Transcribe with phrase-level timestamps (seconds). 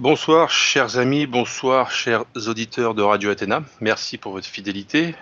[0.00, 3.62] Bonsoir chers amis, bonsoir chers auditeurs de Radio Athéna.
[3.82, 5.14] Merci pour votre fidélité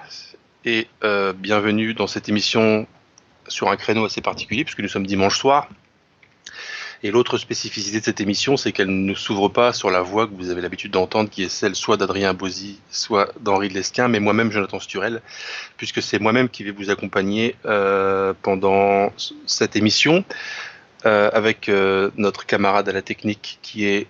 [0.65, 2.87] et euh, bienvenue dans cette émission
[3.49, 5.69] sur un créneau assez particulier puisque nous sommes dimanche soir.
[7.03, 10.35] Et l'autre spécificité de cette émission, c'est qu'elle ne s'ouvre pas sur la voix que
[10.35, 14.53] vous avez l'habitude d'entendre, qui est celle soit d'Adrien Bozzi, soit d'Henri Lesquin, mais moi-même
[14.53, 15.23] Jonathan Sturel,
[15.77, 19.13] puisque c'est moi-même qui vais vous accompagner euh, pendant
[19.45, 20.25] cette émission,
[21.05, 21.69] euh, avec
[22.17, 24.07] notre camarade à la technique qui est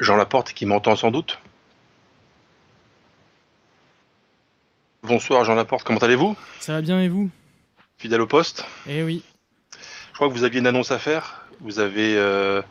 [0.00, 1.38] Jean Laporte, qui m'entend sans doute.
[5.02, 6.36] Bonsoir Jean Laporte, comment allez-vous?
[6.58, 7.30] Ça va bien et vous?
[7.98, 8.64] Fidèle au poste?
[8.88, 9.22] Eh oui.
[10.10, 12.62] Je crois que vous aviez une annonce à faire vous avez euh,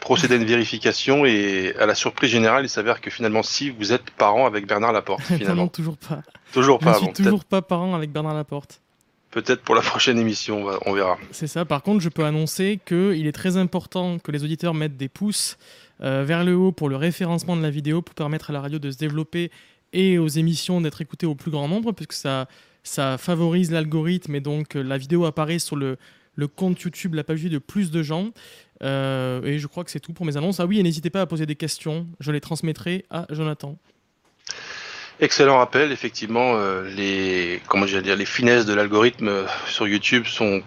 [0.00, 3.92] procédé à une vérification et à la surprise générale, il s'avère que finalement, si vous
[3.92, 5.62] êtes parent avec Bernard Laporte, finalement.
[5.62, 6.22] non, toujours pas.
[6.52, 6.94] Toujours pas.
[6.94, 8.80] Je suis toujours pas parent avec Bernard Laporte.
[9.30, 11.18] Peut-être pour la prochaine émission, on verra.
[11.30, 11.64] C'est ça.
[11.64, 15.58] Par contre, je peux annoncer qu'il est très important que les auditeurs mettent des pouces
[16.00, 18.78] euh, vers le haut pour le référencement de la vidéo, pour permettre à la radio
[18.78, 19.50] de se développer
[19.92, 22.46] et aux émissions d'être écoutées au plus grand nombre, puisque ça,
[22.82, 25.98] ça favorise l'algorithme et donc euh, la vidéo apparaît sur le,
[26.54, 28.30] compte YouTube l'a vu de plus de gens.
[28.82, 30.60] Euh, et je crois que c'est tout pour mes annonces.
[30.60, 32.06] Ah oui, et n'hésitez pas à poser des questions.
[32.20, 33.76] Je les transmettrai à Jonathan.
[35.20, 40.62] Excellent rappel, effectivement, euh, les comment dire les finesses de l'algorithme euh, sur YouTube sont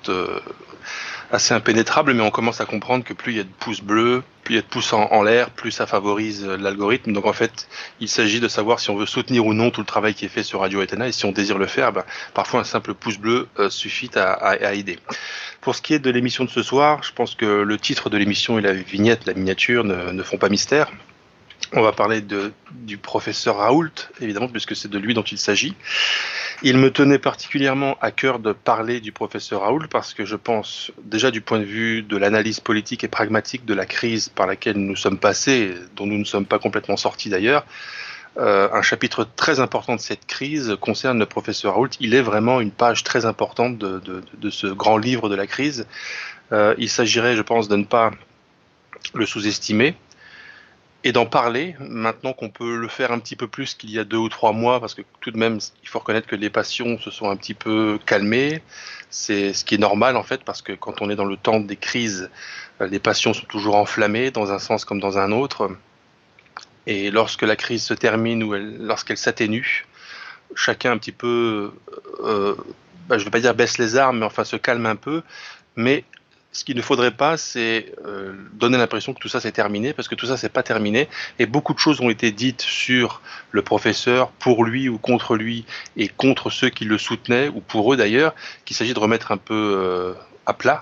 [1.31, 4.23] assez impénétrable, mais on commence à comprendre que plus il y a de pouces bleus,
[4.43, 7.13] plus il y a de pouces en, l'air, plus ça favorise euh, l'algorithme.
[7.13, 7.67] Donc en fait,
[7.99, 10.29] il s'agit de savoir si on veut soutenir ou non tout le travail qui est
[10.29, 12.03] fait sur Radio Etana, et si on désire le faire, ben,
[12.33, 14.99] parfois un simple pouce bleu euh, suffit à, aider.
[15.61, 18.17] Pour ce qui est de l'émission de ce soir, je pense que le titre de
[18.17, 20.91] l'émission et la vignette, la miniature ne font pas mystère.
[21.73, 25.73] On va parler de, du professeur Raoult, évidemment, puisque c'est de lui dont il s'agit.
[26.63, 30.91] Il me tenait particulièrement à cœur de parler du professeur Raoult parce que je pense,
[31.03, 34.75] déjà du point de vue de l'analyse politique et pragmatique de la crise par laquelle
[34.75, 37.65] nous sommes passés, dont nous ne sommes pas complètement sortis d'ailleurs,
[38.37, 41.89] euh, un chapitre très important de cette crise concerne le professeur Raoult.
[42.01, 45.87] Il est vraiment une page très importante de, ce grand livre de la crise.
[46.51, 48.11] Euh, il s'agirait, je pense, de ne pas
[49.13, 49.95] le sous-estimer
[51.03, 54.03] et d'en parler maintenant qu'on peut le faire un petit peu plus qu'il y a
[54.03, 56.99] deux ou trois mois, parce que tout de même, il faut reconnaître que les passions
[56.99, 58.61] se sont un petit peu calmées.
[59.09, 61.59] C'est ce qui est normal en fait, parce que quand on est dans le temps
[61.59, 62.29] des crises,
[62.81, 65.71] euh, les passions sont toujours enflammées dans un sens comme dans un autre.
[66.85, 69.87] Et lorsque la crise se termine ou lorsqu'elle s'atténue,
[70.55, 71.73] chacun un petit peu,
[72.23, 72.55] euh,
[73.07, 75.23] bah, je ne vais pas dire baisse les armes, mais enfin se calme un peu,
[75.75, 76.03] mais
[76.51, 80.07] ce qu'il ne faudrait pas, c'est euh, donner l'impression que tout ça c'est terminé, parce
[80.07, 81.07] que tout ça c'est pas terminé,
[81.39, 83.21] et beaucoup de choses ont été dites sur
[83.51, 85.65] le professeur, pour lui ou contre lui,
[85.95, 88.35] et contre ceux qui le soutenaient, ou pour eux d'ailleurs,
[88.65, 90.13] qu'il s'agit de remettre un peu euh,
[90.45, 90.81] à plat.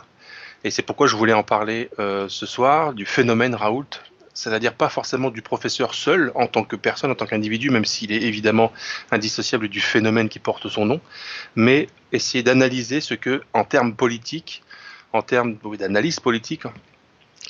[0.64, 3.86] Et c'est pourquoi je voulais en parler euh, ce soir, du phénomène Raoult,
[4.34, 8.12] c'est-à-dire pas forcément du professeur seul en tant que personne, en tant qu'individu, même s'il
[8.12, 8.72] est évidemment
[9.12, 11.02] indissociable du phénomène qui porte son nom,
[11.56, 14.64] mais essayer d'analyser ce que, en termes politiques,
[15.14, 16.64] en termes d'analyse politique,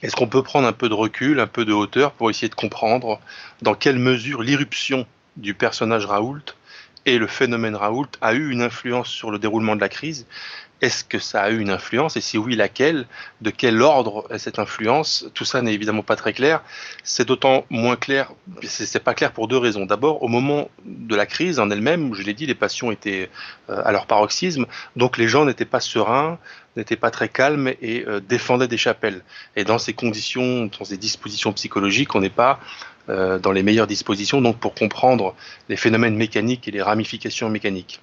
[0.02, 2.56] est-ce qu'on peut prendre un peu de recul, un peu de hauteur pour essayer de
[2.56, 3.20] comprendre
[3.62, 6.56] dans quelle mesure l'irruption du personnage Raoult
[7.06, 10.26] et le phénomène Raoult a eu une influence sur le déroulement de la crise?
[10.82, 12.16] Est-ce que ça a eu une influence?
[12.16, 13.06] Et si oui, laquelle?
[13.42, 15.26] De quel ordre est cette influence?
[15.34, 16.62] Tout ça n'est évidemment pas très clair.
[17.04, 18.32] C'est d'autant moins clair,
[18.64, 19.86] c'est pas clair pour deux raisons.
[19.86, 23.30] D'abord, au moment de la crise en elle-même, je l'ai dit, les passions étaient
[23.70, 26.40] euh, à leur paroxysme, donc les gens n'étaient pas sereins,
[26.76, 29.22] n'étaient pas très calmes et euh, défendaient des chapelles.
[29.56, 32.60] Et dans ces conditions, dans ces dispositions psychologiques, on n'est pas
[33.10, 35.36] euh, dans les meilleures dispositions donc pour comprendre
[35.68, 38.02] les phénomènes mécaniques et les ramifications mécaniques.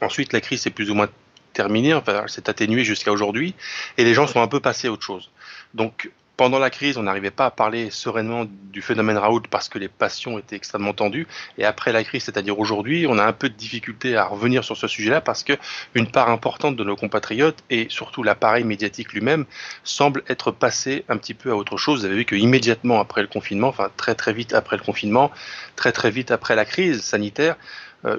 [0.00, 1.08] Ensuite, la crise est plus ou moins
[1.52, 3.54] terminé, enfin, s'est atténué jusqu'à aujourd'hui,
[3.98, 5.30] et les gens sont un peu passés à autre chose.
[5.74, 6.10] Donc,
[6.40, 9.88] pendant la crise, on n'arrivait pas à parler sereinement du phénomène Raoult parce que les
[9.88, 11.26] passions étaient extrêmement tendues.
[11.58, 14.74] Et après la crise, c'est-à-dire aujourd'hui, on a un peu de difficulté à revenir sur
[14.74, 15.52] ce sujet-là parce que
[15.92, 19.44] une part importante de nos compatriotes et surtout l'appareil médiatique lui-même
[19.84, 22.00] semble être passé un petit peu à autre chose.
[22.00, 25.30] Vous avez vu que immédiatement après le confinement, enfin très très vite après le confinement,
[25.76, 27.56] très très vite après la crise sanitaire,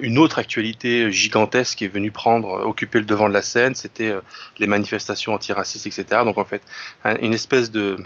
[0.02, 3.76] une autre actualité gigantesque qui est venue prendre, euh, occuper le devant de la scène,
[3.76, 4.22] c'était euh,
[4.60, 6.22] les manifestations antiracistes, etc.
[6.24, 6.62] Donc en fait,
[7.22, 7.98] une espèce de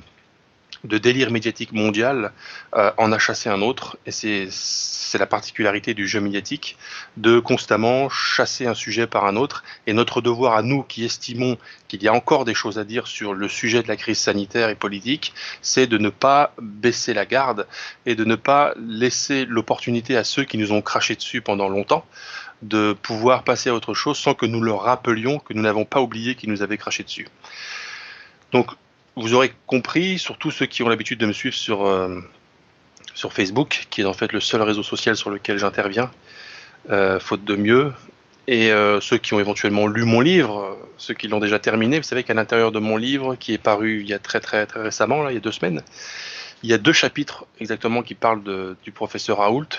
[0.86, 2.32] de délire médiatique mondial
[2.76, 6.78] euh, en a chassé un autre, et c'est la particularité du jeu médiatique,
[7.18, 11.58] de constamment chasser un sujet par un autre, et notre devoir à nous qui estimons
[11.88, 14.70] qu'il y a encore des choses à dire sur le sujet de la crise sanitaire
[14.70, 17.68] et politique, c'est de ne pas baisser la garde
[18.06, 22.06] et de ne pas laisser l'opportunité à ceux qui nous ont craché dessus pendant longtemps
[22.62, 26.02] de pouvoir passer à autre chose sans que nous leur rappelions que nous n'avons pas
[26.02, 27.28] oublié qu'ils nous avaient craché dessus.
[28.52, 28.72] Donc
[29.16, 32.20] vous aurez compris, surtout ceux qui ont l'habitude de me suivre sur, euh,
[33.14, 36.12] sur Facebook, qui est en fait le seul réseau social sur lequel j'interviens,
[36.90, 37.94] euh, faute de mieux.
[38.48, 42.04] Et euh, ceux qui ont éventuellement lu mon livre, ceux qui l'ont déjà terminé, vous
[42.04, 44.82] savez qu'à l'intérieur de mon livre, qui est paru il y a très très très
[44.82, 45.82] récemment, là, il y a deux semaines,
[46.62, 49.70] il y a deux chapitres exactement qui parlent du professeur Raoult.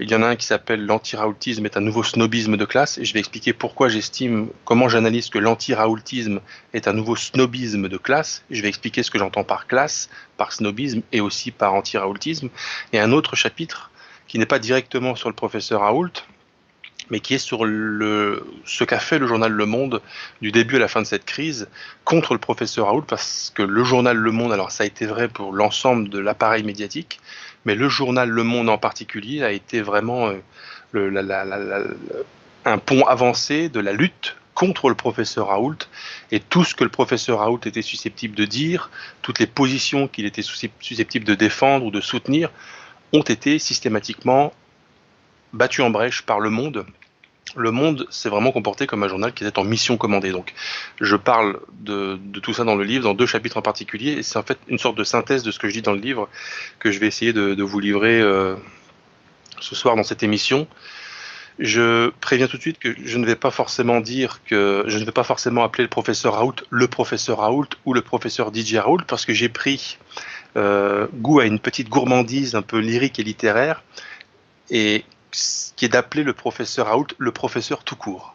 [0.00, 3.04] Il y en a un qui s'appelle L'anti-raoultisme est un nouveau snobisme de classe, et
[3.04, 6.40] je vais expliquer pourquoi j'estime, comment j'analyse que l'anti-raoultisme
[6.72, 8.44] est un nouveau snobisme de classe.
[8.48, 12.48] Je vais expliquer ce que j'entends par classe, par snobisme et aussi par anti-raoultisme.
[12.92, 13.90] Et un autre chapitre
[14.28, 16.12] qui n'est pas directement sur le professeur Raoult,
[17.10, 20.00] mais qui est sur ce qu'a fait le journal Le Monde
[20.40, 21.68] du début à la fin de cette crise
[22.04, 25.26] contre le professeur Raoult, parce que le journal Le Monde, alors ça a été vrai
[25.26, 27.18] pour l'ensemble de l'appareil médiatique,
[27.68, 30.32] mais le journal Le Monde en particulier a été vraiment
[30.94, 31.90] euh,
[32.64, 35.76] un pont avancé de la lutte contre le professeur Raoult.
[36.32, 38.88] Et tout ce que le professeur Raoult était susceptible de dire,
[39.20, 42.48] toutes les positions qu'il était susceptible de défendre ou de soutenir,
[43.12, 44.54] ont été systématiquement
[45.52, 46.86] battues en brèche par le monde
[47.56, 50.30] le Monde s'est vraiment comporté comme un journal qui était en mission commandée.
[50.30, 50.54] Donc,
[51.00, 54.38] je parle de, tout ça dans le livre, dans deux chapitres en particulier, et c'est
[54.38, 56.28] en fait une sorte de synthèse de ce que je dis dans le livre
[56.78, 58.56] que je vais essayer de, vous livrer euh,
[59.60, 60.66] ce soir dans cette émission.
[61.58, 65.04] Je préviens tout de suite que je ne vais pas forcément dire que je ne
[65.04, 69.02] vais pas forcément appeler le professeur Raoult le professeur Raoult ou le professeur DJ Raoult
[69.08, 69.98] parce que j'ai pris
[70.56, 73.82] euh, goût à une petite gourmandise un peu lyrique et littéraire
[74.70, 78.34] et qui est d'appeler le professeur Raoult le professeur tout court.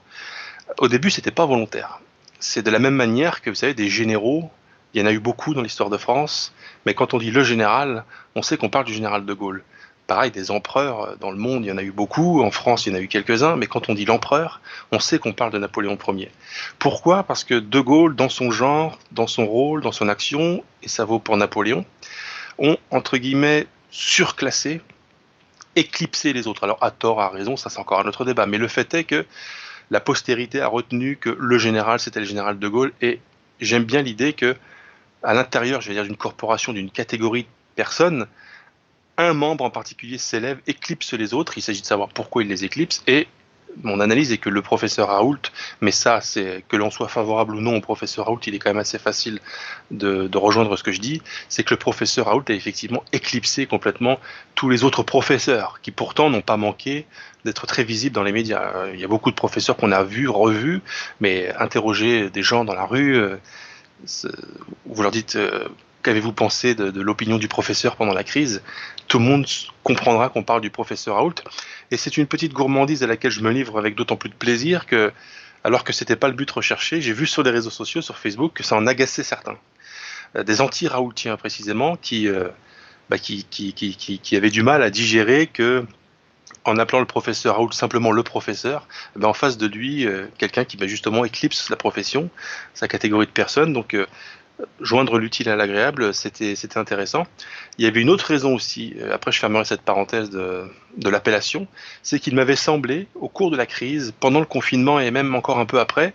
[0.78, 2.00] Au début, c'était pas volontaire.
[2.40, 4.50] C'est de la même manière que, vous savez, des généraux,
[4.94, 6.54] il y en a eu beaucoup dans l'histoire de France,
[6.86, 8.06] mais quand on dit le général,
[8.36, 9.64] on sait qu'on parle du général de Gaulle.
[10.06, 12.92] Pareil, des empereurs dans le monde, il y en a eu beaucoup, en France, il
[12.92, 14.62] y en a eu quelques-uns, mais quand on dit l'empereur,
[14.92, 16.30] on sait qu'on parle de Napoléon Ier.
[16.78, 17.24] Pourquoi?
[17.24, 21.06] Parce que De Gaulle, dans son genre, dans son rôle, dans son action, et ça
[21.06, 21.86] vaut pour Napoléon,
[22.60, 24.82] ont, entre guillemets, surclassé
[25.76, 26.64] éclipser les autres.
[26.64, 28.46] Alors à tort, à raison, ça c'est encore un autre débat.
[28.46, 29.26] Mais le fait est que
[29.92, 33.20] la postérité a retenu que le général c'était le général de Gaulle et
[33.60, 34.56] j'aime bien l'idée que
[35.24, 38.28] à l'intérieur, je vais dire d'une corporation, d'une catégorie de personnes,
[39.18, 41.58] un membre en particulier s'élève, éclipse les autres.
[41.58, 43.28] Il s'agit de savoir pourquoi il les éclipse et
[43.82, 45.40] mon analyse est que le professeur Raoult,
[45.82, 48.70] mais ça, c'est que l'on soit favorable ou non au professeur Raoult, il est quand
[48.70, 49.40] même assez facile
[49.92, 54.20] de, rejoindre ce que je dis, c'est que le professeur Raoult a effectivement éclipsé complètement
[54.56, 57.06] tous les autres professeurs, qui pourtant n'ont pas manqué
[57.46, 58.88] d'être très visibles dans les médias.
[58.94, 60.82] Il y a beaucoup de professeurs qu'on a vus, revus,
[61.20, 63.38] mais interroger des gens dans la rue, euh,
[64.86, 65.68] vous leur dites euh,
[66.04, 68.62] qu'avez-vous pensé de, l'opinion du professeur pendant la crise?
[69.08, 69.46] Tout le monde
[69.84, 71.36] comprendra qu'on parle du professeur Raoult.
[71.92, 74.86] Et c'est une petite gourmandise à laquelle je me livre avec d'autant plus de plaisir
[74.86, 75.12] que,
[75.64, 78.54] alors que c'était pas le but recherché, j'ai vu sur les réseaux sociaux, sur Facebook,
[78.54, 79.58] que ça en agaçait certains.
[80.36, 82.50] Euh, des anti-raoultiens précisément, qui, euh,
[83.10, 85.86] bah, qui, qui, qui, qui, avaient du mal à digérer que
[86.66, 90.64] en appelant le professeur Raoult simplement le professeur, ben en face de lui, euh, quelqu'un
[90.64, 92.30] qui ben justement éclipse la profession,
[92.74, 93.74] sa catégorie de personnes.
[93.74, 93.98] Donc
[94.80, 97.26] joindre l'utile à l'agréable, c'était intéressant.
[97.78, 100.66] Il y avait une autre raison aussi, euh, après je fermerai cette parenthèse de,
[100.98, 101.68] de l'appellation,
[102.02, 105.60] c'est qu'il m'avait semblé, au cours de la crise, pendant le confinement et même encore
[105.60, 106.14] un peu après,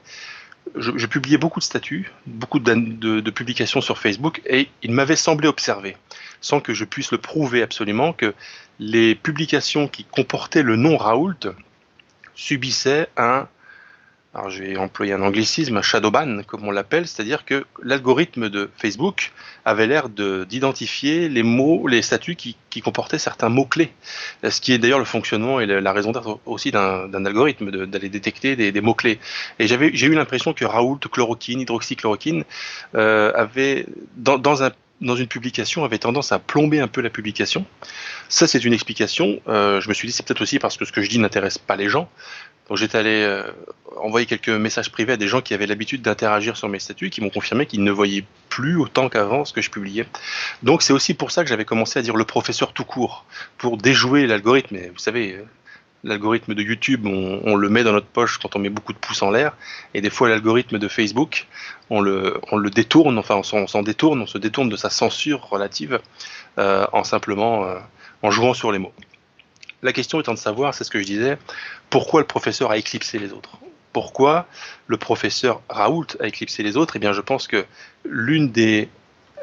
[0.76, 2.74] je, je publiais beaucoup de statuts, beaucoup de,
[3.20, 5.96] de, publications sur Facebook, et il m'avait semblé observer,
[6.40, 8.34] sans que je puisse le prouver absolument, que
[8.78, 11.54] les publications qui comportaient le nom Raoult
[12.34, 13.48] subissaient un
[14.34, 19.32] alors je vais employer un anglicisme, shadowban comme on l'appelle, c'est-à-dire que l'algorithme de Facebook
[19.64, 23.92] avait l'air d'identifier les mots, les statuts qui, comportaient certains mots-clés,
[24.48, 28.54] ce qui est d'ailleurs le fonctionnement et la raison d'être aussi d'un algorithme, d'aller détecter
[28.54, 29.18] des, mots-clés.
[29.58, 32.44] Et j'ai eu l'impression que Raoult, chloroquine, hydroxychloroquine,
[32.94, 34.70] euh, avait, dans, dans un
[35.00, 37.64] dans une publication avait tendance à plomber un peu la publication.
[38.28, 39.40] Ça, c'est une explication.
[39.48, 41.58] Euh, je me suis dit, c'est peut-être aussi parce que ce que je dis n'intéresse
[41.58, 42.08] pas les gens.
[42.68, 43.50] Donc j'étais allé euh,
[43.96, 47.20] envoyer quelques messages privés à des gens qui avaient l'habitude d'interagir sur mes statuts, qui
[47.20, 50.06] m'ont confirmé qu'ils ne voyaient plus autant qu'avant ce que je publiais.
[50.62, 53.24] Donc c'est aussi pour ça que j'avais commencé à dire le professeur tout court,
[53.56, 54.76] pour déjouer l'algorithme.
[54.76, 55.44] Et vous savez, euh,
[56.04, 59.22] l'algorithme de YouTube, on, le met dans notre poche quand on met beaucoup de pouces
[59.22, 59.56] en l'air,
[59.94, 61.46] et des fois l'algorithme de Facebook,
[61.88, 65.48] on le, on le détourne, enfin on s'en détourne, on se détourne de sa censure
[65.48, 66.00] relative
[66.58, 67.66] euh, en simplement
[68.22, 68.92] en jouant sur les mots.
[69.82, 71.38] La question étant de savoir, c'est ce que je disais,
[71.90, 73.58] pourquoi le professeur a éclipsé les autres?
[73.92, 74.46] Pourquoi
[74.86, 76.96] le professeur Raoult a éclipsé les autres?
[76.96, 77.64] Eh bien, je pense que
[78.04, 78.88] l'une des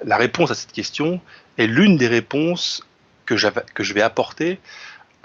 [0.03, 1.21] la réponse à cette question
[1.57, 2.85] est l'une des réponses
[3.25, 3.35] que,
[3.73, 4.59] que je vais apporter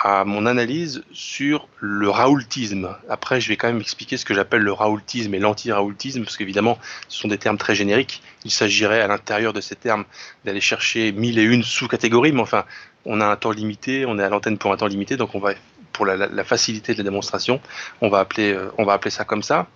[0.03, 2.97] à mon analyse sur le raoultisme.
[3.11, 6.79] Après, je vais quand même expliquer ce que j'appelle le raoultisme et l'anti-raoultisme, parce qu'évidemment,
[7.09, 8.23] ce sont des termes très génériques.
[8.47, 10.07] Il s'agirait à l'intérieur de ces termes
[10.47, 12.65] d'aller chercher mille et une sous-catégories, mais enfin,
[13.05, 15.39] on a un temps limité, on est à l'antenne pour un temps limité, donc on
[15.39, 15.53] va,
[15.93, 17.61] pour la, facilité de la démonstration,
[18.01, 19.67] on va appeler, euh, on va appeler ça comme ça.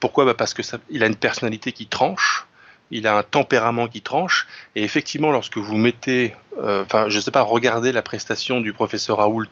[0.00, 0.24] Pourquoi?
[0.24, 2.46] Bah Parce que ça, il a une personnalité qui tranche,
[2.90, 4.46] il a un tempérament qui tranche.
[4.74, 8.72] Et effectivement, lorsque vous mettez, euh, enfin, je ne sais pas, regardez la prestation du
[8.72, 9.48] professeur Raoult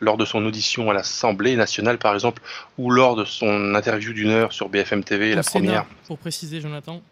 [0.00, 2.42] lors de son audition à l'Assemblée nationale, par exemple,
[2.78, 5.84] ou lors de son interview d'une heure sur BFM TV, la première.
[6.06, 7.02] Pour préciser, Jonathan.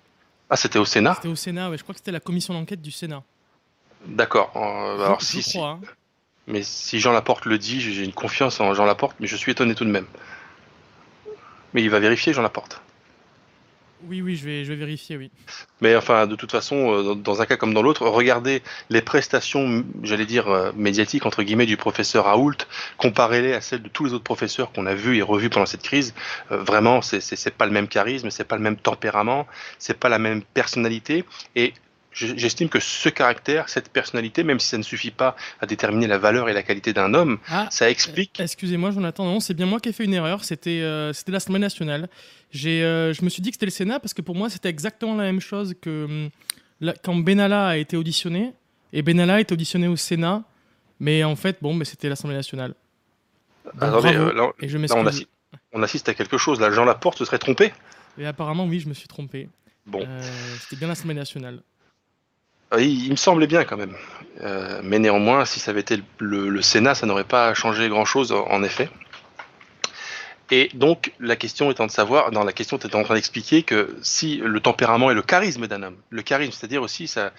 [0.48, 1.14] Ah, c'était au Sénat?
[1.16, 3.22] C'était au Sénat, ouais, je crois que c'était la commission d'enquête du Sénat.
[4.04, 4.52] D'accord.
[4.56, 5.80] Euh, alors, si, crois, hein.
[6.46, 9.52] Mais si Jean Laporte le dit, j'ai une confiance en Jean Laporte, mais je suis
[9.52, 10.06] étonné tout de même.
[11.74, 12.80] Mais il va vérifier, Jean Laporte.
[14.04, 15.30] Oui, oui, je vais, je vais vérifier, oui.
[15.80, 19.84] Mais enfin, de toute façon, euh, dans un cas comme dans l'autre, regardez les prestations,
[20.02, 22.56] j'allais dire, euh, médiatiques, entre guillemets, du professeur Raoult,
[22.98, 25.82] comparez-les à celles de tous les autres professeurs qu'on a vus et revus pendant cette
[25.82, 26.14] crise.
[26.52, 29.46] Euh, vraiment, c'est pas le même charisme, c'est pas le même tempérament,
[29.78, 31.24] c'est pas la même personnalité.
[31.56, 31.72] Et
[32.16, 36.16] J'estime que ce caractère, cette personnalité, même si ça ne suffit pas à déterminer la
[36.16, 38.40] valeur et la qualité d'un homme, ah, ça explique.
[38.40, 40.42] Excusez-moi, Jonathan, non, c'est bien moi qui ai fait une erreur.
[40.42, 42.08] C'était euh, c'était l'Assemblée nationale.
[42.50, 44.70] J'ai, euh, je me suis dit que c'était le Sénat parce que pour moi, c'était
[44.70, 46.30] exactement la même chose que
[46.80, 48.54] hum, quand Benalla a été auditionné.
[48.94, 50.42] Et Benalla a été auditionné au Sénat.
[51.00, 52.74] Mais en fait, bon, mais c'était l'Assemblée nationale.
[53.78, 55.28] Attendez, euh, là, et je on, assiste,
[55.70, 56.60] on, assiste, à quelque chose.
[56.60, 57.74] Là, Jean Laporte se serait trompé?
[58.16, 59.50] Et apparemment, oui, je me suis trompé.
[59.84, 60.00] Bon.
[60.60, 61.60] c'était bien l'Assemblée nationale.
[62.74, 63.94] Euh, il, me semblait bien quand même.
[64.42, 68.62] Euh, mais néanmoins, si ça avait été le, Sénat, ça n'aurait pas changé grand-chose en
[68.62, 68.90] effet.
[70.52, 73.96] Et donc, la question étant de savoir, dans la question, tu en train d'expliquer que
[74.00, 77.32] si le tempérament et le charisme d'un homme, le charisme, c'est-à-dire aussi sa,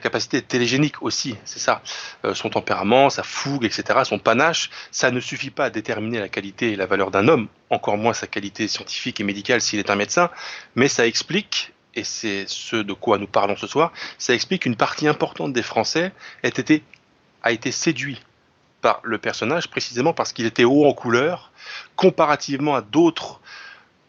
[0.00, 1.82] capacité télégénique aussi, c'est ça,
[2.24, 6.30] euh, son tempérament, sa fougue, etc., son panache, ça ne suffit pas à déterminer la
[6.30, 9.90] qualité et la valeur d'un homme, encore moins sa qualité scientifique et médicale s'il est
[9.90, 10.30] un médecin,
[10.74, 14.76] mais ça explique et c'est ce de quoi nous parlons ce soir, ça explique qu'une
[14.76, 16.48] partie importante des Français a
[17.52, 18.20] été, séduit
[18.80, 21.52] par le personnage précisément parce qu'il était haut en couleur,
[21.96, 23.40] comparativement à d'autres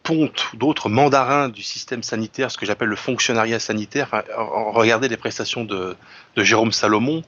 [0.03, 4.23] pontes, d'autres mandarins du système sanitaire, ce que j'appelle le fonctionnariat sanitaire.
[4.37, 5.95] Regardez les prestations de,
[6.37, 7.23] Jérôme Salomon,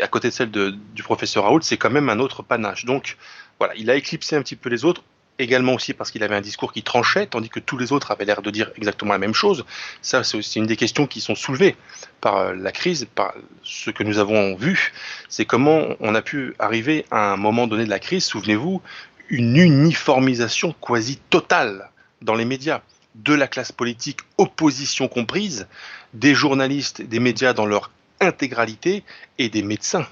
[0.00, 2.84] à côté de celles du professeur Raoult, c'est quand même un autre panache.
[2.84, 3.16] Donc
[3.58, 5.02] voilà, il a éclipsé un petit peu les autres
[5.38, 8.24] également aussi parce qu'il avait un discours qui tranchait, tandis que tous les autres avaient
[8.24, 9.64] l'air de dire exactement la même chose.
[10.02, 11.76] Ça, c'est aussi une des questions qui sont soulevées
[12.20, 14.92] par euh, la crise, par ce que nous avons vu.
[15.28, 18.82] C'est comment on a pu arriver à un moment donné de la crise, souvenez-vous,
[19.28, 21.90] une uniformisation quasi totale
[22.22, 22.82] dans les médias,
[23.14, 25.66] de la classe politique, opposition comprise,
[26.14, 29.04] des journalistes, des médias dans leur intégralité
[29.38, 30.06] et des médecins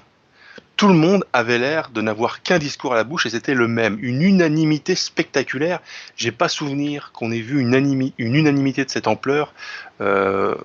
[0.79, 3.67] tout le monde avait l'air de n'avoir qu'un discours à la bouche et c'était le
[3.67, 3.97] même.
[4.01, 5.81] Une unanimité spectaculaire.
[6.15, 9.53] J'ai pas souvenir qu'on ait vu une, unanimité de cette ampleur
[9.99, 10.55] euh,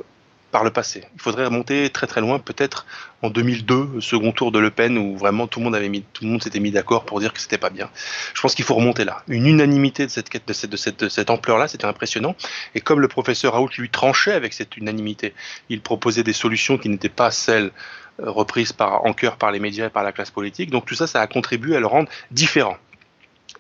[0.52, 1.02] par le passé.
[1.16, 2.86] Il faudrait remonter très très loin, peut-être
[3.22, 6.22] en 2002, second tour de Le Pen, où vraiment tout le monde avait mis, tout
[6.22, 7.90] le monde s'était mis d'accord pour dire que c'était pas bien.
[8.34, 9.24] Je pense qu'il faut remonter là.
[9.26, 12.36] Une unanimité de cette, de cette, de cette, de cette ampleur-là, c'était impressionnant.
[12.76, 15.34] Et comme le professeur Raoult lui tranchait avec cette unanimité,
[15.70, 17.72] il proposait des solutions qui n'étaient pas celles
[18.20, 20.70] euh, reprises par, en cœur par les médias et par la classe politique.
[20.70, 22.76] Donc tout ça, ça a contribué à le rendre différent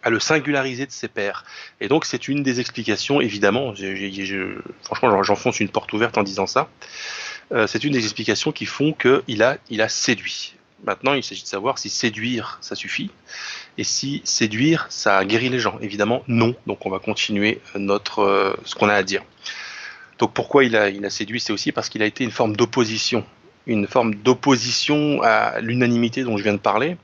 [0.02, 1.44] à le singulariser de ses pairs.
[1.80, 3.72] Et donc c'est une des explications, évidemment,
[4.82, 6.68] franchement j'enfonce une porte ouverte en disant ça,
[7.52, 10.54] euh, c'est une des explications qui font qu'il a, il a séduit.
[10.84, 13.10] Maintenant, il s'agit de savoir si séduire, ça suffit,
[13.78, 15.78] et si séduire, ça guérit les gens.
[15.80, 16.54] Évidemment, non.
[16.66, 19.22] Donc on va continuer notre, euh, ce qu'on a à dire.
[20.18, 22.54] Donc pourquoi il a, il a séduit, c'est aussi parce qu'il a été une forme
[22.54, 23.24] d'opposition,
[23.66, 26.96] une forme d'opposition à l'unanimité dont je viens de parler,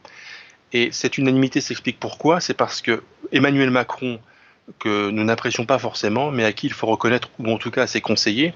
[0.73, 2.41] et cette unanimité s'explique pourquoi?
[2.41, 3.03] C'est parce que
[3.33, 4.21] Emmanuel Macron,
[4.79, 7.83] que nous n'apprécions pas forcément, mais à qui il faut reconnaître, ou en tout cas
[7.83, 8.55] à ses conseillers,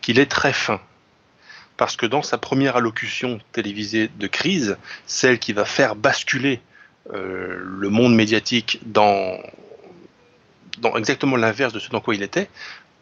[0.00, 0.80] qu'il est très fin.
[1.76, 6.60] Parce que dans sa première allocution télévisée de crise, celle qui va faire basculer
[7.12, 9.38] euh, le monde médiatique dans,
[10.78, 12.48] dans exactement l'inverse de ce dans quoi il était,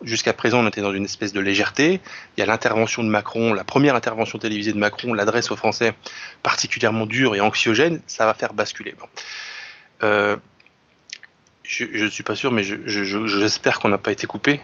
[0.03, 2.01] jusqu'à présent, on était dans une espèce de légèreté.
[2.37, 5.95] Il y a l'intervention de Macron, la première intervention télévisée de Macron, l'adresse aux Français
[6.43, 8.95] particulièrement dure et anxiogène, ça va faire basculer.
[10.03, 10.37] Euh,
[11.63, 14.61] je ne suis pas sûr, mais j'espère qu'on n'a pas été coupé.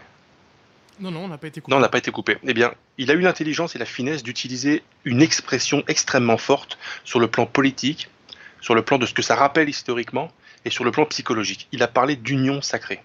[0.99, 1.71] Non, non, on n'a pas été coupé.
[1.71, 2.37] Non, on n'a pas été coupé.
[2.43, 7.19] Eh bien, il a eu l'intelligence et la finesse d'utiliser une expression extrêmement forte sur
[7.19, 8.09] le plan politique,
[8.61, 10.31] sur le plan de ce que ça rappelle historiquement
[10.63, 11.67] et sur le plan psychologique.
[11.71, 13.01] Il a parlé d'union sacrée.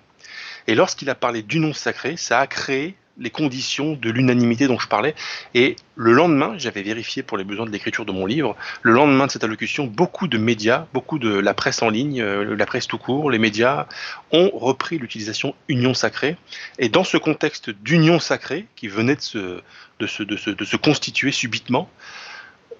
[0.66, 4.78] Et lorsqu'il a parlé du nom sacré, ça a créé les conditions de l'unanimité dont
[4.78, 5.14] je parlais.
[5.54, 9.26] Et le lendemain, j'avais vérifié pour les besoins de l'écriture de mon livre, le lendemain
[9.26, 12.86] de cette allocution, beaucoup de médias, beaucoup de la presse en ligne, euh, la presse
[12.86, 13.86] tout court, les médias
[14.32, 16.36] ont repris l'utilisation union sacrée.
[16.78, 21.88] Et dans ce contexte d'union sacrée qui venait de se, constituer subitement,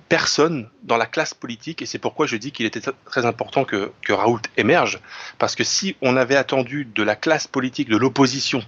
[0.09, 3.91] personne dans la classe politique, et c'est pourquoi je dis qu'il était très important que,
[4.03, 5.01] que Raoult émerge,
[5.39, 8.63] parce que si on avait attendu de la classe politique, de l'opposition,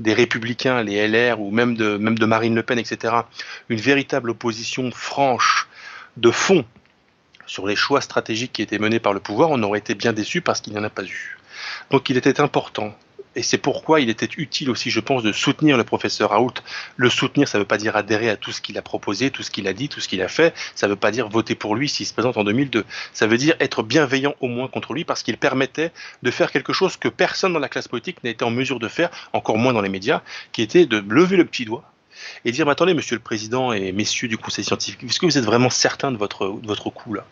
[0.00, 3.14] des républicains, les LR ou même de, même de Marine Le Pen, etc.,
[3.68, 5.68] une véritable opposition franche,
[6.16, 6.64] de fond,
[7.46, 10.40] sur les choix stratégiques qui étaient menés par le pouvoir, on aurait été bien déçu
[10.40, 11.38] parce qu'il n'y en a pas eu.
[11.90, 12.94] Donc il était important
[13.34, 16.54] et c'est pourquoi il était utile aussi, je pense, de soutenir le professeur Raoult.
[16.96, 19.42] Le soutenir, ça ne veut pas dire adhérer à tout ce qu'il a proposé, tout
[19.42, 20.54] ce qu'il a dit, tout ce qu'il a fait.
[20.74, 22.84] Ça ne veut pas dire voter pour lui s'il se présente en 2002.
[23.12, 25.92] Ça veut dire être bienveillant au moins contre lui parce qu'il permettait
[26.22, 28.88] de faire quelque chose que personne dans la classe politique n'a été en mesure de
[28.88, 31.84] faire, encore moins dans les médias, qui était de lever le petit doigt
[32.44, 35.38] et dire, mais attendez, monsieur le président et messieurs du conseil scientifique, est-ce que vous
[35.38, 37.24] êtes vraiment certain de votre, de votre coup là?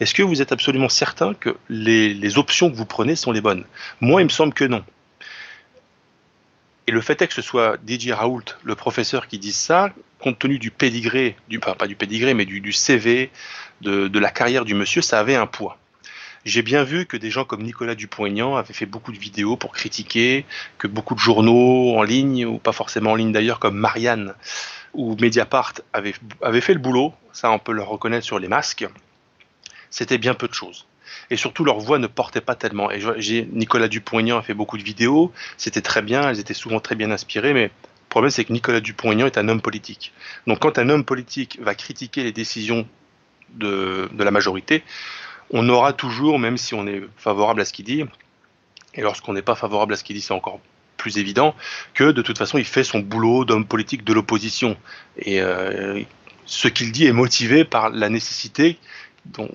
[0.00, 3.40] Est-ce que vous êtes absolument certain que les, les options que vous prenez sont les
[3.40, 3.64] bonnes?
[4.00, 4.84] Moi, il me semble que non.
[6.88, 10.38] Et le fait est que ce soit Didier Raoult, le professeur, qui dise ça, compte
[10.38, 13.30] tenu du pédigré, du, pas, du pédigré, mais du, CV,
[13.82, 15.76] de, la carrière du monsieur, ça avait un poids.
[16.46, 19.72] J'ai bien vu que des gens comme Nicolas Dupont-Aignan avaient fait beaucoup de vidéos pour
[19.72, 20.46] critiquer,
[20.78, 24.32] que beaucoup de journaux en ligne, ou pas forcément en ligne d'ailleurs, comme Marianne
[24.94, 28.88] ou Mediapart, avaient fait le boulot, ça on peut le reconnaître sur les masques.
[29.90, 30.86] C'était bien peu de choses
[31.30, 32.90] et surtout leur voix ne portait pas tellement.
[32.90, 33.00] Et
[33.52, 37.10] Nicolas Dupont-Aignan a fait beaucoup de vidéos, c'était très bien, elles étaient souvent très bien
[37.10, 40.12] inspirées, mais le problème c'est que Nicolas Dupont-Aignan est un homme politique.
[40.46, 42.86] Donc quand un homme politique va critiquer les décisions
[43.54, 44.82] de, de la majorité,
[45.50, 48.04] on aura toujours, même si on est favorable à ce qu'il dit,
[48.94, 50.60] et lorsqu'on n'est pas favorable à ce qu'il dit, c'est encore
[50.96, 51.54] plus évident,
[51.94, 54.76] que de toute façon il fait son boulot d'homme politique de l'opposition.
[55.18, 56.02] Et euh,
[56.44, 58.78] ce qu'il dit est motivé par la nécessité
[59.26, 59.50] dont,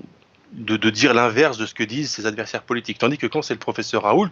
[0.54, 3.00] de, dire l'inverse de ce que disent ses adversaires politiques.
[3.00, 4.32] Tandis que quand c'est le professeur Raoult,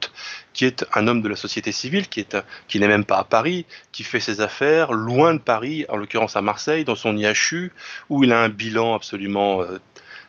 [0.53, 3.23] qui est un homme de la société civile, qui est qui n'est même pas à
[3.23, 7.71] Paris, qui fait ses affaires loin de Paris, en l'occurrence à Marseille, dans son IHU,
[8.09, 9.79] où il a un bilan absolument euh,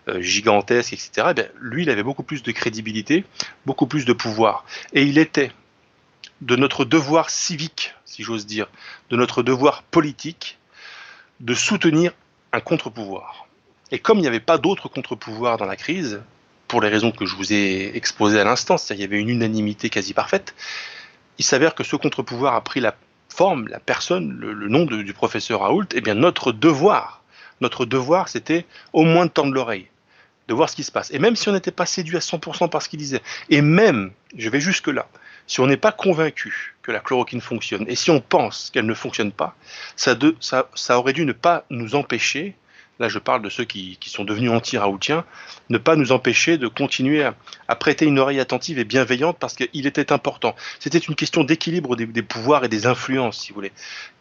[0.08, 1.32] euh, gigantesque, etc.
[1.36, 3.24] Eh lui, il avait beaucoup plus de crédibilité,
[3.66, 4.64] beaucoup plus de pouvoir.
[4.94, 5.52] Et il était
[6.40, 8.66] de notre devoir civique, si j'ose dire,
[9.10, 10.58] de notre devoir politique,
[11.40, 12.12] de soutenir
[12.52, 13.46] un contre-pouvoir.
[13.92, 16.22] Et comme il n'y avait pas d'autres contre-pouvoirs dans la crise,
[16.66, 19.28] pour les raisons que je vous ai exposées à l'instant, c'est-à-dire qu'il y avait une
[19.28, 20.54] unanimité quasi parfaite,
[21.38, 22.96] il s'avère que ce contre-pouvoir a pris la
[23.28, 27.22] forme, la personne, le, nom du professeur Raoult, et eh bien notre devoir,
[27.60, 29.88] notre devoir, c'était au moins de tendre l'oreille,
[30.48, 31.10] de voir ce qui se passe.
[31.12, 34.12] Et même si on n'était pas séduit à 100% par ce qu'il disait, et même,
[34.38, 35.06] je vais jusque-là,
[35.46, 38.94] si on n'est pas convaincu que la chloroquine fonctionne, et si on pense qu'elle ne
[38.94, 39.54] fonctionne pas,
[39.96, 40.16] ça
[40.98, 42.56] aurait dû ne pas nous empêcher
[42.98, 45.24] là je parle de ceux qui, sont devenus anti-raoutiens,
[45.70, 47.24] ne pas nous empêcher de continuer
[47.68, 50.54] à, prêter une oreille attentive et bienveillante parce qu'il était important.
[50.78, 53.72] C'était une question d'équilibre des, pouvoirs et des influences, si vous voulez.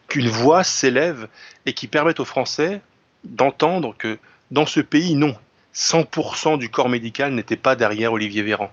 [0.08, 1.28] Qu'une voix s'élève
[1.66, 2.80] et qui permette aux Français
[3.24, 4.18] d'entendre que
[4.50, 5.36] dans ce pays, non,
[5.74, 8.70] 100% du corps médical n'était pas derrière Olivier Véran.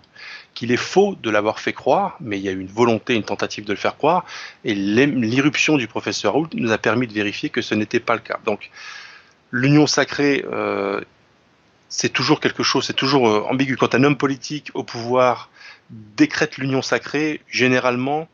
[0.53, 3.23] Qu'il est faux de l'avoir fait croire, mais il y a eu une volonté, une
[3.23, 4.25] tentative de le faire croire,
[4.65, 8.21] et l'irruption du professeur Raoult nous a permis de vérifier que ce n'était pas le
[8.21, 8.39] cas.
[8.45, 8.69] Donc,
[9.51, 11.01] l'union sacrée, euh,
[11.89, 13.77] c'est toujours quelque chose, c'est toujours euh, ambigu.
[13.77, 15.49] Quand un homme politique au pouvoir
[15.89, 18.27] décrète l'union sacrée, généralement,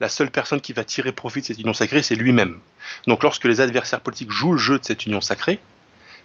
[0.00, 2.58] la seule personne qui va tirer profit de cette union sacrée, c'est lui-même.
[3.06, 5.60] Donc lorsque les adversaires politiques jouent le jeu de cette union sacrée,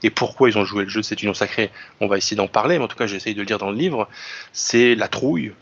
[0.03, 2.47] et pourquoi ils ont joué le jeu de cette union sacrée, on va essayer d'en
[2.47, 4.09] parler, mais en tout cas j'essaye de le dire dans le livre,
[4.51, 5.53] c'est la trouille,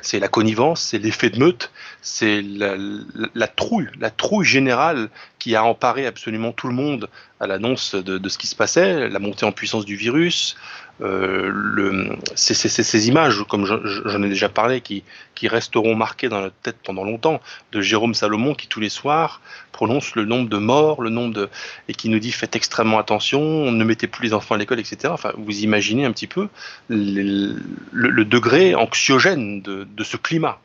[0.00, 5.10] c'est la connivence, c'est l'effet de meute, c'est la, trouille, la trouille générale
[5.42, 7.08] qui a emparé absolument tout le monde
[7.40, 10.56] à l'annonce de, ce qui se passait, la montée en puissance du virus,
[11.00, 15.02] euh, ces, images, comme j'en ai déjà parlé, qui,
[15.42, 17.40] resteront marquées dans notre tête pendant longtemps,
[17.72, 19.40] de Jérôme Salomon qui tous les soirs
[19.72, 21.48] prononce le nombre de morts, le nombre de
[21.88, 25.08] et qui nous dit faites extrêmement attention, ne mettez plus les enfants à l'école, etc.
[25.08, 26.48] Enfin, vous imaginez un petit peu
[26.88, 30.60] le, degré anxiogène de ce climat.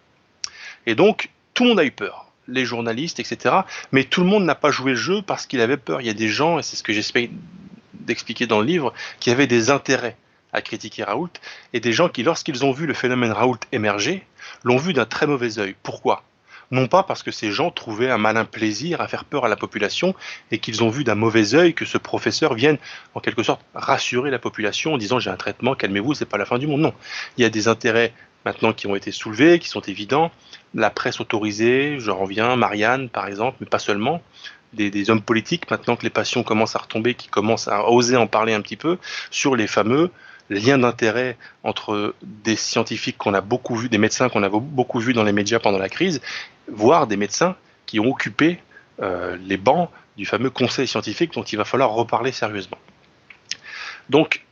[0.85, 3.55] Et donc, tout le monde a eu peur les journalistes, etc.
[3.91, 6.01] Mais tout le monde n'a pas joué le jeu parce qu'il avait peur.
[6.01, 7.27] Il y a des gens, et c'est ce que j'espère
[7.93, 10.17] d'expliquer dans le livre, qui avaient des intérêts
[10.53, 11.29] à critiquer Raoult,
[11.73, 14.25] et des gens qui, lorsqu'ils ont vu le phénomène Raoult émerger,
[14.63, 15.75] l'ont vu d'un très mauvais œil.
[15.83, 16.23] Pourquoi?
[16.69, 19.55] Non pas parce que ces gens trouvaient un malin plaisir à faire peur à la
[19.55, 20.13] population
[20.51, 22.77] et qu'ils ont vu d'un mauvais œil que ce professeur vienne
[23.13, 26.45] en quelque sorte rassurer la population en disant j'ai un traitement, calmez-vous, c'est pas la
[26.45, 26.81] fin du monde.
[26.81, 26.93] Non,
[27.37, 28.13] il y a des intérêts
[28.45, 30.31] maintenant qui ont été soulevés, qui sont évidents.
[30.73, 34.21] La presse autorisée, je reviens, Marianne par exemple, mais pas seulement.
[34.73, 38.27] Des, hommes politiques, maintenant que les passions commencent à retomber, qui commencent à oser en
[38.27, 38.97] parler un petit peu,
[39.31, 40.11] sur les fameux
[40.49, 45.13] liens d'intérêt entre des scientifiques qu'on a beaucoup vus, des médecins qu'on a beaucoup vus
[45.13, 46.21] dans les médias pendant la crise,
[46.71, 48.59] voire des médecins qui ont occupé
[49.01, 52.77] euh, les bancs du fameux conseil scientifique dont il va falloir reparler sérieusement.
[54.09, 54.45] Donc,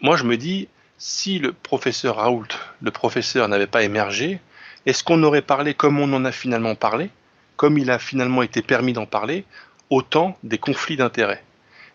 [0.00, 0.68] moi je me dis,
[0.98, 2.48] si le professeur Raoult,
[2.84, 4.40] le professeur, n'avait pas émergé,
[4.86, 7.10] est-ce qu'on aurait parlé comme on en a finalement parlé,
[7.56, 9.44] comme il a finalement été permis d'en parler,
[9.90, 11.42] autant des conflits d'intérêts?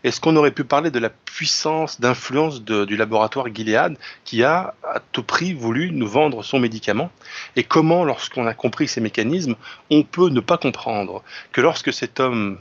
[0.04, 5.02] Est-ce qu'on aurait pu parler de la puissance d'influence du laboratoire Gilead qui a à
[5.12, 7.12] tout prix voulu nous vendre son médicament?
[7.58, 9.56] Et comment, lorsqu'on a compris ces mécanismes,
[9.92, 11.22] on peut ne pas comprendre
[11.52, 12.60] que lorsque cet homme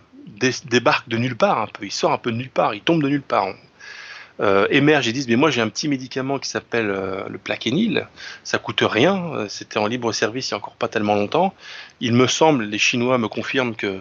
[0.67, 3.03] débarque de nulle part un peu, il sort un peu de nulle part, il tombe
[3.03, 3.55] de nulle part,
[4.41, 8.07] euh, émerge et disent mais moi j'ai un petit médicament qui s'appelle euh, le plaquenil,
[8.45, 11.55] ça coûte rien, euh, c'était en libre service il y a encore pas tellement longtemps.
[12.01, 14.01] Il me semble, les Chinois me confirment que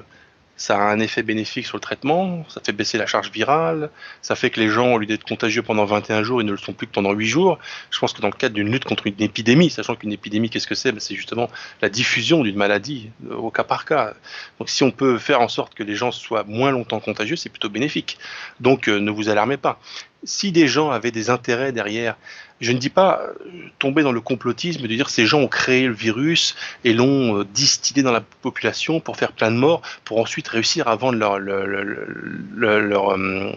[0.58, 3.92] ça a un effet bénéfique sur le traitement, ça fait baisser la charge virale,
[4.24, 6.58] ça fait que les gens, au lieu d'être contagieux pendant 21 jours, ils ne le
[6.58, 7.60] sont plus que pendant 8 jours.
[7.92, 10.68] Je pense que dans le cadre d'une lutte contre une épidémie, sachant qu'une épidémie, qu'est-ce
[10.68, 10.92] que c'est?
[10.92, 11.48] Ben, C'est justement
[11.82, 14.16] la diffusion d'une maladie au cas par cas.
[14.58, 17.50] Donc si on peut faire en sorte que les gens soient moins longtemps contagieux, c'est
[17.50, 18.18] plutôt bénéfique.
[18.60, 19.80] Donc ne vous alarmez pas.
[20.28, 22.16] Si des gens avaient des intérêts derrière
[22.60, 23.34] je ne dis pas euh,
[23.80, 27.46] tomber dans le complotisme de dire ces gens ont créé le virus et l'ont euh,
[27.46, 31.40] distillé dans la population pour faire plein de morts, pour ensuite réussir à vendre leur,
[31.40, 33.52] leur, euh.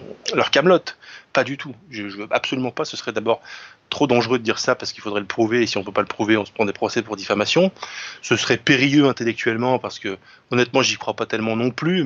[1.33, 1.75] Pas du tout.
[1.91, 2.85] Je, veux absolument pas.
[2.85, 3.41] Ce serait d'abord
[3.89, 6.01] trop dangereux de dire ça parce qu'il faudrait le prouver et si on peut pas
[6.01, 7.71] le prouver, on se prend des procès pour diffamation.
[8.21, 10.19] Ce serait périlleux intellectuellement parce que
[10.51, 12.05] honnêtement, j'y crois pas tellement non plus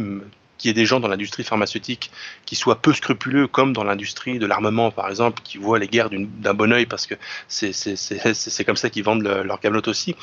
[0.58, 2.10] qu'il y ait des gens dans l'industrie pharmaceutique
[2.46, 6.10] qui soient peu scrupuleux, comme dans l'industrie de l'armement, par exemple, qui voient les guerres
[6.10, 7.14] d'un bon oeil parce que
[7.48, 10.14] c'est comme ça qu'ils vendent leur gamelote aussi.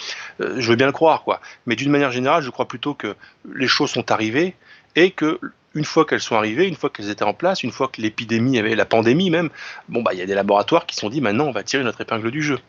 [0.41, 1.41] Euh, je veux bien le croire, quoi.
[1.65, 3.15] Mais d'une manière générale, je crois plutôt que
[3.53, 4.55] les choses sont arrivées
[4.95, 5.39] et que
[5.73, 8.59] une fois qu'elles sont arrivées, une fois qu'elles étaient en place, une fois que l'épidémie
[8.59, 9.49] avait la pandémie même,
[9.87, 11.83] bon bah il y a des laboratoires qui se sont dit maintenant on va tirer
[11.83, 12.59] notre épingle du jeu.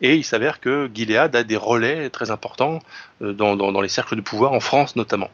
[0.00, 2.80] Et il s'avère que Gilead a des relais très importants
[3.22, 5.30] euh, dans, dans les cercles de pouvoir en France notamment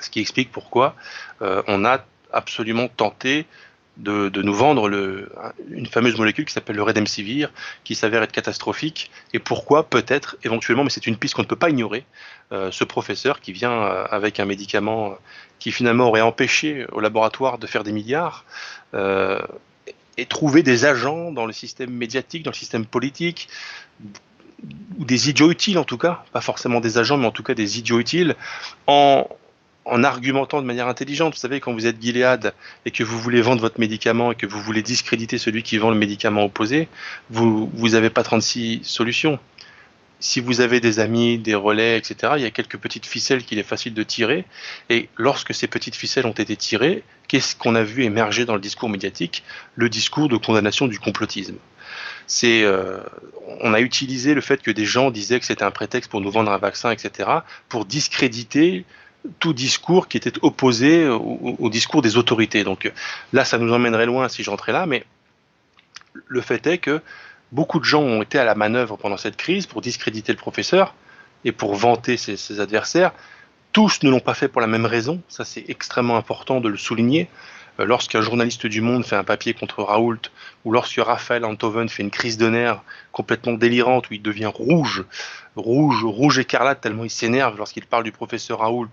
[0.00, 0.94] ce qui explique pourquoi
[1.42, 3.46] euh, on a absolument tenté
[3.96, 4.90] de, nous vendre
[5.70, 7.50] une fameuse molécule qui s'appelle le Redemsivir,
[7.82, 11.56] qui s'avère être catastrophique, et pourquoi peut-être éventuellement, mais c'est une piste qu'on ne peut
[11.56, 12.04] pas ignorer,
[12.52, 15.16] euh, ce professeur qui vient euh, avec un médicament
[15.58, 18.44] qui finalement aurait empêché au laboratoire de faire des milliards,
[20.18, 23.48] et trouver des agents dans le système médiatique, dans le système politique,
[24.98, 27.54] ou des idiots utiles en tout cas, pas forcément des agents, mais en tout cas
[27.54, 28.36] des idiots utiles,
[28.86, 29.28] en,
[29.86, 31.34] en argumentant de manière intelligente.
[31.34, 32.52] Vous savez, quand vous êtes Gilead
[32.84, 35.90] et que vous voulez vendre votre médicament et que vous voulez discréditer celui qui vend
[35.90, 36.88] le médicament opposé,
[37.30, 39.38] vous n'avez pas 36 solutions.
[40.18, 43.58] Si vous avez des amis, des relais, etc., il y a quelques petites ficelles qu'il
[43.58, 44.44] est facile de tirer.
[44.88, 48.60] Et lorsque ces petites ficelles ont été tirées, qu'est-ce qu'on a vu émerger dans le
[48.60, 49.44] discours médiatique?
[49.74, 51.56] Le discours de condamnation du complotisme.
[52.44, 53.00] Euh,
[53.60, 56.30] on a utilisé le fait que des gens disaient que c'était un prétexte pour nous
[56.30, 57.28] vendre un vaccin, etc.,
[57.68, 58.84] pour discréditer
[59.38, 62.64] tout discours qui était opposé au, discours des autorités.
[62.64, 62.92] Donc
[63.32, 65.04] là, ça nous emmènerait loin si j'entrais là, mais
[66.26, 67.00] le fait est que
[67.52, 70.94] beaucoup de gens ont été à la manœuvre pendant cette crise pour discréditer le professeur
[71.44, 73.12] et pour vanter ses adversaires.
[73.72, 76.78] Tous ne l'ont pas fait pour la même raison, ça c'est extrêmement important de le
[76.78, 77.28] souligner.
[77.78, 80.20] Euh, lorsqu'un journaliste du Monde fait un papier contre Raoult,
[80.64, 85.04] ou lorsque Raphaël Antoven fait une crise de nerfs complètement délirante où il devient rouge,
[85.56, 88.88] rouge, rouge écarlate tellement il s'énerve lorsqu'il parle du professeur Raoult,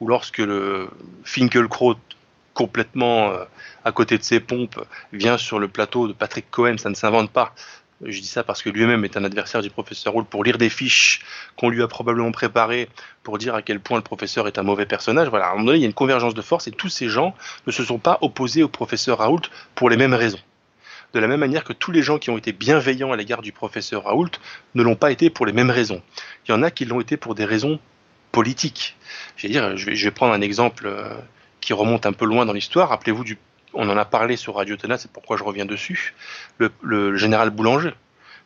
[0.00, 0.88] ou lorsque le
[1.24, 1.96] Finkelkraut
[2.54, 3.44] complètement euh,
[3.84, 7.30] à côté de ses pompes vient sur le plateau de Patrick Cohen, ça ne s'invente
[7.30, 7.54] pas,
[8.04, 10.68] je dis ça parce que lui-même est un adversaire du professeur Raoult pour lire des
[10.68, 11.22] fiches
[11.56, 12.88] qu'on lui a probablement préparées
[13.24, 15.28] pour dire à quel point le professeur est un mauvais personnage.
[15.28, 17.08] Voilà, à un moment donné, il y a une convergence de force et tous ces
[17.08, 17.34] gens
[17.66, 19.42] ne se sont pas opposés au professeur Raoult
[19.74, 20.38] pour les mêmes raisons.
[21.14, 23.50] De la même manière que tous les gens qui ont été bienveillants à l'égard du
[23.50, 24.30] professeur Raoult
[24.74, 26.02] ne l'ont pas été pour les mêmes raisons.
[26.46, 27.80] Il y en a qui l'ont été pour des raisons
[28.30, 28.96] politiques.
[29.36, 31.14] Je vais, dire, je vais prendre un exemple euh,
[31.60, 32.90] qui remonte un peu loin dans l'histoire.
[32.90, 33.38] Rappelez-vous du
[33.74, 36.14] on en a parlé sur Radio Tena, c'est pourquoi je reviens dessus,
[36.58, 37.94] le, général Boulanger.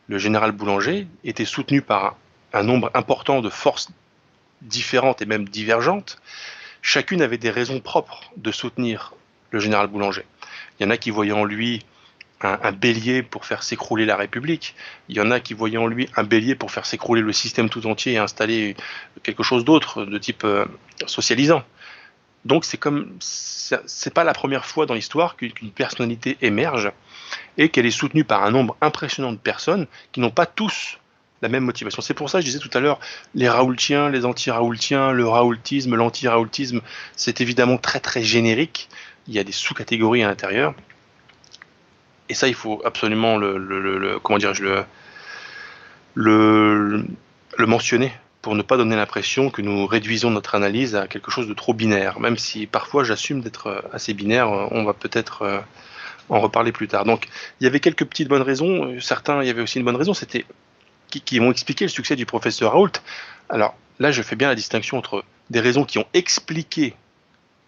[0.07, 2.17] Le général Boulanger était soutenu par
[2.51, 3.89] un, nombre important de forces
[4.61, 6.19] différentes et même divergentes.
[6.81, 9.13] Chacune avait des raisons propres de soutenir
[9.51, 10.25] le général Boulanger.
[10.79, 11.85] Il y en a qui voyaient en lui
[12.41, 14.75] un, bélier pour faire s'écrouler la République.
[15.07, 17.69] Il y en a qui voyaient en lui un bélier pour faire s'écrouler le système
[17.69, 18.75] tout entier et installer
[19.23, 20.65] quelque chose d'autre, de type euh,
[21.05, 21.63] socialisant.
[22.45, 26.91] Donc c'est comme c'est pas la première fois dans l'histoire qu'une personnalité émerge
[27.57, 30.97] et qu'elle est soutenue par un nombre impressionnant de personnes qui n'ont pas tous
[31.41, 32.01] la même motivation.
[32.01, 32.99] C'est pour ça que je disais tout à l'heure,
[33.35, 36.81] les Raoultiens, les anti-Raoultiens, le Raoultisme, l'anti-Raoultisme,
[37.15, 38.89] c'est évidemment très très générique.
[39.27, 40.73] Il y a des sous-catégories à l'intérieur.
[42.29, 44.85] Et ça, il faut absolument le, comment dire, le,
[46.15, 47.05] le,
[47.57, 51.47] le mentionner pour ne pas donner l'impression que nous réduisons notre analyse à quelque chose
[51.47, 55.59] de trop binaire, même si parfois j'assume d'être assez binaire, on va peut-être euh,
[56.27, 57.05] en reparler plus tard.
[57.05, 57.29] Donc
[57.59, 60.13] il y avait quelques petites bonnes raisons, certains, il y avait aussi une bonne raison,
[60.13, 60.45] c'était
[61.09, 62.91] qui, qui m'ont expliqué le succès du professeur Raoult.
[63.47, 66.95] Alors là, je fais bien la distinction entre des raisons qui ont expliqué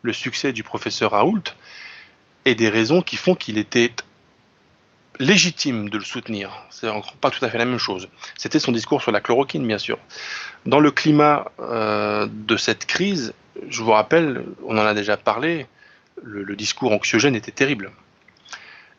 [0.01, 1.43] le succès du professeur Raoult
[2.43, 3.93] et des raisons qui font qu'il était
[5.19, 6.51] légitime de le soutenir.
[6.69, 8.07] C'est encore pas tout à fait la même chose.
[8.37, 9.97] C'était son discours sur la chloroquine, bien sûr.
[10.65, 13.33] Dans le climat euh, de cette crise,
[13.69, 15.67] je vous rappelle, on en a déjà parlé,
[16.23, 17.91] le, discours anxiogène était terrible.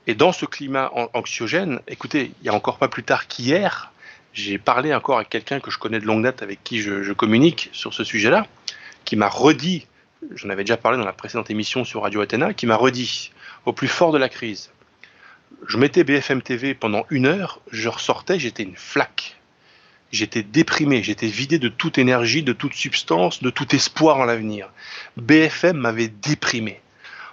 [0.06, 3.92] Et dans ce climat anxiogène, écoutez, il y a encore pas plus tard qu'hier,
[4.32, 7.12] j'ai parlé encore avec quelqu'un que je connais de longue date, avec qui je, je
[7.12, 8.46] communique sur ce sujet-là,
[9.04, 9.86] qui m'a redit,
[10.34, 13.32] j'en avais déjà parlé dans la précédente émission sur Radio Athéna, qui m'a redit,
[13.64, 14.70] au plus fort de la crise,
[15.66, 19.36] je mettais BFM TV pendant une heure, je ressortais, j'étais une flaque.
[20.12, 24.70] J'étais déprimé, j'étais vidé de toute énergie, de toute substance, de tout espoir en l'avenir.
[25.16, 26.80] BFM m'avait déprimé.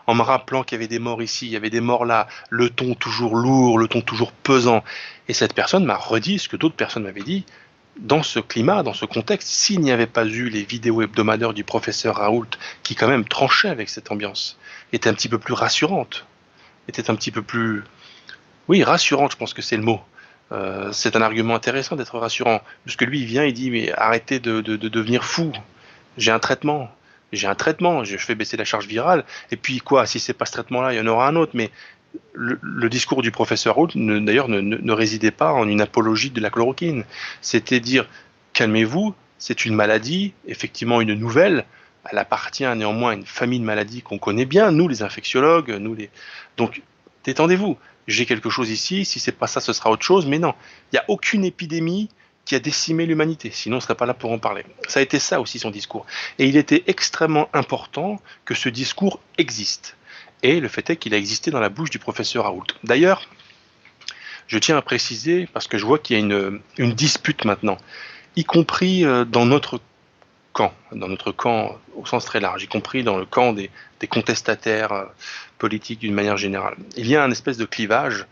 [0.08, 2.28] En me rappelant qu'il y avait des morts ici, il y avait des morts là,
[2.50, 4.84] le ton toujours lourd, le ton toujours pesant.
[5.28, 7.46] Et cette personne m'a redit ce que d'autres personnes m'avaient dit.
[7.98, 11.64] Dans ce climat, dans ce contexte, s'il n'y avait pas eu les vidéos hebdomadaires du
[11.64, 12.50] professeur Raoult,
[12.82, 14.58] qui quand même tranchait avec cette ambiance,
[14.92, 16.26] était un petit peu plus rassurante,
[16.88, 17.84] était un petit peu plus,
[18.68, 20.02] oui, rassurant, je pense que c'est le mot.
[20.52, 22.62] Euh, c'est un argument intéressant d'être rassurant.
[22.86, 25.52] Parce que lui, il vient, il dit, mais arrêtez de, devenir fou.
[26.18, 26.90] J'ai un traitement.
[27.32, 28.04] J'ai un traitement.
[28.04, 29.26] Je fais baisser la charge virale.
[29.52, 31.52] Et puis quoi, si c'est pas ce traitement-là, il y en aura un autre.
[31.56, 31.72] Mais
[32.34, 37.04] le, discours du professeur Hoult, d'ailleurs, ne, résidait pas en une apologie de la chloroquine.
[37.42, 38.08] C'était dire,
[38.54, 41.66] calmez-vous, c'est une maladie, effectivement une nouvelle.
[42.12, 45.96] Elle appartient néanmoins à une famille de maladies qu'on connaît bien, nous les infectiologues, nous
[45.96, 46.10] les.
[46.58, 46.82] Donc,
[47.24, 50.26] détendez-vous j'ai quelque chose ici, si c'est pas ça, ce sera autre chose.
[50.26, 50.54] Mais non,
[50.92, 52.10] il n'y a aucune épidémie
[52.46, 54.66] qui a décimé l'humanité, sinon on ne serait pas là pour en parler.
[54.88, 56.06] Ça a été ça aussi son discours.
[56.40, 59.96] Et il était extrêmement important que ce discours existe.
[60.42, 62.66] Et le fait est qu'il a existé dans la bouche du professeur Raoult.
[62.84, 63.30] D'ailleurs,
[64.48, 67.78] je tiens à préciser, parce que je vois qu'il y a une, dispute maintenant,
[68.36, 69.80] y compris euh, dans notre
[70.52, 74.08] camp, dans notre camp au sens très large, y compris dans le camp des, des
[74.08, 75.08] contestataires
[75.64, 76.76] politiques d'une manière générale.
[76.98, 78.26] Il y a un espèce de clivage.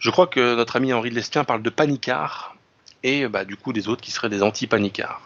[0.00, 2.56] Je crois que notre ami Henri de Lesquin parle de panicards
[3.04, 5.20] et bah, du coup des autres qui seraient des anti-panicards.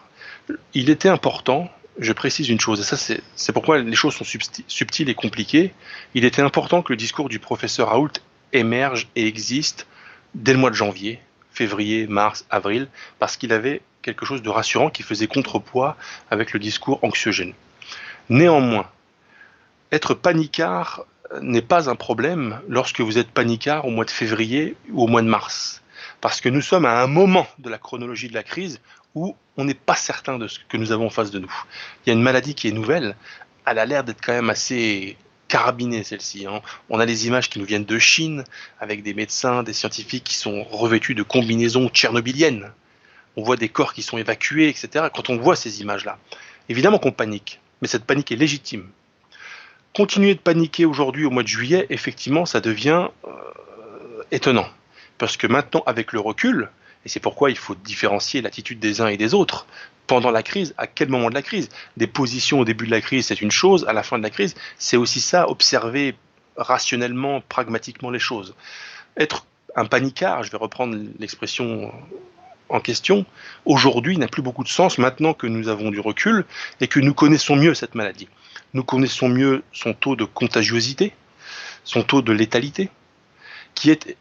[0.75, 1.67] Il était important,
[1.97, 4.25] je précise une chose, et ça c'est pourquoi les choses sont
[4.67, 5.73] subtiles et compliquées,
[6.13, 8.13] il était important que le discours du professeur Raoult
[8.53, 9.87] émerge et existe
[10.35, 11.19] dès le mois de janvier,
[11.51, 15.97] février, mars, avril, parce qu'il avait quelque chose de rassurant qui faisait contrepoids
[16.29, 17.53] avec le discours anxiogène.
[18.29, 18.87] Néanmoins,
[19.91, 21.05] être panicard
[21.41, 25.21] n'est pas un problème lorsque vous êtes panicard au mois de février ou au mois
[25.21, 25.81] de mars.
[26.21, 28.79] Parce que nous sommes à un moment de la chronologie de la crise
[29.15, 31.53] où on n'est pas certain de ce que nous avons en face de nous.
[32.05, 33.15] Il y a une maladie qui est nouvelle,
[33.65, 36.45] elle a l'air d'être quand même assez carabinée celle-ci.
[36.45, 36.61] Hein.
[36.89, 38.43] On a des images qui nous viennent de Chine,
[38.79, 42.71] avec des médecins, des scientifiques qui sont revêtus de combinaisons tchernobyliennes.
[43.35, 45.07] On voit des corps qui sont évacués, etc.
[45.13, 46.19] Quand on voit ces images-là,
[46.67, 48.89] évidemment qu'on panique, mais cette panique est légitime
[49.93, 53.31] continuer de paniquer aujourd'hui au mois de juillet, effectivement, ça devient euh,
[54.31, 54.67] étonnant.
[55.17, 56.69] Parce que maintenant, avec le recul,
[57.05, 59.65] et c'est pourquoi il faut différencier l'attitude des uns et des autres,
[60.07, 61.69] pendant la crise, à quel moment de la crise?
[61.97, 64.31] Des positions au début de la crise, c'est une chose, à la fin de la
[64.31, 66.15] crise, c'est aussi ça, observer
[66.57, 68.55] rationnellement, pragmatiquement les choses.
[69.17, 71.91] Être un panicard, je vais reprendre l'expression
[72.69, 73.25] en question,
[73.65, 76.45] aujourd'hui n'a plus beaucoup de sens maintenant que nous avons du recul
[76.79, 78.29] et que nous connaissons mieux cette maladie.
[78.73, 81.13] Nous connaissons mieux son taux de contagiosité,
[81.83, 82.89] son taux de létalité,
[83.73, 84.15] qui est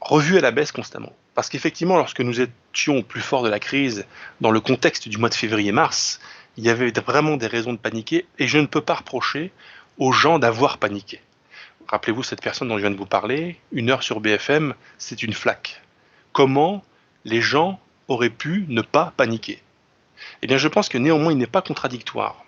[0.00, 1.12] revu à la baisse constamment.
[1.34, 4.06] Parce qu'effectivement, lorsque nous étions au plus fort de la crise,
[4.40, 6.20] dans le contexte du mois de février-mars,
[6.56, 9.50] il y avait vraiment des raisons de paniquer, et je ne peux pas reprocher
[9.98, 11.20] aux gens d'avoir paniqué.
[11.88, 15.32] Rappelez-vous cette personne dont je viens de vous parler, une heure sur BFM, c'est une
[15.32, 15.82] flaque.
[16.32, 16.84] Comment
[17.24, 19.62] les gens auraient pu ne pas paniquer
[20.42, 22.44] Eh bien, je pense que néanmoins, il n'est pas contradictoire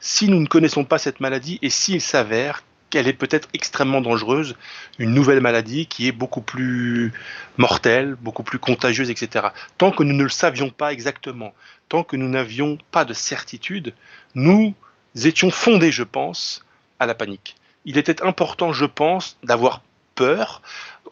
[0.00, 4.56] si nous ne connaissons pas cette maladie et s'il s'avère qu'elle est peut-être extrêmement dangereuse,
[4.98, 7.12] une nouvelle maladie qui est beaucoup plus
[7.56, 9.48] mortelle, beaucoup plus contagieuse, etc.
[9.78, 11.54] Tant que nous ne le savions pas exactement,
[11.88, 13.94] tant que nous n'avions pas de certitude,
[14.34, 14.74] nous
[15.22, 16.64] étions fondés, je pense,
[16.98, 17.54] à la panique.
[17.84, 19.82] Il était important, je pense, d'avoir
[20.16, 20.60] peur,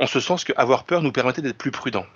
[0.00, 2.06] en ce sens que avoir peur nous permettait d'être plus prudents.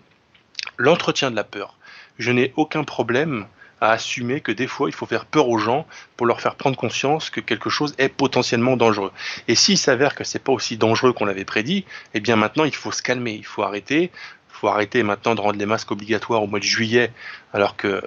[0.78, 1.76] L'entretien de la peur,
[2.18, 3.46] je n'ai aucun problème
[3.82, 6.76] à assumer que des fois, il faut faire peur aux gens pour leur faire prendre
[6.76, 9.10] conscience que quelque chose est potentiellement dangereux.
[9.48, 12.74] Et s'il s'avère que c'est pas aussi dangereux qu'on l'avait prédit, eh bien maintenant, il
[12.74, 14.04] faut se calmer, il faut arrêter.
[14.04, 17.10] Il faut arrêter maintenant de rendre les masques obligatoires au mois de juillet,
[17.52, 18.02] alors que euh,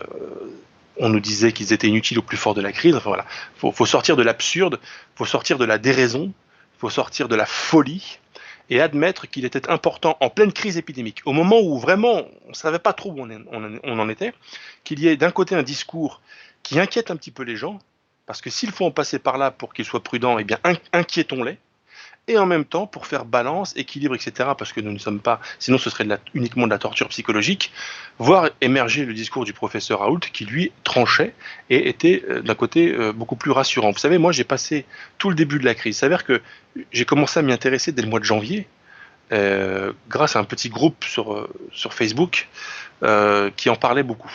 [0.95, 2.95] on nous disait qu'ils étaient inutiles au plus fort de la crise.
[2.95, 3.25] Enfin voilà,
[3.58, 4.80] faut, faut sortir de l'absurde,
[5.15, 6.32] faut sortir de la déraison,
[6.78, 8.19] faut sortir de la folie
[8.69, 12.54] et admettre qu'il était important en pleine crise épidémique, au moment où vraiment on ne
[12.54, 14.34] savait pas trop où on, en était,
[14.84, 16.21] qu'il y ait d'un côté un discours
[16.63, 17.80] qui inquiète un petit peu les gens,
[18.25, 20.60] parce que s'il faut en passer par là pour qu'ils soient prudents, eh bien
[20.93, 21.58] inquiétons-les,
[22.27, 25.39] et en même temps pour faire balance, équilibre, etc., parce que nous ne sommes pas,
[25.59, 27.71] sinon ce serait uniquement de la torture psychologique,
[28.17, 31.33] voir émerger le discours du professeur Raoult qui lui tranchait
[31.69, 33.91] et était euh, d'un côté euh, beaucoup plus rassurant.
[33.91, 34.85] Vous savez, moi j'ai passé
[35.17, 35.97] tout le début de la crise.
[35.97, 36.41] Il s'avère que
[36.91, 38.67] j'ai commencé à m'y intéresser dès le mois de janvier,
[39.31, 42.47] euh, grâce à un petit groupe sur, sur Facebook
[43.55, 44.31] qui en parlait beaucoup.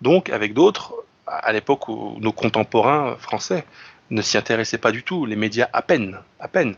[0.00, 0.94] Donc avec d'autres,
[1.26, 3.64] à l'époque où nos contemporains français
[4.10, 6.74] ne s'y intéressaient pas du tout, les médias à peine, à peine.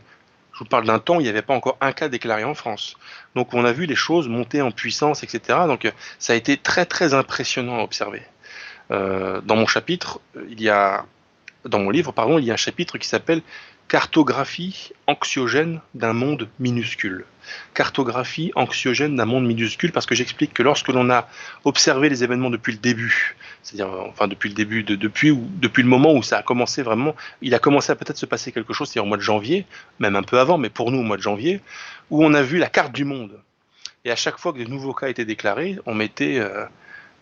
[0.57, 2.55] Je vous parle d'un temps où il n'y avait pas encore un cas déclaré en
[2.55, 2.97] France.
[3.35, 5.59] Donc on a vu les choses monter en puissance, etc.
[5.67, 8.23] Donc euh, ça a été très très impressionnant à observer.
[8.89, 11.05] Euh, dans mon chapitre, il y a,
[11.63, 13.43] dans mon livre, pardon, il y a un chapitre qui s'appelle
[13.87, 17.23] Cartographie anxiogène d'un monde minuscule.
[17.73, 21.29] Cartographie anxiogène d'un monde minuscule parce que j'explique que lorsque l'on a
[21.63, 26.13] observé les événements depuis le début, c'est-à-dire enfin depuis le début, de, depuis, le moment
[26.13, 28.99] où ça a commencé vraiment, il a commencé à peut-être se passer quelque chose, c'est
[28.99, 29.65] au mois de janvier,
[29.99, 31.61] même un peu avant, mais pour nous au mois de janvier,
[32.09, 33.39] où on a vu la carte du monde.
[34.03, 36.65] Et à chaque fois que de nouveaux cas étaient déclarés, on mettait euh,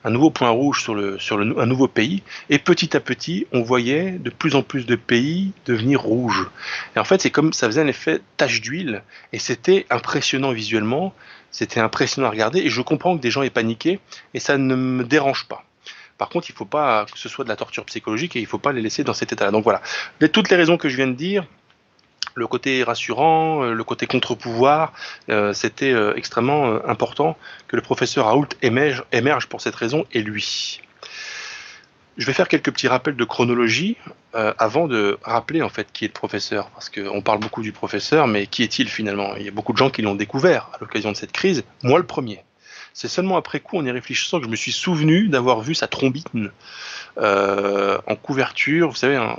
[0.05, 3.47] un nouveau point rouge sur, le, sur le, un nouveau pays, et petit à petit,
[3.51, 6.47] on voyait de plus en plus de pays devenir rouges.
[6.95, 11.13] Et en fait, c'est comme ça faisait un effet tache d'huile, et c'était impressionnant visuellement,
[11.49, 13.99] c'était impressionnant à regarder, et je comprends que des gens aient paniqué,
[14.35, 15.65] et ça ne me dérange pas.
[16.17, 18.43] Par contre, il ne faut pas que ce soit de la torture psychologique et il
[18.43, 19.51] ne faut pas les laisser dans cet état-là.
[19.51, 19.81] Donc voilà,
[20.31, 21.45] toutes les raisons que je viens de dire,
[22.35, 24.93] le côté rassurant, euh, le côté contre-pouvoir,
[25.29, 30.81] euh, c'était euh, extrêmement important que le professeur Raoult émerge, pour cette raison et lui.
[32.17, 33.97] Je vais faire quelques petits rappels de chronologie
[34.33, 38.27] avant de rappeler en fait qui est le professeur, parce qu'on parle beaucoup du professeur,
[38.27, 39.35] mais qui est-il finalement?
[39.35, 41.99] Il y a beaucoup de gens qui l'ont découvert à l'occasion de cette crise, moi
[41.99, 42.41] le premier.
[42.93, 45.87] C'est seulement après coup, en y réfléchissant, que je me suis souvenu d'avoir vu sa
[45.87, 46.51] trombine
[47.17, 49.37] en couverture, vous savez, un,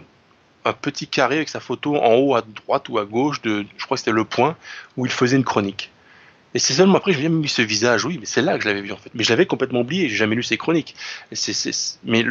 [0.67, 3.85] un petit carré avec sa photo en haut à droite ou à gauche de, je
[3.85, 4.57] crois que c'était le point,
[4.97, 5.93] où il faisait une chronique.
[6.55, 8.69] Et c'est seulement après que me mis ce visage, oui, mais c'est là que je
[8.69, 9.11] l'avais vu en fait.
[9.15, 10.97] Mais je l'avais complètement oublié, j'ai jamais lu ses chroniques.
[12.05, 12.25] mais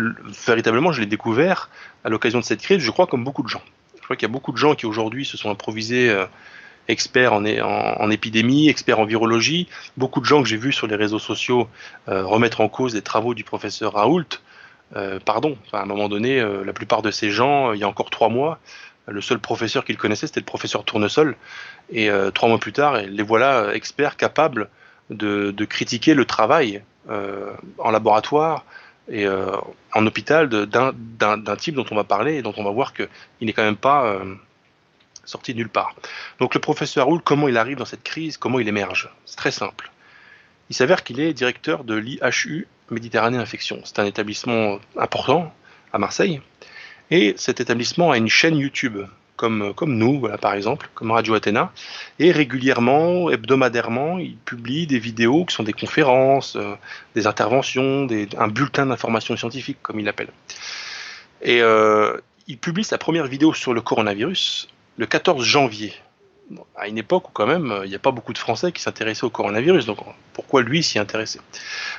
[0.45, 1.69] véritablement, je l'ai découvert
[2.03, 3.61] à l'occasion de cette crise, je crois comme beaucoup de gens.
[3.97, 6.25] Je crois qu'il y a beaucoup de gens qui aujourd'hui se sont improvisés euh,
[6.87, 9.67] experts en, en, épidémie, experts en virologie.
[9.97, 11.67] Beaucoup de gens que j'ai vus sur les réseaux sociaux
[12.09, 14.25] euh, remettre en cause les travaux du professeur Raoult.
[14.95, 17.87] Euh, pardon, à un moment donné, euh, la plupart de ces gens, il y a
[17.87, 18.59] encore trois mois,
[19.07, 21.35] le seul professeur qu'ils connaissaient, c'était le professeur Tournesol.
[21.91, 24.69] Et euh, trois mois plus tard, les voilà experts capables
[25.09, 26.81] de, critiquer le travail
[27.77, 28.65] en laboratoire
[29.07, 33.07] et en hôpital d'un type dont on va parler et dont on va voir qu'il
[33.41, 34.17] n'est quand même pas
[35.25, 35.93] sorti de nulle part.
[36.39, 39.11] Donc le professeur Raoul, comment il arrive dans cette crise, comment il émerge?
[39.27, 39.91] C'est très simple.
[40.71, 43.81] Il s'avère qu'il est directeur de l'IHU Méditerranée Infection.
[43.83, 45.53] C'est un établissement important
[45.93, 46.41] à Marseille.
[47.11, 48.97] Et cet établissement a une chaîne YouTube,
[49.35, 51.71] comme, nous, par exemple, comme Radio Athéna.
[52.19, 56.75] Et régulièrement, hebdomadairement, il publie des vidéos qui sont des conférences, euh,
[57.15, 58.07] des interventions,
[58.37, 60.29] un bulletin d'information scientifique, comme il l'appelle.
[61.41, 62.17] Et euh,
[62.47, 64.67] il publie sa première vidéo sur le coronavirus
[64.97, 65.93] le 14 janvier
[66.75, 69.23] à une époque où quand même il n'y a pas beaucoup de Français qui s'intéressaient
[69.25, 69.97] au coronavirus, donc
[70.33, 71.39] pourquoi lui s'y intéresser?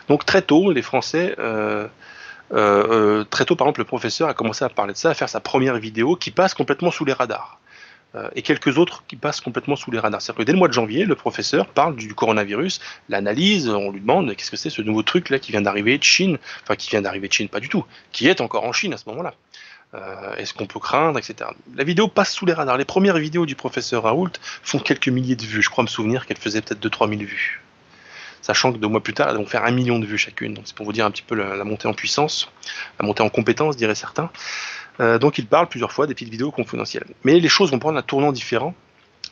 [0.08, 1.86] Donc très tôt, les Français, euh,
[2.52, 5.14] euh, euh, très tôt par exemple, le professeur a commencé à parler de ça, à
[5.14, 7.60] faire sa première vidéo qui passe complètement sous les radars.
[8.34, 10.22] et quelques autres qui passent complètement sous les radars.
[10.22, 12.80] C'est-à-dire que dès le mois de janvier, le professeur parle du coronavirus,
[13.10, 16.02] l'analyse, on lui demande qu'est-ce que c'est ce nouveau truc là qui vient d'arriver de
[16.02, 18.94] Chine, enfin qui vient d'arriver de Chine, pas du tout, qui est encore en Chine
[18.94, 19.34] à ce moment-là.
[19.94, 21.50] Euh, est-ce qu'on peut craindre, etc.
[21.74, 22.76] La vidéo passe sous les radars.
[22.76, 24.32] Les premières vidéos du professeur Raoult
[24.62, 25.62] font quelques milliers de vues.
[25.62, 27.62] Je crois me souvenir qu'elles faisaient peut-être 2-3 000 vues.
[28.42, 30.54] Sachant que deux mois plus tard, elles vont faire un million de vues chacune.
[30.54, 32.50] Donc c'est pour vous dire un petit peu la, montée en puissance,
[32.98, 34.30] la montée en compétence, diraient certains.
[35.00, 37.06] Euh, donc il parle plusieurs fois des petites vidéos confidentielles.
[37.24, 38.74] Mais les choses vont prendre un tournant différent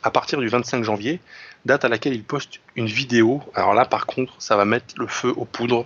[0.03, 1.19] à partir du 25 janvier,
[1.65, 3.41] date à laquelle il poste une vidéo.
[3.53, 5.85] Alors là, par contre, ça va mettre le feu aux poudres.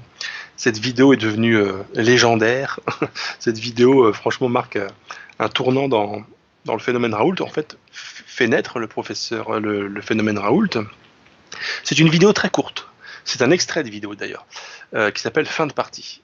[0.57, 2.79] Cette vidéo est devenue euh, légendaire.
[3.39, 4.89] Cette vidéo, euh, franchement, marque euh,
[5.39, 6.23] un tournant dans,
[6.65, 7.41] dans le phénomène Raoult.
[7.41, 10.67] En fait, fait naître le professeur, le, phénomène Raoult.
[11.83, 12.87] C'est une vidéo très courte.
[13.23, 14.45] C'est un extrait de vidéo d'ailleurs,
[15.13, 16.21] qui s'appelle Fin de partie.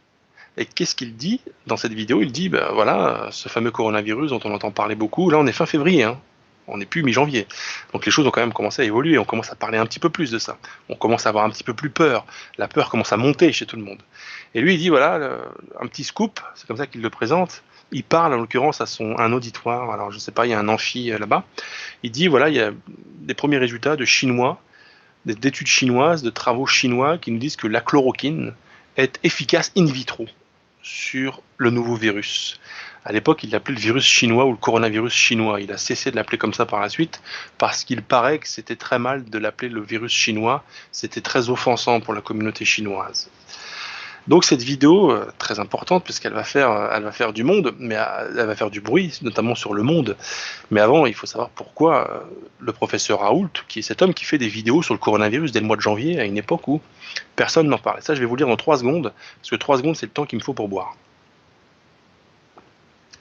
[0.58, 2.22] Et qu'est-ce qu'il dit dans cette vidéo?
[2.22, 5.52] Il dit, ben voilà, ce fameux coronavirus dont on entend parler beaucoup, là on est
[5.52, 6.20] fin février, hein.
[6.68, 7.48] On n'est plus mi-janvier.
[7.94, 10.00] Donc les choses ont quand même commencé à évoluer, on commence à parler un petit
[10.00, 10.58] peu plus de ça.
[10.90, 12.26] On commence à avoir un petit peu plus peur,
[12.58, 14.02] la peur commence à monter chez tout le monde.
[14.54, 15.40] Et lui il dit, voilà,
[15.80, 19.18] un petit scoop, c'est comme ça qu'il le présente, il parle en l'occurrence à son
[19.20, 19.92] un auditoire.
[19.92, 21.44] Alors je sais pas, il y a un amphi là-bas.
[22.04, 22.72] Il dit voilà, il y a
[23.20, 24.62] des premiers résultats de chinois,
[25.26, 28.54] d'études chinoises, de travaux chinois qui nous disent que la chloroquine
[28.98, 30.26] est efficace in vitro
[30.82, 32.60] sur le nouveau virus.
[33.08, 35.62] À l'époque, il l'appelait le virus chinois ou le coronavirus chinois.
[35.62, 37.22] Il a cessé de l'appeler comme ça par la suite
[37.60, 40.64] parce qu'il paraît que c'était très mal de l'appeler le virus chinois.
[40.92, 43.30] C'était très offensant pour la communauté chinoise.
[44.28, 47.76] Donc cette vidéo euh, très importante puisqu'elle va faire, euh, elle va faire du monde,
[47.78, 50.18] mais euh, elle va faire du bruit, notamment sur le monde.
[50.72, 52.26] Mais avant, il faut savoir pourquoi
[52.60, 55.60] le professeur Raoult, qui est cet homme qui fait des vidéos sur le coronavirus dès
[55.60, 56.82] le mois de janvier, à une époque où
[57.36, 58.02] personne n'en parlait.
[58.02, 60.12] Ça, je vais vous le dire dans trois secondes, parce que trois secondes, c'est le
[60.12, 60.96] temps qu'il me faut pour boire.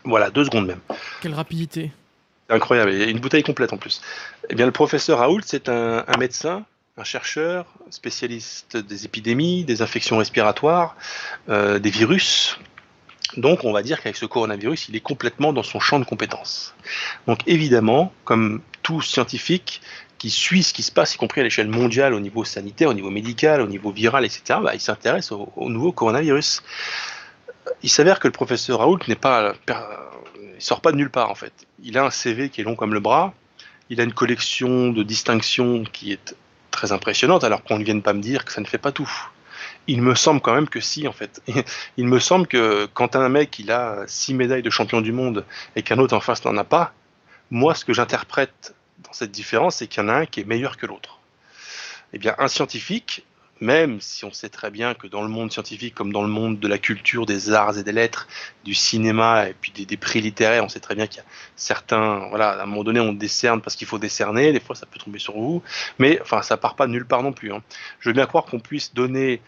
[0.05, 0.81] Voilà, deux secondes même.
[1.21, 1.91] Quelle rapidité.
[2.49, 4.03] C'est incroyable, il y a une bouteille complète en plus.
[4.51, 6.65] Eh bien, le professeur Raoult, c'est un médecin
[6.97, 10.97] un chercheur spécialiste des épidémies, des infections respiratoires,
[11.49, 12.59] euh, des virus.
[13.37, 16.75] Donc on va dire qu'avec ce coronavirus, il est complètement dans son champ de compétences.
[17.27, 19.81] Donc évidemment, comme tout scientifique
[20.19, 22.95] qui suit ce qui se passe, y compris à l'échelle mondiale, au niveau sanitaire, au
[22.95, 26.63] niveau médical, au niveau viral, etc., bah, il s'intéresse au, nouveau coronavirus.
[27.85, 31.35] Il s'avère que le professeur Raoult n'est pas, il sort pas de nulle part en
[31.35, 31.53] fait.
[31.83, 33.35] Il a un CV qui est long comme le bras.
[33.91, 36.35] Il a une collection de distinctions qui est
[36.71, 39.13] très impressionnante, alors qu'on ne vienne pas me dire que ça ne fait pas tout.
[39.87, 41.43] Il me semble quand même que si, en fait.
[41.99, 45.45] Il me semble que quand un mec il a six médailles de champion du monde
[45.77, 46.95] et qu'un autre en face n'en a pas,
[47.51, 50.45] moi, ce que j'interprète dans cette différence, c'est qu'il y en a un qui est
[50.45, 51.21] meilleur que l'autre.
[52.15, 53.27] Eh bien, un scientifique,
[53.61, 56.59] même si on sait très bien que dans le monde scientifique, comme dans le monde
[56.59, 58.27] de la culture, des arts et des lettres,
[58.65, 61.27] du cinéma et puis des, prix littéraires, on sait très bien qu'il y a
[61.57, 64.87] certains, voilà, à un moment donné, on décerne parce qu'il faut décerner, des fois ça
[64.87, 65.63] peut tomber sur vous,
[65.99, 67.53] mais enfin, ça part pas nulle part non plus.
[67.53, 67.63] Hein.
[68.01, 69.41] Je veux bien croire qu'on puisse donner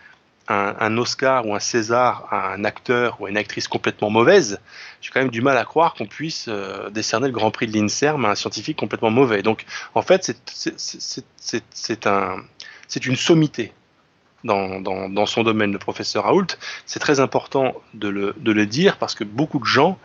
[0.48, 4.60] un, Oscar ou un César à un acteur ou à une actrice complètement mauvaise,
[5.00, 7.76] j'ai quand même du mal à croire qu'on puisse euh, décerner le Grand Prix de
[7.76, 9.42] l'INSERM à un scientifique complètement mauvais.
[9.42, 12.36] Donc, en fait, c'est un,
[13.04, 13.72] une sommité
[14.46, 16.46] dans, son domaine, le professeur Raoult.
[16.86, 19.98] C'est très important de le, dire parce que beaucoup de gens,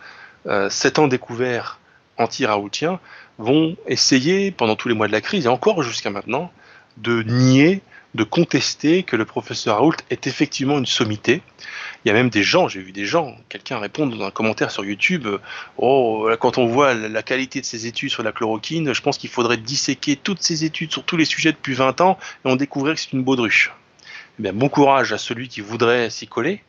[0.46, 1.78] euh, s'étant découverts
[2.18, 3.00] anti-raoultiens,
[3.38, 6.52] vont essayer, pendant tous les mois de la crise, et encore jusqu'à maintenant,
[6.98, 7.82] de nier,
[8.14, 11.40] de contester que le professeur Raoult est effectivement une sommité.
[12.04, 14.70] Il y a même des gens, j'ai vu des gens, quelqu'un répondre dans un commentaire
[14.70, 15.26] sur YouTube,
[15.78, 19.30] oh, quand on voit la qualité de ses études sur la chloroquine, je pense qu'il
[19.30, 22.96] faudrait disséquer toutes ces études sur tous les sujets depuis 20 ans et on découvrirait
[22.96, 23.72] que c'est une baudruche.
[24.38, 26.62] Eh bon courage à celui qui voudrait s'y coller,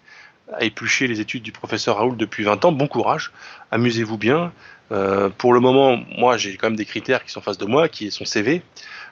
[0.52, 2.72] à éplucher les études du professeur Raoul depuis 20 ans.
[2.72, 3.32] Bon courage,
[3.72, 4.52] amusez-vous bien.
[4.92, 7.88] Euh, pour le moment, moi, j'ai quand même des critères qui sont face de moi,
[7.88, 8.62] qui est son CV,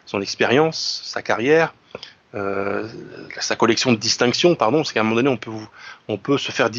[0.05, 1.73] son expérience, sa carrière,
[2.35, 2.87] euh,
[3.39, 5.51] sa collection de distinctions, pardon, parce qu'à un moment donné, on peut,
[6.09, 6.69] on peut se faire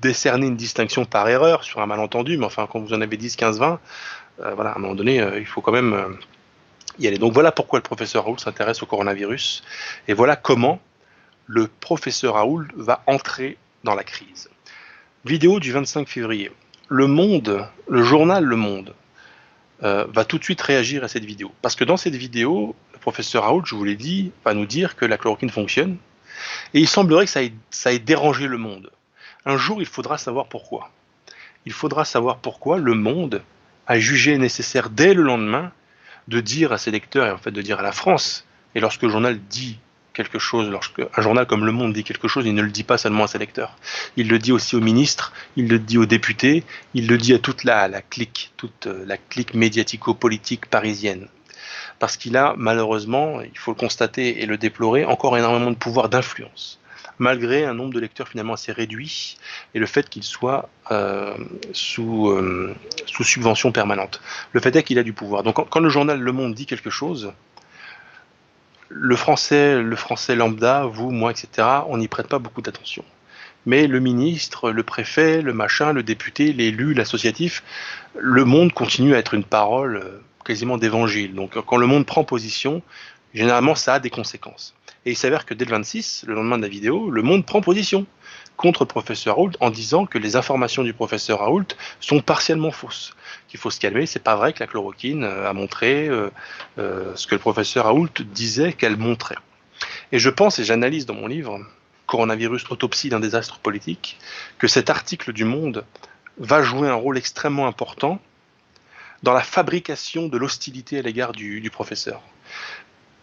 [0.00, 3.34] décerner une distinction par erreur sur un malentendu, mais enfin, quand vous en avez 10,
[3.34, 3.80] 15, 20,
[4.54, 6.16] voilà, à un moment donné, euh, il faut quand même
[7.00, 7.18] y aller.
[7.18, 9.64] Donc voilà pourquoi le professeur Raoul s'intéresse au coronavirus,
[10.06, 10.80] et voilà comment
[11.48, 14.50] le professeur Raoul va entrer dans la crise.
[15.24, 16.52] Vidéo du 25 février.
[16.88, 18.94] Le Monde, le journal Le Monde,
[19.82, 21.50] euh, va tout de suite réagir à cette vidéo.
[21.62, 24.94] Parce que dans cette vidéo, le professeur Raoul, je vous l'ai dit, va nous dire
[24.94, 25.96] que la chloroquine fonctionne.
[26.74, 28.90] Et il semblerait que ça ait, ça ait dérangé le monde.
[29.46, 30.90] Un jour, il faudra savoir pourquoi.
[31.64, 33.42] Il faudra savoir pourquoi le monde
[33.86, 35.72] a jugé nécessaire dès le lendemain
[36.28, 39.02] de dire à ses lecteurs et en fait de dire à la France, et lorsque
[39.02, 39.78] le journal dit
[40.18, 42.82] quelque chose, lorsque un journal comme Le Monde dit quelque chose, il ne le dit
[42.82, 43.78] pas seulement à ses lecteurs.
[44.16, 47.38] Il le dit aussi aux ministres, il le dit aux députés, il le dit à
[47.38, 51.28] toute la, clique, toute euh, la clique médiatico-politique parisienne.
[52.00, 56.08] Parce qu'il a malheureusement, il faut le constater et le déplorer, encore énormément de pouvoir
[56.08, 56.80] d'influence
[57.18, 59.38] malgré un nombre de lecteurs finalement assez réduit
[59.74, 61.36] et le fait qu'il soit euh,
[61.72, 62.74] sous, euh,
[63.06, 64.20] sous subvention permanente.
[64.52, 65.42] Le fait est qu'il a du pouvoir.
[65.42, 67.32] Donc quand, le journal Le Monde dit quelque chose,
[68.88, 73.04] le français, le français lambda, vous, moi, etc., on n'y prête pas beaucoup d'attention.
[73.66, 77.62] Mais le ministre, le préfet, le machin, le député, l'élu, l'associatif,
[78.16, 81.34] le monde continue à être une parole euh, quasiment d'évangile.
[81.34, 82.82] Donc quand le monde prend position,
[83.34, 84.74] généralement ça a des conséquences.
[85.04, 87.60] Et il s'avère que dès le 26, le lendemain de la vidéo, le monde prend
[87.60, 88.06] position
[88.58, 91.68] contre le professeur Raoult en disant que les informations du professeur Raoult
[92.00, 93.14] sont partiellement fausses
[93.48, 94.04] qu'il faut se calmer.
[94.04, 96.30] C'est pas vrai que la chloroquine euh, a montré euh,
[96.78, 99.38] euh, ce que le professeur Raoult disait qu'elle montrait.
[100.12, 101.60] Et je pense, et j'analyse dans mon livre,
[102.06, 104.18] Coronavirus, autopsie d'un désastre politique,
[104.58, 105.84] que cet article du Monde
[106.38, 108.20] va jouer un rôle extrêmement important
[109.22, 112.22] dans la fabrication de l'hostilité à l'égard du, professeur.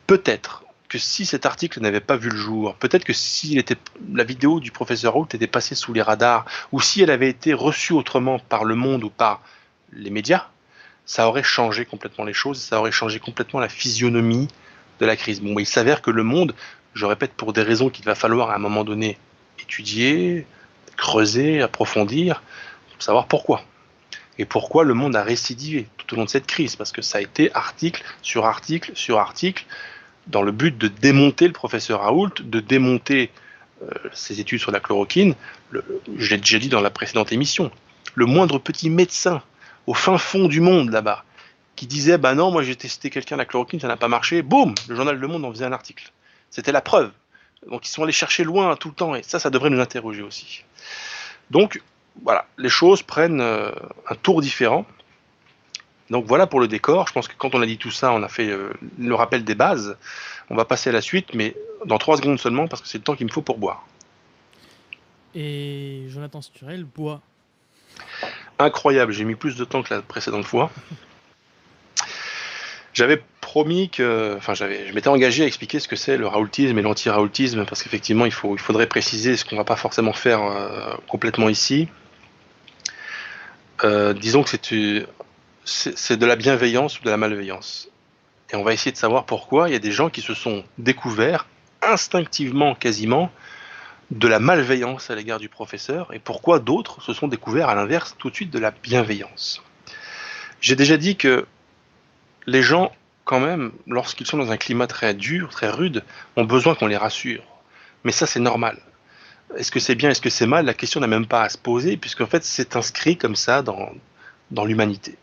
[0.08, 3.78] Peut-être que si cet article n'avait pas vu le jour, peut-être que si était,
[4.14, 7.54] la vidéo du professeur Holt était passée sous les radars, ou si elle avait été
[7.54, 9.42] reçue autrement par le monde ou par
[9.94, 10.48] les médias,
[11.06, 14.48] ça aurait changé complètement les choses, ça aurait changé complètement la physionomie
[15.00, 15.42] de la crise.
[15.42, 16.56] Bon, il s'avère que le monde,
[16.94, 19.18] je répète, pour des raisons qu'il va falloir à un moment donné
[19.60, 20.46] étudier,
[20.98, 22.42] creuser, approfondir,
[22.92, 23.64] pour savoir pourquoi.
[24.38, 27.20] Et pourquoi le monde a récidivé tout au long de cette crise, parce que ça
[27.20, 29.66] a été article sur article sur article,
[30.28, 33.32] dans le but de démonter le professeur Raoult, de démonter
[33.84, 35.36] euh, ses études sur la chloroquine.
[35.72, 37.72] je l'ai déjà dit dans la précédente émission.
[38.16, 39.42] Le moindre petit médecin
[39.88, 41.24] au fin fond du monde là-bas,
[41.76, 44.74] qui disait bah non, moi j'ai testé quelqu'un la chloroquine, ça n'a pas marché, boum,
[44.88, 46.12] le journal Le Monde en faisait un article.
[46.50, 47.12] C'était la preuve.
[47.70, 50.22] Donc ils sont allés chercher loin tout le temps, et ça, ça devrait nous interroger
[50.22, 50.64] aussi.
[51.52, 51.82] Donc
[52.24, 53.72] voilà, les choses prennent euh,
[54.10, 54.86] un tour différent.
[56.10, 57.08] Donc voilà pour le décor.
[57.08, 59.44] Je pense que quand on a dit tout ça, on a fait euh, le rappel
[59.44, 59.98] des bases.
[60.50, 63.04] On va passer à la suite, mais dans trois secondes seulement, parce que c'est le
[63.04, 63.86] temps qu'il me faut pour boire.
[65.34, 67.22] Et Jonathan Sturel boit
[68.60, 69.12] incroyable.
[69.12, 70.72] J'ai mis plus de temps que la précédente fois.
[72.94, 76.78] J'avais promis que, enfin, j'avais, je m'étais engagé à expliquer ce que c'est le raoultisme
[76.78, 80.42] et l'anti-raoultisme, parce qu'effectivement, il faut, il faudrait préciser ce qu'on va pas forcément faire
[80.44, 81.90] euh, complètement ici.
[83.84, 85.06] Euh, disons que c'est,
[85.66, 87.90] c'est de la bienveillance ou de la malveillance.
[88.52, 90.64] Et on va essayer de savoir pourquoi il y a des gens qui se sont
[90.78, 91.48] découverts
[91.82, 93.32] instinctivement, quasiment,
[94.12, 98.16] de la malveillance à l'égard du professeur et pourquoi d'autres se sont découverts à l'inverse
[98.18, 99.64] tout de suite de la bienveillance.
[100.62, 101.46] J'ai déjà dit que
[102.46, 102.92] les gens,
[103.24, 106.04] quand même, lorsqu'ils sont dans un climat très dur, très rude,
[106.36, 107.44] ont besoin qu'on les rassure.
[108.04, 108.80] Mais ça, c'est normal.
[109.58, 110.66] Est-ce que c'est bien, est-ce que c'est mal?
[110.66, 113.90] La question n'a même pas à se poser, puisqu'en fait, c'est inscrit comme ça dans,
[114.52, 115.18] dans l'humanité.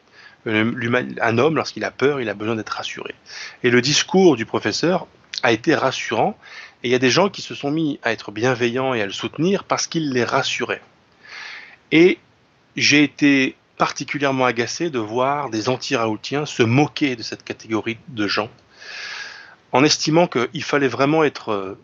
[0.44, 3.14] Un homme, lorsqu'il a peur, il a besoin d'être rassuré.
[3.62, 5.06] Et le discours du professeur
[5.42, 6.36] a été rassurant,
[6.82, 9.06] et il y a des gens qui se sont mis à être bienveillants et à
[9.06, 10.82] le soutenir parce qu'il les rassurait.
[11.92, 12.18] Et
[12.76, 18.50] j'ai été particulièrement agacé de voir des anti-raoultiens se moquer de cette catégorie de gens,
[19.72, 21.78] en estimant qu'il fallait vraiment être euh,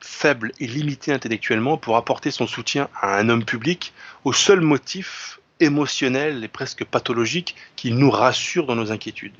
[0.00, 3.92] faible et limité intellectuellement pour apporter son soutien à un homme public
[4.24, 9.36] au seul motif émotionnel et presque pathologique qui nous rassure dans nos inquiétudes.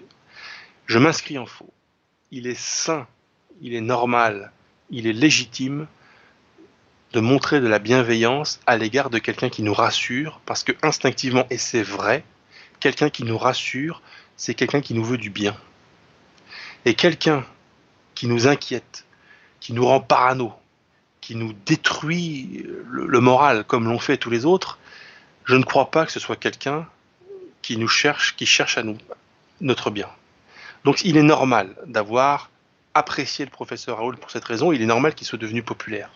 [0.87, 1.73] Je m'inscris en faux.
[2.31, 3.07] Il est sain,
[3.61, 4.53] il est normal
[4.91, 5.87] il est légitime
[7.13, 11.47] de montrer de la bienveillance à l'égard de quelqu'un qui nous rassure, parce que instinctivement,
[11.51, 12.25] et c'est vrai,
[12.81, 14.03] quelqu'un qui nous rassure,
[14.37, 15.57] c'est quelqu'un qui nous veut du bien.
[16.85, 17.45] Et quelqu'un
[18.15, 19.07] qui nous inquiète,
[19.61, 20.53] qui nous rend parano,
[21.21, 24.79] qui nous détruit le, moral comme l'ont fait tous les autres,
[25.49, 26.87] je ne crois pas que ce soit quelqu'un
[27.63, 28.99] qui nous cherche, qui cherche à nous
[29.63, 30.09] notre bien.
[30.85, 32.51] Donc il est normal d'avoir
[32.93, 36.11] apprécier le professeur Raoul pour cette raison, il est normal qu'il soit devenu populaire.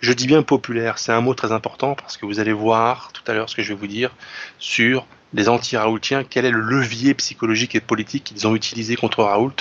[0.00, 3.22] Je dis bien populaire, c'est un mot très important parce que vous allez voir tout
[3.26, 4.14] à l'heure ce que je vais vous dire
[4.58, 9.56] sur les anti-raoultiens, quel est le levier psychologique et politique qu'ils ont utilisé contre Raoult?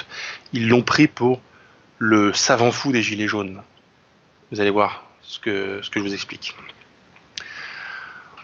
[0.53, 1.41] Ils l'ont pris pour
[1.97, 3.63] le savant fou des Gilets jaunes.
[4.51, 6.55] Vous allez voir ce que je vous explique.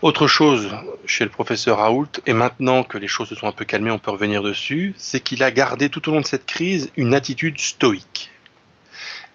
[0.01, 0.69] Autre chose
[1.05, 3.99] chez le professeur Raoult, et maintenant que les choses se sont un peu calmées, on
[3.99, 7.59] peut revenir dessus, c'est qu'il a gardé tout au long de cette crise une attitude
[7.59, 8.31] stoïque.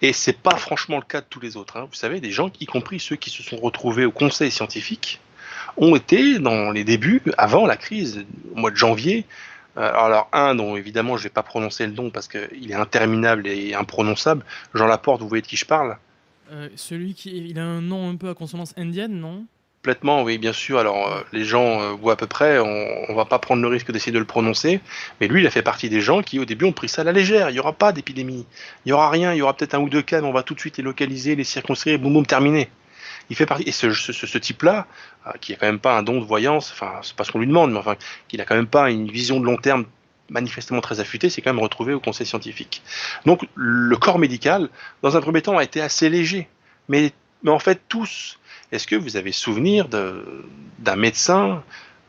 [0.01, 1.77] Et c'est pas franchement le cas de tous les autres.
[1.77, 1.87] Hein.
[1.89, 5.21] Vous savez, des gens, y compris ceux qui se sont retrouvés au conseil scientifique,
[5.77, 9.25] ont été dans les débuts, avant la crise, au mois de janvier.
[9.77, 12.75] Euh, alors, un dont évidemment je ne vais pas prononcer le nom parce qu'il est
[12.75, 14.43] interminable et imprononçable,
[14.73, 15.97] Jean Laporte, vous voyez de qui je parle?
[16.51, 17.29] Euh, Celui qui.
[17.37, 19.45] Il a un nom un peu à consonance indienne, non?
[19.87, 20.79] Complètement, oui, bien sûr.
[20.79, 22.65] Alors, euh, les gens euh, voient à peu près, on,
[23.09, 24.81] ne va pas prendre le risque d'essayer de le prononcer,
[25.21, 27.05] mais lui, il a fait partie des gens qui, au début, ont pris ça à
[27.05, 27.49] la légère.
[27.49, 28.45] Il n'y aura pas d'épidémie,
[28.83, 30.43] il n'y aura rien, il y aura peut-être un ou deux cas, mais on va
[30.43, 32.67] tout de suite les localiser, les circonscrire, boum boum, terminé.
[33.29, 34.87] Il fait partie, et ce, type-là,
[35.25, 37.39] euh, qui a quand même pas un don de voyance, enfin, c'est pas ce qu'on
[37.39, 37.95] lui demande, mais enfin,
[38.27, 39.85] qu'il a quand même pas une vision de long terme
[40.29, 42.81] manifestement très affûtée, c'est quand même retrouvé au conseil scientifique.
[43.25, 44.67] Donc, le corps médical,
[45.01, 46.49] dans un premier temps, a été assez léger,
[46.89, 48.37] mais, mais en fait, tous,
[48.71, 51.63] est-ce que vous avez souvenir d'un médecin,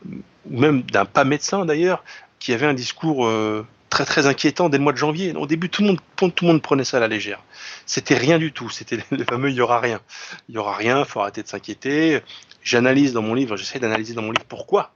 [0.05, 2.03] ou même d'un pas médecin d'ailleurs,
[2.39, 5.33] qui avait un discours euh, très très inquiétant dès le mois de janvier?
[5.35, 7.41] Au début, tout le monde, tout le monde prenait ça à la légère.
[7.85, 8.69] C'était rien du tout.
[8.69, 9.99] C'était le fameux il y aura rien.
[10.47, 12.21] Il y aura rien, il faut arrêter de s'inquiéter.
[12.61, 14.93] J'analyse dans mon livre, j'essaie d'analyser dans mon livre pourquoi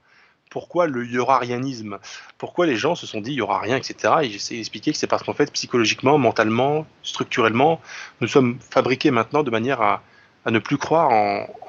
[0.50, 1.98] pourquoi le yorarianisme
[2.38, 4.14] Pourquoi les gens se sont dit il y aura rien, etc.
[4.22, 7.80] Et j'essaie d'expliquer que c'est parce qu'en fait, psychologiquement, mentalement, structurellement,
[8.20, 10.04] nous sommes fabriqués maintenant de manière à,
[10.50, 11.10] ne plus croire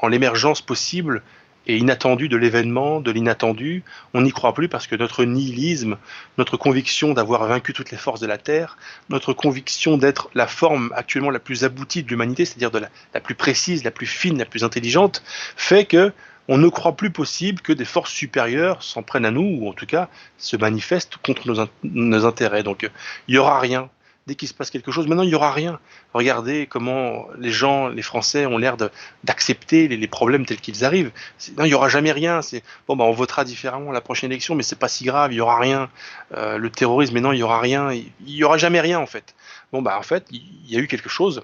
[0.01, 1.21] en l'émergence possible
[1.67, 3.83] et inattendu de l'événement, de l'inattendu.
[4.13, 5.97] On n'y croit plus parce que notre nihilisme,
[6.37, 8.77] notre conviction d'avoir vaincu toutes les forces de la Terre,
[9.09, 12.71] notre conviction d'être la forme actuellement la plus aboutie de l'humanité, c'est-à-dire
[13.13, 15.23] la, plus précise, la plus fine, la plus intelligente,
[15.55, 16.11] fait que
[16.47, 19.73] on ne croit plus possible que des forces supérieures s'en prennent à nous, ou en
[19.73, 22.61] tout cas se manifestent contre nos intérêts.
[22.61, 22.87] Donc
[23.27, 23.89] il n'y aura rien
[24.27, 25.07] dès qu'il se passe quelque chose.
[25.07, 25.79] Maintenant, il n'y aura rien.
[26.13, 28.75] Regardez comment les gens, les Français, ont l'air
[29.23, 31.11] d'accepter les, problèmes tels qu'ils arrivent.
[31.57, 32.39] Il n'y aura jamais rien.
[32.87, 35.31] Bon, bah, on votera différemment la prochaine élection, mais c'est pas si grave.
[35.31, 35.89] Il n'y aura rien.
[36.35, 37.91] Euh, le terrorisme, mais non, il n'y aura rien.
[37.91, 39.35] Il n'y aura jamais rien en fait.
[39.71, 41.43] Bon, bah en fait, il y a eu quelque chose.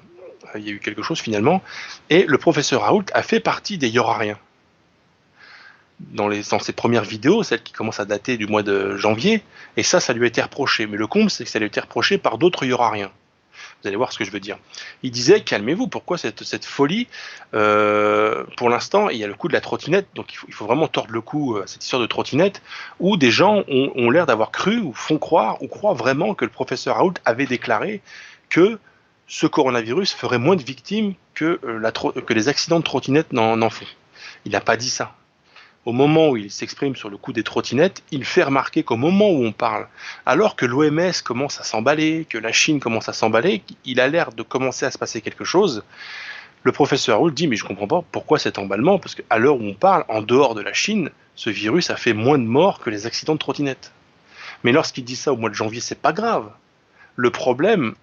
[0.56, 1.62] Il y a eu quelque chose finalement.
[2.10, 4.38] Et le professeur Raoult a fait partie des il n'y aura rien
[6.12, 6.30] dans,
[6.60, 9.44] ses premières vidéos, celles qui commencent à dater du mois de janvier,
[9.78, 10.88] et ça, ça lui a été reproché.
[10.88, 12.76] Mais le comble, c'est que ça lui a été reproché par d'autres, il.
[13.82, 14.58] Vous allez voir ce que je veux dire.
[15.02, 17.08] Il disait, calmez-vous, pourquoi cette, folie
[17.54, 20.88] euh, Pour l'instant, il y a le coup de la trottinette, donc il faut, vraiment
[20.88, 22.62] tordre le cou à cette histoire de trottinette,
[23.00, 26.52] où des gens ont, l'air d'avoir cru, ou font croire, ou croient vraiment que le
[26.52, 28.02] professeur Raoult avait déclaré
[28.50, 28.80] que
[29.28, 33.86] ce coronavirus ferait moins de victimes que, euh, les accidents de trottinette n'en font.
[34.46, 35.16] Il n'a pas dit ça
[35.86, 39.32] au moment où il s'exprime sur le coup des trottinettes, il fait remarquer qu'au moment
[39.32, 39.88] où on parle,
[40.26, 44.32] alors que l'OMS commence à s'emballer, que la Chine commence à s'emballer, il a l'air
[44.32, 45.84] de commencer à se passer quelque chose.
[46.64, 49.64] Le professeur Raoult dit mais je comprends pas pourquoi cet emballement parce qu'à l'heure où
[49.64, 52.92] on parle, en dehors de la Chine, ce virus a fait moins de morts que
[52.92, 53.92] les accidents de trottinettes.
[54.64, 56.52] Mais lorsqu'il dit ça au mois de janvier, c'est pas grave.
[57.16, 57.96] Le problème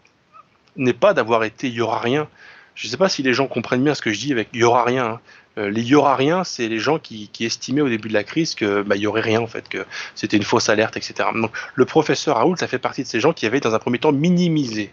[0.76, 2.29] n'est pas d'avoir été il aura rien.
[2.74, 4.64] Je ne sais pas si les gens comprennent bien ce que je dis avec il
[4.64, 5.07] aura rien.
[5.07, 5.20] Hein.
[5.59, 8.55] Euh, les y aura rien, c'est les gens qui, estimaient au début de la crise
[8.55, 9.85] que bah, aurait rien en fait, que
[10.15, 11.29] c'était une fausse alerte, etc.
[11.35, 13.99] Donc le professeur Raoult, ça fait partie de ces gens qui avaient dans un premier
[13.99, 14.93] temps minimisé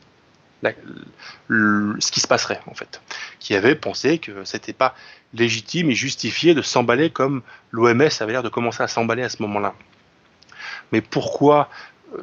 [0.64, 3.02] ce qui se passerait en fait,
[3.40, 4.96] qui avaient pensé que c'était pas
[5.34, 7.42] légitime et justifié de s'emballer comme
[7.72, 9.76] l'OMS avait l'air de commencer à s'emballer à ce moment-là.
[10.92, 11.70] Mais pourquoi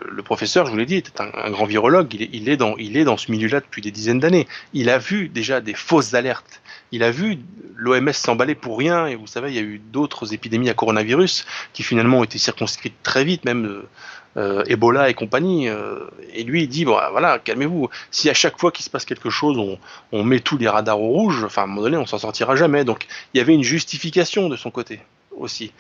[0.09, 2.15] le professeur, je vous l'ai dit, était un, grand virologue.
[2.15, 4.47] Il est, dans, il est dans ce milieu-là depuis des dizaines d'années.
[4.73, 6.63] Il a vu déjà des fausses alertes
[6.93, 7.39] il a vu
[7.75, 11.47] l'OMS s'emballer pour rien, et vous savez, il y a eu d'autres épidémies à coronavirus
[11.73, 13.89] qui finalement ont été circonscrites très vite, même euh,
[14.37, 15.69] euh, Ebola et compagnie.
[15.69, 16.01] Euh,
[16.35, 19.31] et lui, il dit, bon, voilà, calmez-vous, si à chaque fois qu'il se passe quelque
[19.31, 19.79] chose,
[20.13, 22.57] on, met tous les radars au rouge, enfin, à un moment donné, on s'en sortira
[22.57, 22.85] jamais.
[22.85, 25.01] Donc, il y avait une justification de son côté
[25.35, 25.73] aussi.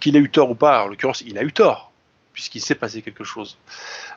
[0.00, 1.92] Qu'il ait eu tort ou pas, en l'occurrence, il a eu tort,
[2.38, 3.58] puisqu'il s'est passé quelque chose.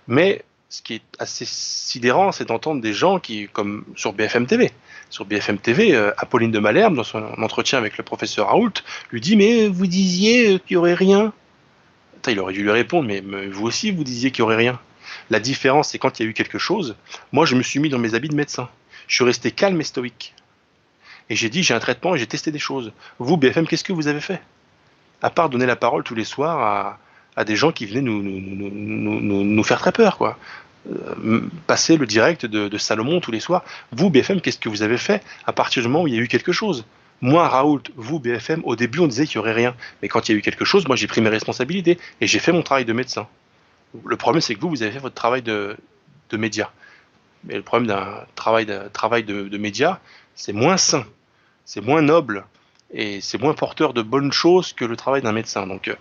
[0.07, 4.71] Mais ce qui est assez sidérant, c'est d'entendre des gens qui, comme sur BFM TV,
[5.09, 8.73] sur BFM TV, euh, Apolline de Malherbe, dans son entretien avec le professeur Raoult,
[9.11, 11.33] lui dit Mais vous disiez qu'il n'y aurait rien
[12.27, 14.79] Il aurait dû lui répondre Mais, vous aussi, vous disiez qu'il n'y aurait rien.
[15.31, 16.95] La différence, c'est quand il y a eu quelque chose,
[17.31, 18.69] moi, je me suis mis dans mes habits de médecin.
[19.07, 20.35] Je suis resté calme et stoïque.
[21.31, 22.93] Et j'ai dit J'ai un traitement et j'ai testé des choses.
[23.17, 24.43] Vous, BFM, qu'est-ce que vous avez fait?
[25.23, 26.99] À part donner la parole tous les soirs à,
[27.35, 30.37] à des gens qui venaient nous, nous, nous, faire très peur, quoi.
[30.89, 33.63] Euh, passer le direct de, Salomon tous les soirs.
[33.91, 36.21] Vous, BFM, qu'est-ce que vous avez fait à partir du moment où il y a
[36.21, 36.85] eu quelque chose?
[37.21, 39.75] Moi, Raoult, vous, BFM, au début, on disait qu'il n'y aurait rien.
[40.01, 42.39] Mais quand il y a eu quelque chose, moi, j'ai pris mes responsabilités et j'ai
[42.39, 43.27] fait mon travail de médecin.
[44.05, 45.77] Le problème, c'est que vous, vous avez fait votre travail de,
[46.31, 46.71] de média.
[47.43, 49.99] Mais le problème d'un travail de, travail de, de média,
[50.35, 51.05] c'est moins sain,
[51.65, 52.45] c'est moins noble,
[52.93, 55.65] et c'est moins porteur de bonnes choses que le travail d'un médecin.
[55.67, 55.95] Donc, euh,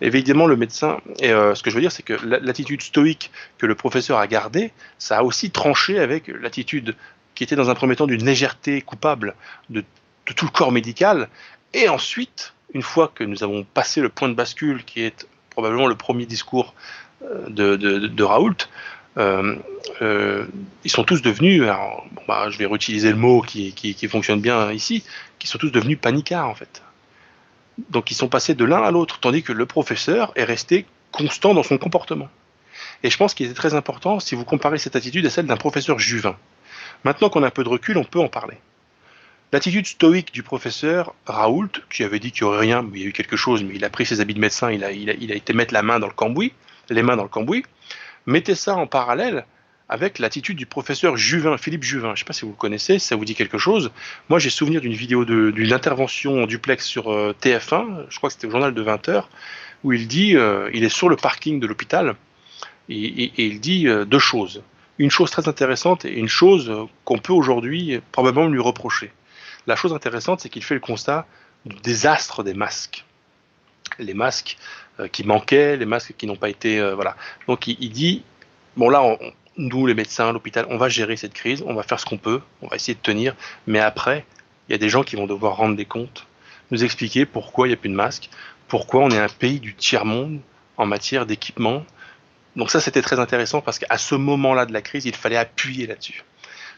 [0.00, 3.66] évidemment, le médecin, et euh, ce que je veux dire, c'est que l'attitude stoïque que
[3.66, 6.96] le professeur a gardée, ça a aussi tranché avec l'attitude
[7.34, 9.34] qui était dans un premier temps d'une légèreté coupable
[9.70, 9.84] de,
[10.36, 11.28] tout le corps médical,
[11.74, 15.86] et ensuite, une fois que nous avons passé le point de bascule, qui est probablement
[15.86, 16.74] le premier discours
[17.22, 21.62] euh, de, de Raoult, euh, euh, ils sont tous devenus,
[22.28, 25.04] bah, je vais réutiliser le mot qui, fonctionne bien ici,
[25.38, 26.82] qui sont tous devenus panicards en fait.
[27.90, 31.54] Donc ils sont passés de l'un à l'autre, tandis que le professeur est resté constant
[31.54, 32.28] dans son comportement.
[33.02, 35.56] Et je pense qu'il est très important si vous comparez cette attitude à celle d'un
[35.56, 36.36] professeur juvin.
[37.04, 38.56] Maintenant qu'on a un peu de recul, on peut en parler.
[39.52, 43.04] L'attitude stoïque du professeur Raoult, qui avait dit qu'il n'y aurait rien, mais il y
[43.04, 45.32] a eu quelque chose, mais il a pris ses habits de médecin, il a, il
[45.32, 46.54] a été mettre la main dans le cambouis,
[46.88, 47.64] les mains dans le cambouis,
[48.26, 49.44] Mettez ça en parallèle
[49.88, 52.08] avec l'attitude du professeur Juvin, Philippe Juvin.
[52.08, 53.90] Je ne sais pas si vous le connaissez, si ça vous dit quelque chose.
[54.30, 58.34] Moi, j'ai souvenir d'une vidéo d'une intervention en duplex sur euh, TF1, je crois que
[58.34, 59.24] c'était au journal de 20 h
[59.84, 62.14] où il dit, euh, il est sur le parking de l'hôpital,
[62.88, 64.62] et, il dit euh, deux choses.
[64.98, 66.72] Une chose très intéressante et une chose
[67.04, 69.12] qu'on peut aujourd'hui probablement lui reprocher.
[69.66, 71.26] La chose intéressante, c'est qu'il fait le constat
[71.66, 73.04] du désastre des masques.
[73.98, 74.56] Les masques
[75.12, 77.16] qui manquaient, les masques qui n'ont pas été, voilà.
[77.48, 78.22] Donc il, dit,
[78.76, 79.16] bon là,
[79.56, 82.40] nous les médecins, l'hôpital, on va gérer cette crise, on va faire ce qu'on peut,
[82.60, 83.34] on va essayer de tenir,
[83.66, 84.24] mais après,
[84.68, 86.26] il y a des gens qui vont devoir rendre des comptes,
[86.70, 88.30] nous expliquer pourquoi il n'y a plus de masques,
[88.68, 90.40] pourquoi on est un pays du tiers-monde
[90.76, 91.84] en matière d'équipement.
[92.56, 95.86] Donc ça, c'était très intéressant parce qu'à ce moment-là de la crise, il fallait appuyer
[95.86, 96.24] là-dessus.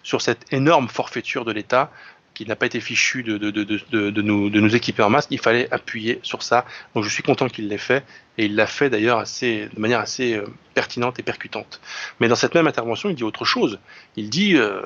[0.03, 1.91] Sur cette énorme forfaiture de l'État
[2.35, 5.29] qui n'a pas été fichu de, de, de, de, nous, de nous équiper en masque,
[5.31, 6.67] il fallait appuyer sur ça.
[6.95, 8.05] Donc je suis content qu'il l'ait fait,
[8.37, 11.81] et il l'a fait d'ailleurs assez, de manière assez euh, pertinente et percutante.
[12.21, 13.79] Mais dans cette même intervention, il dit autre chose.
[14.17, 14.83] Il dit, euh,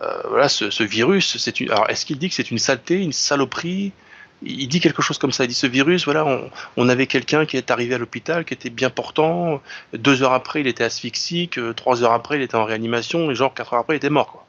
[0.00, 1.70] euh, voilà, ce, virus, c'est une...
[1.70, 3.92] Alors est-ce qu'il dit que c'est une saleté, une saloperie?
[4.42, 5.44] Il dit quelque chose comme ça.
[5.44, 8.68] Il dit ce virus, voilà, on, avait quelqu'un qui est arrivé à l'hôpital, qui était
[8.68, 9.62] bien portant.
[9.94, 11.58] Deux heures après, il était asphyxique.
[11.74, 13.30] Trois heures après, il était en réanimation.
[13.30, 14.32] Et genre quatre heures après, il était mort.
[14.32, 14.46] Quoi.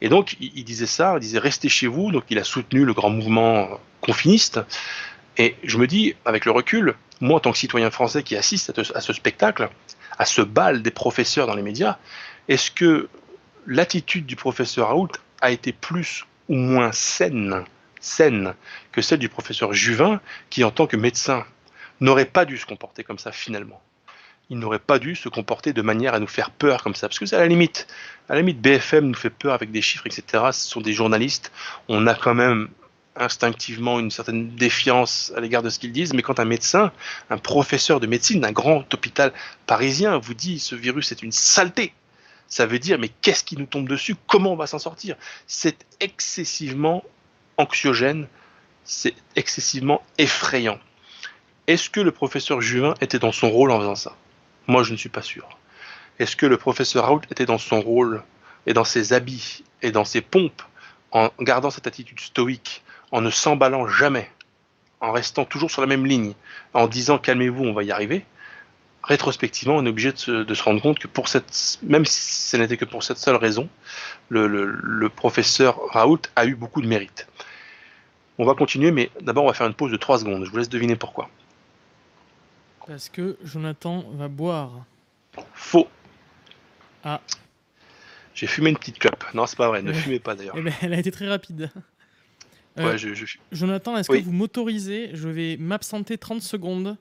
[0.00, 1.14] Et donc, il, disait ça.
[1.16, 2.10] Il disait restez chez vous.
[2.10, 4.60] Donc, il a soutenu le grand mouvement confiniste.
[5.36, 8.72] Et je me dis, avec le recul, moi, en tant que citoyen français qui assiste
[8.94, 9.68] à, ce spectacle,
[10.18, 11.98] à ce bal des professeurs dans les médias,
[12.48, 13.08] est-ce que
[13.66, 17.64] l'attitude du professeur Raoult a été plus ou moins saine
[18.04, 18.54] saine
[18.92, 20.20] que celle du professeur Juvin,
[20.50, 21.44] qui en tant que médecin
[22.00, 23.80] n'aurait pas dû se comporter comme ça finalement?
[24.50, 27.18] Il n'aurait pas dû se comporter de manière à nous faire peur comme ça, parce
[27.18, 27.86] que c'est à la limite.
[28.28, 30.44] À la limite, BFM nous fait peur avec des chiffres, etc.
[30.52, 31.50] Ce sont des journalistes.
[31.88, 32.68] On a quand même
[33.16, 36.92] instinctivement une certaine défiance à l'égard de ce qu'ils disent, mais quand un médecin,
[37.30, 39.32] un professeur de médecine d'un grand hôpital
[39.66, 41.92] parisien vous dit ce virus est une saleté,
[42.48, 44.16] ça veut dire mais qu'est-ce qui nous tombe dessus?
[44.26, 45.16] Comment on va s'en sortir?
[45.46, 47.04] C'est excessivement
[47.56, 48.26] anxiogène,
[48.84, 50.78] c'est excessivement effrayant.
[51.66, 54.16] Est-ce que le professeur Juvin était dans son rôle en faisant ça?
[54.66, 55.48] Moi, je ne suis pas sûr.
[56.18, 58.22] Est-ce que le professeur Raoult était dans son rôle
[58.66, 60.62] et dans ses habits et dans ses pompes
[61.12, 64.30] en gardant cette attitude stoïque, en ne s'emballant jamais,
[65.00, 66.34] en restant toujours sur la même ligne,
[66.72, 68.24] en disant calmez-vous, on va y arriver?
[69.04, 72.78] Rétrospectivement, on est obligé de se, rendre compte que pour cette, même si ce n'était
[72.78, 73.68] que pour cette seule raison,
[74.30, 77.28] le, le professeur Raoult a eu beaucoup de mérite.
[78.38, 80.44] On va continuer, mais d'abord on va faire une pause de 3 secondes.
[80.44, 81.28] Je vous laisse deviner pourquoi.
[82.86, 84.84] Parce que Jonathan va boire.
[85.54, 85.88] Faux.
[87.02, 87.20] Ah.
[88.34, 89.24] J'ai fumé une petite clope.
[89.34, 89.82] Non, c'est pas vrai.
[89.82, 90.56] Ne fumez pas d'ailleurs.
[90.58, 91.70] Eh ben, elle a été très rapide.
[92.76, 96.96] ouais, euh, je, Jonathan, est-ce que vous m'autorisez Je vais m'absenter 30 secondes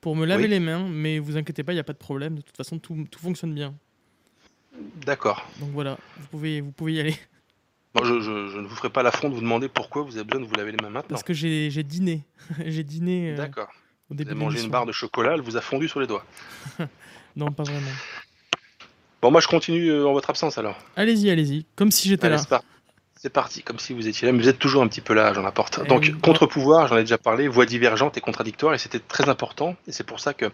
[0.00, 2.36] pour me laver les mains, mais vous inquiétez pas, il n'y a pas de problème.
[2.36, 3.74] De toute façon, tout, tout fonctionne bien.
[5.06, 5.48] D'accord.
[5.60, 7.16] Donc voilà, vous pouvez, vous pouvez y aller
[8.00, 10.54] je, ne vous ferai pas l'affront de vous demander pourquoi vous avez besoin de vous
[10.54, 11.10] laver les mains maintenant.
[11.10, 12.22] Parce que j'ai dîné.
[12.64, 13.32] j'ai dîné.
[13.32, 13.68] Euh, D'accord.
[14.12, 16.24] Vous avez mangé une barre de chocolat, elle vous a fondu sur les doigts.
[17.36, 17.80] non, pas vraiment.
[19.22, 20.76] Bon, moi je continue euh, en votre absence alors.
[20.96, 22.38] Allez-y, allez-y, comme si j'étais là.
[23.14, 25.32] C'est parti, comme si vous étiez là, mais vous êtes toujours un petit peu là,
[25.32, 25.78] j'en apporte.
[25.84, 29.76] Eh Donc, contre-pouvoir, j'en ai déjà parlé, voix divergente et contradictoire, et c'était très important,
[29.86, 30.46] et c'est pour ça que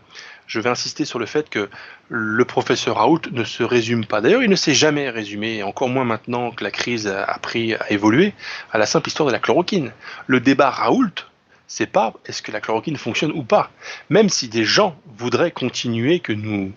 [0.46, 1.70] je vais insister sur le fait que
[2.10, 4.20] le professeur Raoult ne se résume pas.
[4.20, 7.72] D'ailleurs, il ne s'est jamais résumé, et encore moins maintenant que la crise a pris
[7.72, 8.34] à évoluer,
[8.70, 9.90] à la simple histoire de la chloroquine.
[10.26, 11.24] Le débat Raoult,
[11.68, 13.70] c'est pas est-ce que la chloroquine fonctionne ou pas.
[14.10, 16.72] Même si des gens voudraient continuer que nous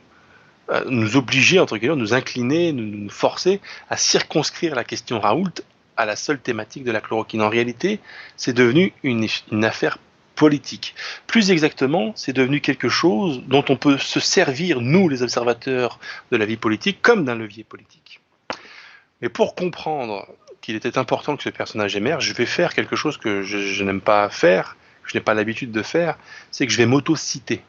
[0.70, 5.52] euh, nous obliger, entre guillemets, nous incliner, nous forcer à circonscrire la question Raoult
[5.98, 7.42] à la seule thématique de la chloroquine.
[7.42, 8.00] En réalité,
[8.38, 9.28] c'est devenu une,
[9.64, 9.98] affaire
[10.36, 10.96] politique.
[11.28, 16.00] Plus exactement, c'est devenu quelque chose dont on peut se servir, nous les observateurs
[16.32, 18.22] de la vie politique, comme d'un levier politique.
[19.22, 20.28] Mais pour comprendre
[20.62, 24.02] qu'il était important que ce personnage émerge, je vais faire quelque chose que je, n'aime
[24.02, 26.18] pas faire, je n'ai pas l'habitude de faire,
[26.52, 27.62] c'est que je vais m'auto-citer.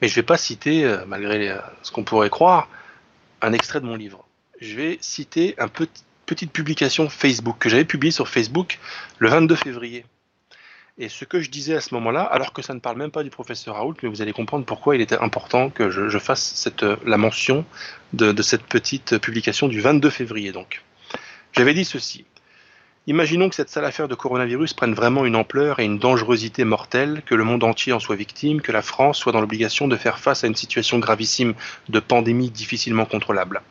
[0.00, 2.68] Mais je ne vais pas citer, euh, malgré euh, ce qu'on pourrait croire,
[3.42, 4.26] un extrait de mon livre.
[4.60, 8.78] Je vais citer un petit, petite publication Facebook que j'avais publiée sur Facebook
[9.18, 10.04] le 22 février.
[10.98, 13.22] Et ce que je disais à ce moment-là, alors que ça ne parle même pas
[13.22, 16.82] du professeur Raoult, mais vous allez comprendre pourquoi il était important que je, fasse cette,
[17.04, 17.66] la mention
[18.14, 20.52] de, de, cette petite publication du 22 février.
[20.52, 20.82] Donc,
[21.52, 22.24] j'avais dit ceci.
[23.08, 27.22] Imaginons que cette sale affaire de coronavirus prenne vraiment une ampleur et une dangerosité mortelle,
[27.24, 30.18] que le monde entier en soit victime, que la France soit dans l'obligation de faire
[30.18, 31.54] face à une situation gravissime
[31.88, 33.62] de pandémie difficilement contrôlable.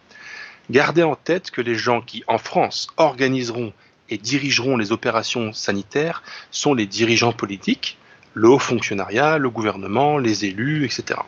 [0.69, 3.73] Gardez en tête que les gens qui, en France, organiseront
[4.09, 7.97] et dirigeront les opérations sanitaires sont les dirigeants politiques,
[8.35, 11.19] le haut fonctionnariat, le gouvernement, les élus, etc.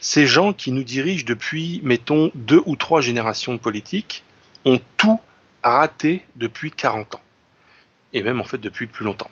[0.00, 4.24] Ces gens qui nous dirigent depuis, mettons, deux ou trois générations politiques,
[4.64, 5.20] ont tout
[5.62, 7.20] raté depuis 40 ans.
[8.12, 9.30] Et même en fait depuis plus longtemps.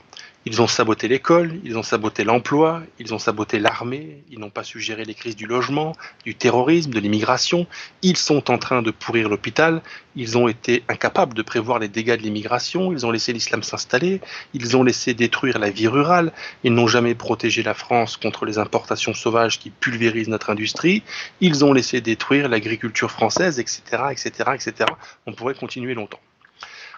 [0.48, 4.62] Ils ont saboté l'école, ils ont saboté l'emploi, ils ont saboté l'armée, ils n'ont pas
[4.62, 5.92] su gérer les crises du logement,
[6.24, 7.66] du terrorisme, de l'immigration,
[8.02, 9.82] ils sont en train de pourrir l'hôpital,
[10.14, 14.20] ils ont été incapables de prévoir les dégâts de l'immigration, ils ont laissé l'islam s'installer,
[14.54, 16.32] ils ont laissé détruire la vie rurale,
[16.62, 21.02] ils n'ont jamais protégé la France contre les importations sauvages qui pulvérisent notre industrie,
[21.40, 23.80] ils ont laissé détruire l'agriculture française, etc.,
[24.12, 24.90] etc., etc.
[25.26, 26.20] On pourrait continuer longtemps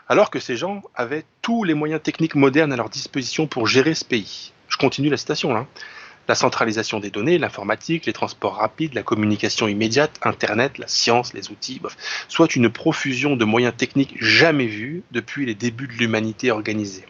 [0.09, 3.94] alors que ces gens avaient tous les moyens techniques modernes à leur disposition pour gérer
[3.94, 4.52] ce pays.
[4.68, 5.66] Je continue la citation là.
[6.28, 11.50] La centralisation des données, l'informatique, les transports rapides, la communication immédiate, Internet, la science, les
[11.50, 11.80] outils,
[12.28, 17.06] soit une profusion de moyens techniques jamais vus depuis les débuts de l'humanité organisée.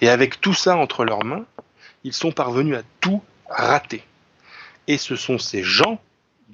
[0.00, 1.44] Et avec tout ça entre leurs mains,
[2.04, 4.02] ils sont parvenus à tout rater.
[4.88, 6.00] Et ce sont ces gens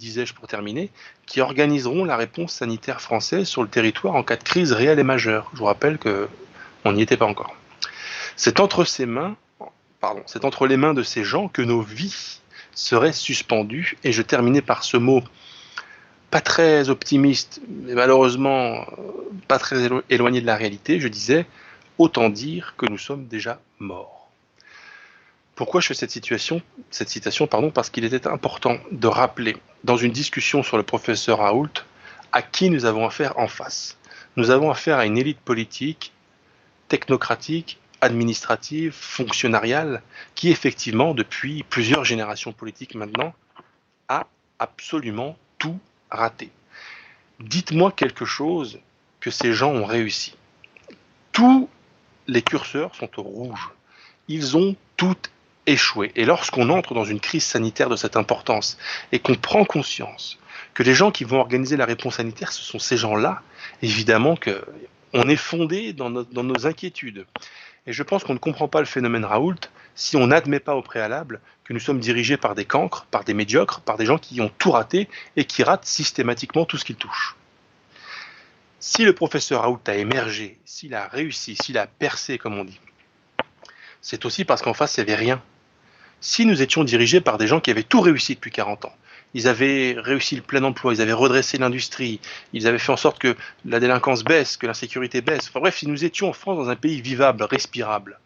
[0.01, 0.91] disais-je pour terminer,
[1.27, 5.05] qui organiseront la réponse sanitaire française sur le territoire en cas de crise réelle et
[5.05, 5.51] majeure.
[5.53, 6.29] Je vous rappelle que
[6.85, 7.55] on n'y était pas encore.
[8.37, 9.37] C'est entre ses mains,
[10.01, 12.41] pardon, c'est entre les mains de ces gens que nos vies
[12.73, 13.99] seraient suspendues.
[14.03, 15.23] Et je terminais par ce mot
[16.31, 18.87] pas très optimiste, mais malheureusement
[19.47, 21.01] pas très éloigné de la réalité.
[21.01, 21.45] Je disais,
[21.99, 24.31] autant dire que nous sommes déjà morts.
[25.55, 29.97] Pourquoi je fais cette, situation, cette citation pardon, Parce qu'il était important de rappeler, dans
[29.97, 31.85] une discussion sur le professeur Raoult,
[32.33, 33.97] à qui nous avons affaire en face.
[34.37, 36.13] Nous avons affaire à une élite politique,
[36.89, 40.03] technocratique, administrative, fonctionnariale,
[40.35, 43.35] qui effectivement, depuis plusieurs générations politiques maintenant,
[44.09, 44.27] a
[44.59, 45.79] absolument tout
[46.11, 46.51] raté.
[47.41, 48.81] Dites-moi quelque chose
[49.21, 50.35] que ces gens ont réussi.
[51.33, 51.69] Tous
[52.27, 53.71] les curseurs sont au rouge.
[54.29, 55.17] Ils ont tout
[55.67, 56.13] échoué.
[56.17, 58.79] Et lorsqu'on entre dans une crise sanitaire de cette importance
[59.13, 60.39] et qu'on prend conscience
[60.75, 63.43] que les gens qui vont organiser la réponse sanitaire, ce sont ces gens-là,
[63.83, 64.65] évidemment que
[65.13, 67.27] on est fondé dans, dans nos inquiétudes.
[67.87, 69.57] Et je pense qu'on ne comprend pas le phénomène Raoult
[69.95, 73.35] si on n'admet pas au préalable que nous sommes dirigés par des cancres, par des
[73.35, 76.97] médiocres, par des gens qui ont tout raté et qui ratent systématiquement tout ce qu'ils
[76.97, 77.37] touchent.
[78.79, 82.81] Si le professeur Raoult a émergé, s'il a réussi, s'il a percé, comme on dit,
[84.01, 85.43] c'est aussi parce qu'en face, il n'y avait rien
[86.21, 88.95] si nous étions dirigés par des gens qui avaient tout réussi depuis 40 ans.
[89.33, 92.21] Ils avaient réussi le plein emploi, ils avaient redressé l'industrie,
[92.53, 95.49] ils avaient fait en sorte que la délinquance baisse, que l'insécurité baisse.
[95.49, 98.19] Enfin bref, si nous étions en France dans un pays vivable, respirable,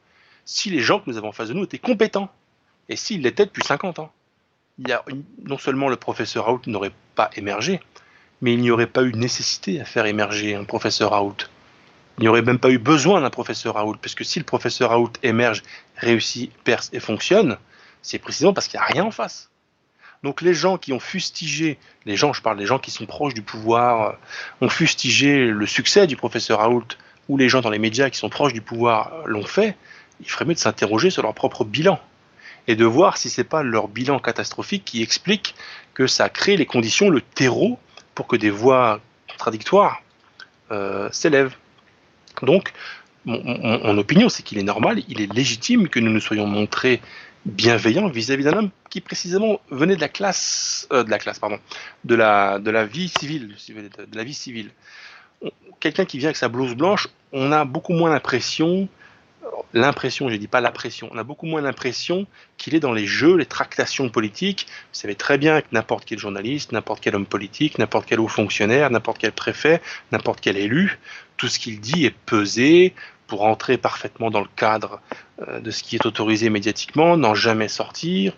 [0.44, 2.30] si les gens que nous avons en face de nous étaient compétents,
[2.88, 4.12] et s'ils l'étaient depuis 50 ans,
[5.44, 7.80] non seulement le professeur Raoult n'aurait pas émergé,
[8.40, 11.36] mais il n'y aurait pas eu nécessité à faire émerger un professeur Raoult.
[12.18, 14.90] Il n'y aurait même pas eu besoin d'un professeur Raoult, parce que si le professeur
[14.90, 15.62] Raoult émerge,
[15.96, 17.58] réussit, perce et fonctionne,
[18.02, 19.50] c'est précisément parce qu'il n'y a rien en face.
[20.22, 23.34] Donc les gens qui ont fustigé, les gens, je parle des gens qui sont proches
[23.34, 24.12] du pouvoir, euh,
[24.62, 26.86] ont fustigé le succès du professeur Raoult,
[27.28, 29.76] ou les gens dans les médias qui sont proches du pouvoir l'ont fait,
[30.20, 32.00] il ferait mieux de s'interroger sur leur propre bilan
[32.66, 35.54] et de voir si c'est pas leur bilan catastrophique qui explique
[35.92, 37.78] que ça crée les conditions, le terreau
[38.14, 40.02] pour que des voix contradictoires
[40.70, 41.56] euh, s'élèvent.
[42.42, 42.72] Donc,
[43.24, 47.00] mon opinion, c'est qu'il est normal, il est légitime que nous nous soyons montrés
[47.46, 51.58] bienveillant vis-à-vis d'un homme qui précisément venait de la classe, euh, de la classe, pardon,
[52.04, 54.70] de la, de la vie civile, de la vie civile.
[55.80, 58.88] Quelqu'un qui vient avec sa blouse blanche, on a beaucoup moins l'impression,
[59.74, 62.26] l'impression, je dis pas la pression, on a beaucoup moins l'impression
[62.56, 64.66] qu'il est dans les jeux, les tractations politiques.
[64.92, 68.28] Vous savez très bien que n'importe quel journaliste, n'importe quel homme politique, n'importe quel haut
[68.28, 69.82] fonctionnaire, n'importe quel préfet,
[70.12, 70.98] n'importe quel élu,
[71.36, 72.94] tout ce qu'il dit est pesé,
[73.26, 75.00] pour entrer parfaitement dans le cadre
[75.48, 78.34] euh, de ce qui est autorisé médiatiquement, n'en jamais sortir.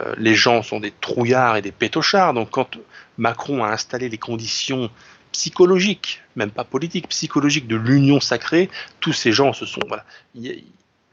[0.00, 2.34] Euh, les gens sont des trouillards et des pétochards.
[2.34, 2.78] Donc quand
[3.18, 4.90] Macron a installé les conditions
[5.32, 8.70] psychologiques, même pas politiques, psychologiques de l'union sacrée,
[9.00, 9.80] tous ces gens se sont...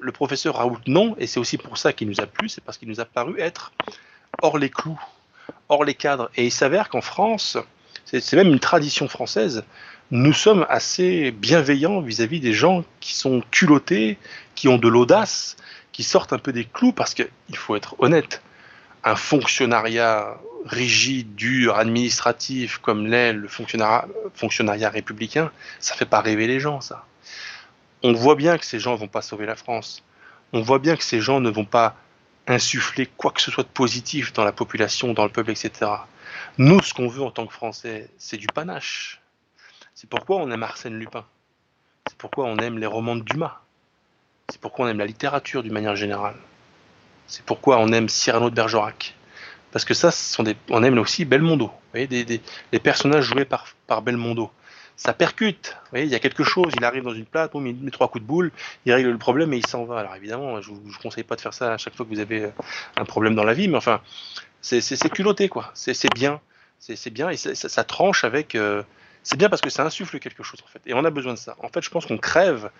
[0.02, 2.78] Le professeur Raoult, non, et c'est aussi pour ça qu'il nous a plu, c'est parce
[2.78, 3.74] qu'il nous a paru être
[4.42, 5.00] hors les clous,
[5.68, 6.32] hors les cadres.
[6.38, 7.58] Et il s'avère qu'en France,
[8.06, 9.66] c'est même une tradition française,
[10.12, 14.18] nous sommes assez bienveillants vis-à-vis des gens qui sont culottés,
[14.56, 15.56] qui ont de l'audace,
[15.92, 18.42] qui sortent un peu des clous, parce qu'il faut être honnête,
[19.04, 26.60] un fonctionnariat rigide, dur, administratif, comme l'est le fonctionnariat, républicain, ça fait pas rêver les
[26.60, 27.06] gens, ça.
[28.02, 30.04] On voit bien que ces gens ne vont pas sauver la France.
[30.54, 31.96] On voit bien que ces gens ne vont pas
[32.48, 35.92] insuffler quoi que ce soit de positif dans la population, dans le peuple, etc.
[36.58, 39.19] Nous, ce qu'on veut en tant que Français, c'est du panache.
[40.00, 41.26] C'est pourquoi on aime Arsène Lupin.
[42.08, 43.60] C'est pourquoi on aime les romans de Dumas.
[44.48, 46.38] C'est pourquoi on aime la littérature d'une manière générale.
[47.28, 49.14] C'est pourquoi on aime Cyrano de Bergerac.
[49.74, 51.66] Parce que ça, des, on aime aussi Belmondo.
[51.66, 52.42] Vous voyez, des,
[52.72, 54.50] les personnages joués par, Belmondo.
[54.96, 55.76] ça percute.
[55.94, 58.28] Il y a quelque chose, il arrive dans une plate, il met trois coups de
[58.28, 58.54] boule,
[58.86, 60.00] il règle le problème et il s'en va.
[60.00, 62.22] Alors évidemment, je ne vous conseille pas de faire ça à chaque fois que vous
[62.22, 62.52] avez
[62.96, 64.00] un problème dans la vie, mais enfin,
[64.62, 65.72] c'est culotté, quoi.
[65.74, 66.40] C'est bien.
[66.80, 68.56] C'est bien et ça, ça, tranche avec.
[68.56, 68.82] Euh,
[69.30, 70.82] c'est bien parce que ça insuffle quelque chose, en fait.
[70.88, 71.56] Et on a besoin de ça.
[71.60, 72.72] En fait, je pense qu'on crève,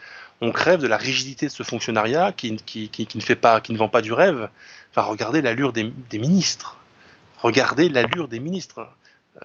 [0.42, 3.72] on crève de la rigidité de ce fonctionnariat qui, qui, qui, ne fait pas, qui
[3.72, 4.50] ne vend pas du rêve.
[4.90, 6.78] Enfin, regardez l'allure des, ministres.
[7.38, 8.90] Regardez l'allure des ministres.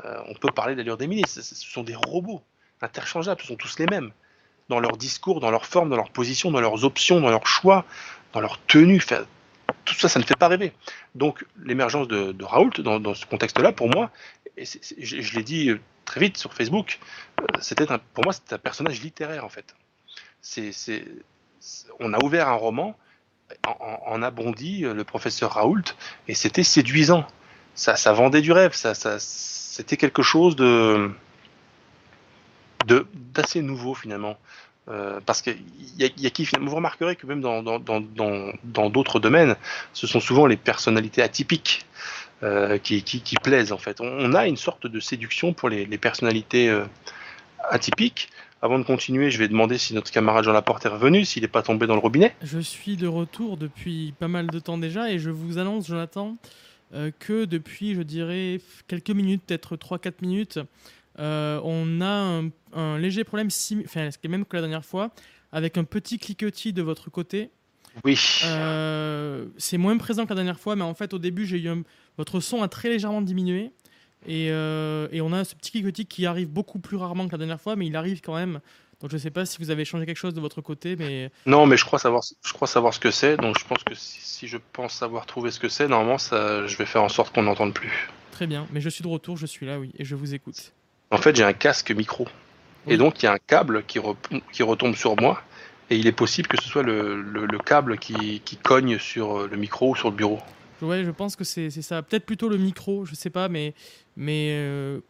[0.03, 1.43] Euh, on peut parler d'allure des ministres.
[1.43, 2.43] Ce sont des robots
[2.81, 4.11] interchangeables, ce sont tous les mêmes.
[4.71, 7.85] Dans leur discours, dans leur forme, dans leur position, dans leurs options, dans leurs choix,
[8.33, 9.05] dans leur tenue.
[9.85, 10.73] tout ça, ça ne fait pas rêver.
[11.15, 14.11] Donc l'émergence de, Raoult dans, ce contexte-là, pour moi,
[14.57, 16.99] je, l'ai dit euh, très vite sur Facebook,
[17.41, 19.75] euh, c'était pour moi c'était un personnage littéraire en fait.
[22.01, 22.97] on a ouvert un roman,
[23.67, 25.85] en, a bondi le professeur Raoult,
[26.29, 27.27] et c'était séduisant.
[27.75, 31.11] Ça, ça vendait du rêve, ça, c'était quelque chose de
[32.87, 34.37] d'assez nouveau finalement.
[34.89, 35.57] Euh, parce qu'il
[35.97, 39.57] y, y, a qui finalement, vous remarquerez que même dans dans d'autres domaines,
[39.95, 41.87] ce sont souvent les personnalités atypiques
[42.45, 44.01] euh, qui, qui, qui, plaisent en fait.
[44.01, 46.84] On, a une sorte de séduction pour les, les personnalités euh,
[47.70, 48.28] atypiques.
[48.62, 51.49] Avant de continuer, je vais demander si notre camarade Jean Laporte est revenu, s'il n'est
[51.49, 52.34] pas tombé dans le robinet.
[52.42, 56.36] Je suis de retour depuis pas mal de temps déjà et je vous annonce, Jonathan,
[57.18, 60.61] que depuis, je dirais, quelques minutes, peut-être 3-4 minutes,
[61.18, 62.42] euh, on a
[62.74, 63.49] un, léger problème,
[63.84, 65.11] enfin, ce qui est même que la dernière fois,
[65.53, 67.51] avec un petit cliquetis de votre côté.
[68.05, 68.18] Oui.
[68.45, 71.68] Euh, c'est moins présent que la dernière fois, mais en fait, au début, j'ai eu
[72.19, 73.73] votre son a très légèrement diminué.
[74.27, 77.39] Et, euh, et, on a ce petit cliquetis qui arrive beaucoup plus rarement que la
[77.39, 78.61] dernière fois, mais il arrive quand même.
[79.01, 81.31] Donc je ne sais pas si vous avez changé quelque chose de votre côté, mais
[81.45, 83.37] non, mais je crois savoir, je crois savoir ce que c'est.
[83.37, 86.77] Donc je pense que si, je pense savoir trouver ce que c'est, normalement, ça, je
[86.79, 88.09] vais faire en sorte qu'on n'entende plus.
[88.31, 90.73] Très bien, mais je suis de retour, je suis là, oui, et je vous écoute.
[91.11, 92.27] En fait, j'ai un casque micro.
[92.87, 93.99] Et donc, il y a un câble qui,
[94.53, 95.43] qui, retombe sur moi.
[95.91, 99.49] Et il est possible que ce soit le, le, câble qui, qui, cogne sur euh,
[99.51, 100.41] le micro ou sur le bureau.
[100.85, 102.03] Ouais, je pense que c'est ça.
[102.03, 103.74] Peut-être plutôt le micro, je sais pas, mais.
[104.16, 105.01] mais euh,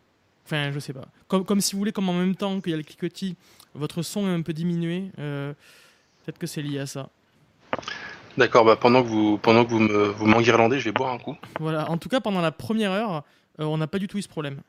[0.47, 1.07] Enfin, je sais pas.
[1.27, 3.37] Comme, comme si vous voulez, comme en même temps qu'il y a le cliquetis,
[3.75, 5.11] votre son est un peu diminué.
[5.19, 5.55] Euh,
[6.23, 7.09] peut-être que c'est lié à ça.
[8.37, 11.19] D'accord, bah pendant que vous, pendant que vous me, vous m'enguirlandez, je vais boire un
[11.19, 11.37] coup.
[11.61, 13.25] Voilà, en tout cas, pendant la première heure,
[13.59, 14.61] on n'a pas du tout eu ce problème.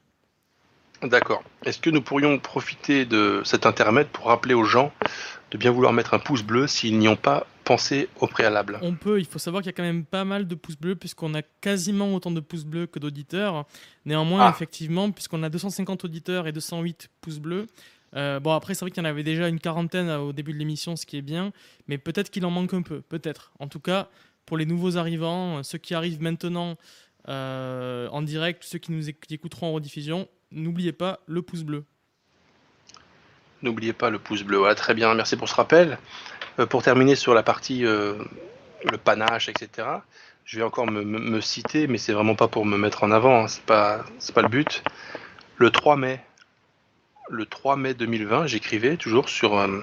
[1.02, 1.44] D'accord.
[1.66, 4.94] Est-ce que nous pourrions profiter de cet intermède pour rappeler aux gens
[5.52, 8.94] de bien vouloir mettre un pouce bleu s'ils n'y ont pas pensé au préalable On
[8.94, 11.34] peut, il faut savoir qu'il y a quand même pas mal de pouces bleus puisqu'on
[11.34, 13.66] a quasiment autant de pouces bleus que d'auditeurs.
[14.06, 14.54] Néanmoins, ah.
[14.56, 17.68] effectivement, puisqu'on a 250 auditeurs et 208 pouces bleus,
[18.16, 20.58] euh, bon, après, c'est vrai qu'il y en avait déjà une quarantaine au début de
[20.58, 21.52] l'émission, ce qui est bien,
[21.88, 23.52] mais peut-être qu'il en manque un peu, peut-être.
[23.60, 24.08] En tout cas,
[24.46, 26.78] pour les nouveaux arrivants, ceux qui arrivent maintenant
[27.28, 31.84] euh, en direct, ceux qui nous écouteront en rediffusion, n'oubliez pas le pouce bleu.
[33.62, 34.58] N'oubliez pas le pouce bleu.
[34.58, 35.98] Voilà, très bien, merci pour ce rappel.
[36.60, 38.16] Euh, pour terminer sur la partie euh,
[38.90, 39.88] le panache, etc.,
[40.46, 43.48] je vais encore me, citer, mais c'est vraiment pas pour me mettre en avant, hein,
[43.48, 44.84] c'est pas, pas le but.
[45.58, 46.24] Le 3 mai,
[47.30, 49.82] le 3 mai 2020, j'écrivais toujours sur, euh,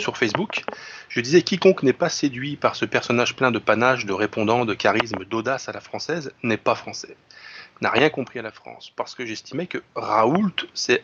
[0.00, 0.64] sur Facebook,
[1.08, 4.74] je disais quiconque n'est pas séduit par ce personnage plein de panache, de répondant, de
[4.74, 7.16] charisme, d'audace à la française n'est pas français
[7.80, 11.02] n'a rien compris à la France, parce que j'estimais que Raoult, c'est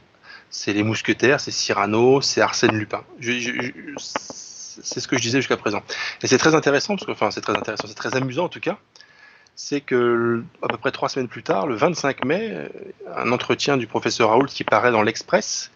[0.49, 3.05] c'est les mousquetaires, c'est Cyrano, c'est Arsène Lupin.
[4.83, 5.83] C'est ce que je disais jusqu'à présent.
[6.23, 8.61] Et c'est très intéressant, parce que, enfin, c'est très intéressant, c'est très amusant en tout
[8.61, 8.79] cas.
[9.57, 12.71] C'est que, à peu près trois semaines plus tard, le 25 mai,
[13.15, 15.71] un entretien du professeur Raoult qui paraît dans l'Express,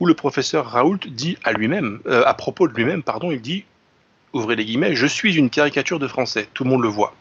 [0.00, 3.64] où le professeur Raoult dit à lui-même, euh, à propos de lui-même, pardon, il dit,
[4.32, 7.14] ouvrez les guillemets, je suis une caricature de français, tout le monde le voit.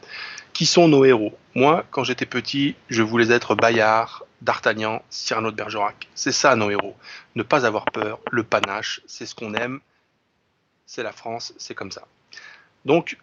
[0.53, 1.33] Qui sont nos héros?
[1.55, 6.09] Moi, quand j'étais petit, je voulais être Bayard, D'Artagnan, Cyrano de Bergerac.
[6.15, 6.95] C'est ça nos héros.
[7.35, 9.79] Ne pas avoir peur, le panache, c'est ce qu'on aime,
[10.85, 12.07] c'est la France, c'est comme ça.
[12.85, 13.17] Donc,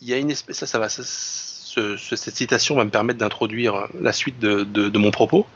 [0.00, 4.12] il y a une espèce, ça, ça va, cette citation va me permettre d'introduire la
[4.12, 5.46] suite de, de mon propos.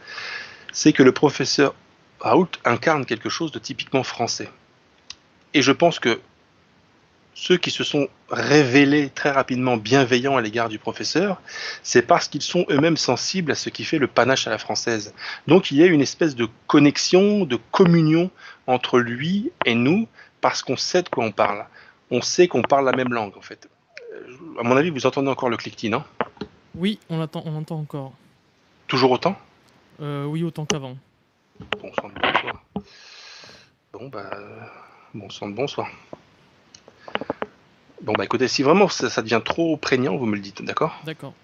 [0.72, 1.74] C'est que le professeur
[2.20, 4.50] Raoult incarne quelque chose de typiquement français.
[5.54, 6.20] Et je pense que
[7.34, 11.40] ceux qui se sont révélés très rapidement bienveillants à l'égard du professeur,
[11.82, 15.14] c'est parce qu'ils sont eux-mêmes sensibles à ce qui fait le panache à la française.
[15.46, 18.30] Donc il y a une espèce de connexion, de communion
[18.66, 20.06] entre lui et nous,
[20.40, 21.66] parce qu'on sait de quoi on parle.
[22.10, 23.68] On sait qu'on parle la même langue, en fait.
[24.58, 26.02] À mon avis, vous entendez encore le cliquetis, non?
[26.74, 28.12] Oui, on l'entend, on entend encore.
[28.86, 29.36] Toujours autant?
[30.00, 30.96] Euh, Oui, autant qu'avant.
[31.80, 32.62] Bon sang de bonsoir.
[33.92, 34.30] Bon, bah,
[35.14, 35.88] bon sang de bonsoir.
[38.02, 40.98] Bon, bah écoutez, si vraiment ça, devient trop prégnant, vous me le dites, d'accord?
[41.04, 41.34] D'accord.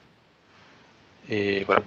[1.28, 1.82] Et voilà.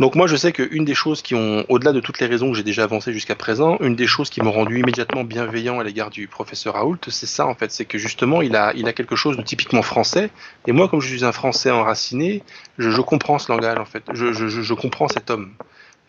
[0.00, 2.56] Donc moi je sais qu'une des choses qui ont, au-delà de toutes les raisons que
[2.56, 6.10] j'ai déjà avancées jusqu'à présent, une des choses qui m'ont rendu immédiatement bienveillant à l'égard
[6.10, 9.14] du professeur Raoult, c'est ça en fait, c'est que justement il a, il a quelque
[9.14, 10.30] chose de typiquement français,
[10.66, 12.42] et moi comme je suis un français enraciné,
[12.78, 15.52] je, je comprends ce langage en fait, je, je, je, comprends cet homme,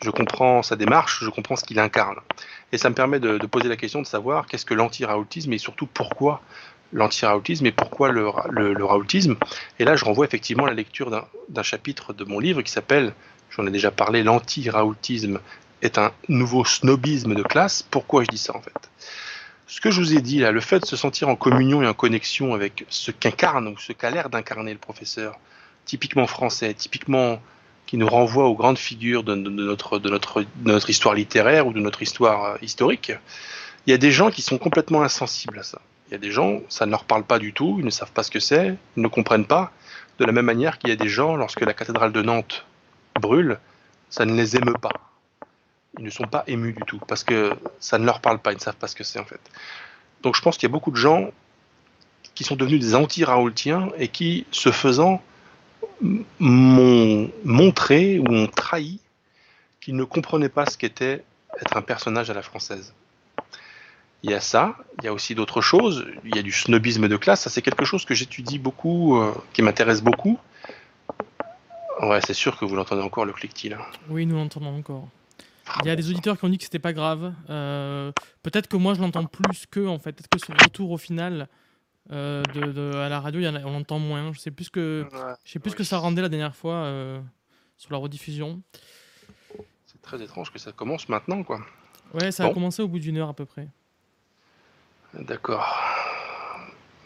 [0.03, 2.17] je comprends sa démarche, je comprends ce qu'il incarne.
[2.71, 5.85] Et ça me permet de, poser la question de savoir qu'est-ce que l'anti-raoultisme et surtout
[5.85, 6.41] pourquoi
[6.91, 9.35] l'anti-raoultisme et pourquoi le, le, le, raoultisme.
[9.77, 11.11] Et là je renvoie effectivement à la lecture
[11.49, 13.13] d'un chapitre de mon livre qui s'appelle
[13.49, 15.39] j'en ai déjà parlé, l'anti-raoutisme
[15.81, 17.83] est un nouveau snobisme de classe.
[17.83, 18.89] Pourquoi je dis ça en fait?
[19.67, 21.87] Ce que je vous ai dit là, le fait de se sentir en communion et
[21.87, 25.37] en connexion avec ce qu'incarne ou ce qu'a l'air d'incarner le professeur,
[25.85, 27.39] typiquement français, typiquement
[27.85, 31.73] qui nous renvoie aux grandes figures de, de, notre, de, notre, notre histoire littéraire ou
[31.73, 33.11] de notre histoire euh, historique,
[33.85, 35.79] il y a des gens qui sont complètement insensibles à ça.
[36.07, 38.11] Il y a des gens, ça ne leur parle pas du tout, ils ne savent
[38.11, 39.71] pas ce que c'est, ils ne comprennent pas.
[40.19, 42.65] De la même manière qu'il y a des gens, lorsque la cathédrale de Nantes
[43.19, 43.59] brûlent,
[44.09, 44.93] ça ne les émeut pas.
[45.97, 48.57] Ils ne sont pas émus du tout parce que ça ne leur parle pas, ils
[48.57, 49.39] ne savent pas ce que c'est en fait.
[50.21, 51.31] Donc je pense qu'il y a beaucoup de gens
[52.33, 55.21] qui sont devenus des anti-raoultiens et qui, se faisant,
[56.39, 58.99] m'ont montré ou ont trahi
[59.79, 61.23] qu'ils ne comprenaient pas ce qu'était
[61.61, 62.93] être un personnage à la française.
[64.23, 67.07] Il y a ça, il y a aussi d'autres choses, il y a du snobisme
[67.07, 70.39] de classe, ça c'est quelque chose que j'étudie beaucoup, euh, qui m'intéresse beaucoup,
[72.01, 73.77] Ouais, c'est sûr que vous l'entendez encore le cliquetis là.
[74.09, 75.07] Oui, nous l'entendons encore.
[75.67, 77.33] Ah il y a des auditeurs qui ont dit que c'était pas grave.
[77.49, 78.11] Euh,
[78.43, 80.11] peut-être que moi je l'entends plus que en fait.
[80.11, 81.47] Peut-être que ce retour au final
[82.11, 84.31] euh, de, de, à la radio, y en a, on l'entend moins.
[84.33, 85.07] Je sais plus que
[85.43, 87.19] je sais plus ce que ça rendait la dernière fois euh,
[87.77, 88.61] sur la rediffusion.
[89.87, 91.61] C'est très étrange que ça commence maintenant quoi.
[92.13, 92.51] Ouais, ça bon.
[92.51, 93.67] a commencé au bout d'une heure à peu près.
[95.13, 95.81] D'accord.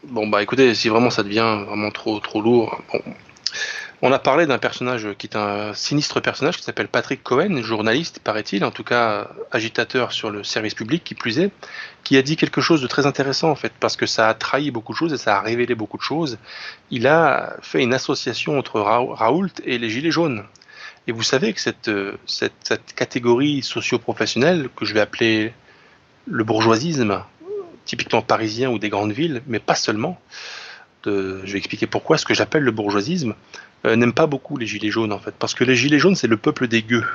[0.04, 3.02] Bon bah écoutez, si vraiment ça devient vraiment trop trop lourd, bon,
[4.02, 8.20] on a parlé d'un personnage qui est un sinistre personnage qui s'appelle Patrick Cohen, journaliste,
[8.20, 11.52] paraît-il, en tout cas agitateur sur le service public, qui plus est,
[12.04, 14.72] qui a dit quelque chose de très intéressant en fait, parce que ça a trahi
[14.72, 16.38] beaucoup de choses et ça a révélé beaucoup de choses.
[16.92, 20.46] Il a fait une association entre Raoult et les Gilets jaunes.
[21.08, 21.92] Et vous savez que cette,
[22.26, 25.54] cette, catégorie socio-professionnelle, que je vais appeler
[26.28, 27.24] le bourgeoisisme,
[27.86, 30.22] typiquement parisien ou des grandes villes, mais pas seulement,
[31.06, 33.34] je vais expliquer pourquoi, ce que j'appelle le bourgeoisisme,
[33.86, 36.38] n'aiment pas beaucoup les gilets jaunes en fait, parce que les gilets jaunes c'est le
[36.38, 37.06] peuple des gueux.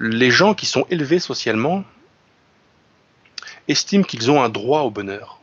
[0.00, 1.84] Les gens qui sont élevés socialement
[3.68, 5.40] estiment qu'ils ont un droit au bonheur,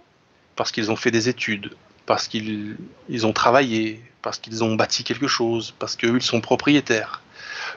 [0.56, 1.74] parce qu'ils ont fait des études,
[2.06, 2.78] parce qu'ils
[3.10, 7.22] ils ont travaillé, parce qu'ils ont bâti quelque chose, parce qu'eux ils sont propriétaires.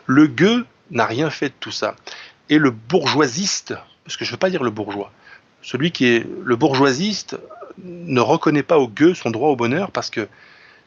[0.07, 1.95] Le gueux n'a rien fait de tout ça.
[2.49, 5.13] Et le bourgeoisiste, parce que je ne veux pas dire le bourgeois,
[5.63, 7.37] celui qui est le bourgeoisiste
[7.83, 10.29] ne reconnaît pas au gueux son droit au bonheur parce que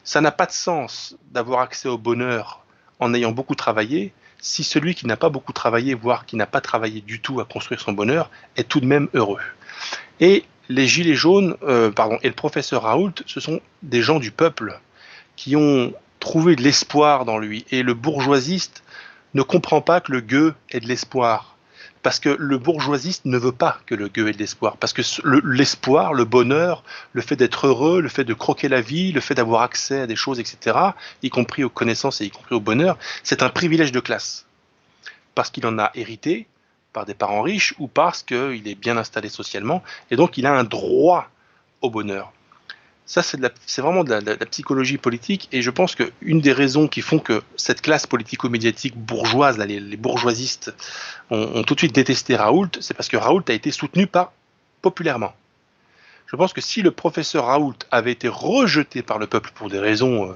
[0.04, 2.64] ça n'a pas de sens d'avoir accès au bonheur
[2.98, 4.12] en ayant beaucoup travaillé
[4.42, 7.44] si celui qui n'a pas beaucoup travaillé, voire qui n'a pas travaillé du tout à
[7.44, 9.40] construire son bonheur, est tout de même heureux.
[10.18, 14.32] Et les gilets jaunes, euh, pardon, et le professeur Raoult, ce sont des gens du
[14.32, 14.80] peuple
[15.36, 17.64] qui ont trouvé de l'espoir dans lui.
[17.70, 18.82] Et le bourgeoisiste
[19.34, 21.51] ne comprend pas que le gueux ait de l'espoir
[22.02, 25.02] parce que le bourgeoisiste ne veut pas que le gueux ait de l'espoir, parce que
[25.46, 29.34] l'espoir, le, bonheur, le fait d'être heureux, le fait de croquer la vie, le fait
[29.34, 30.76] d'avoir accès à des choses, etc.,
[31.22, 34.46] y compris aux connaissances et y compris au bonheur, c'est un privilège de classe,
[35.34, 36.46] parce qu'il en a hérité
[36.92, 40.52] par des parents riches ou parce qu'il est bien installé socialement, et donc il a
[40.52, 41.28] un droit
[41.80, 42.32] au bonheur.
[43.04, 47.18] Ça, c'est vraiment de la, psychologie politique, et je pense qu'une des raisons qui font
[47.18, 50.72] que cette classe politico-médiatique bourgeoise, les, bourgeoisistes,
[51.30, 54.32] ont, tout de suite détesté Raoult, c'est parce que Raoult a été soutenu par
[54.82, 55.34] populairement.
[56.26, 59.78] Je pense que si le professeur Raoult avait été rejeté par le peuple pour des
[59.78, 60.34] raisons euh,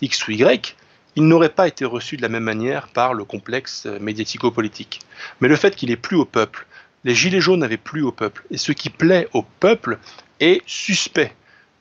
[0.00, 0.76] X ou Y,
[1.16, 5.00] il n'aurait pas été reçu de la même manière par le complexe euh, médiatico-politique.
[5.40, 6.66] Mais le fait qu'il ait plu au peuple,
[7.04, 9.98] les gilets jaunes n'avaient plu au peuple, et ce qui plaît au peuple
[10.38, 11.34] est suspect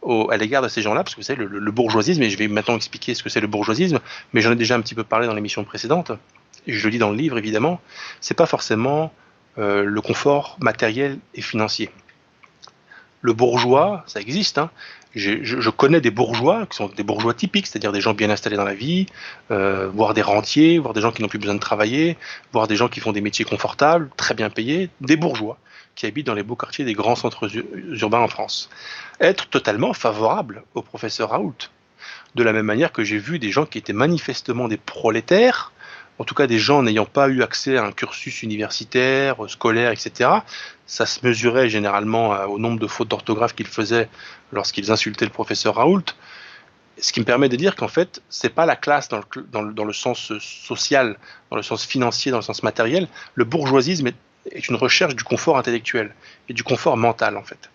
[0.03, 2.75] à l'égard de ces gens-là, parce que vous savez, le, bourgeoisisme, et je vais maintenant
[2.75, 3.99] expliquer ce que c'est le bourgeoisisme,
[4.33, 6.11] mais j'en ai déjà un petit peu parlé dans l'émission précédente,
[6.67, 7.79] et je le dis dans le livre évidemment,
[8.19, 9.13] c'est pas forcément
[9.57, 11.89] euh, le confort matériel et financier.
[13.21, 14.71] Le bourgeois, ça existe, hein.
[15.13, 18.55] je, je, connais des bourgeois qui sont des bourgeois typiques, c'est-à-dire des gens bien installés
[18.55, 19.05] dans la vie,
[19.51, 22.17] euh, voire des rentiers, voire des gens qui n'ont plus besoin de travailler,
[22.51, 25.59] voire des gens qui font des métiers confortables, très bien payés, des bourgeois
[26.01, 27.47] qui habitent dans les beaux quartiers des grands centres
[27.91, 28.71] urbains en France.
[29.19, 31.69] Être totalement favorable au professeur Raoult.
[32.33, 35.71] De la même manière que j'ai vu des gens qui étaient manifestement des prolétaires,
[36.17, 40.31] en tout cas des gens n'ayant pas eu accès à un cursus universitaire, scolaire, etc.
[40.87, 44.09] Ça se mesurait généralement au nombre de fautes d'orthographe qu'ils faisaient
[44.51, 46.15] lorsqu'ils insultaient le professeur Raoult.
[46.97, 49.61] ce qui me permet de dire qu'en fait, c'est pas la classe dans le, dans,
[49.61, 51.17] le, dans le, sens social,
[51.51, 53.07] dans le sens financier, dans le sens matériel.
[53.35, 54.15] Le bourgeoisisme est,
[54.49, 56.13] est une recherche du confort intellectuel
[56.49, 57.69] et du confort mental, en fait.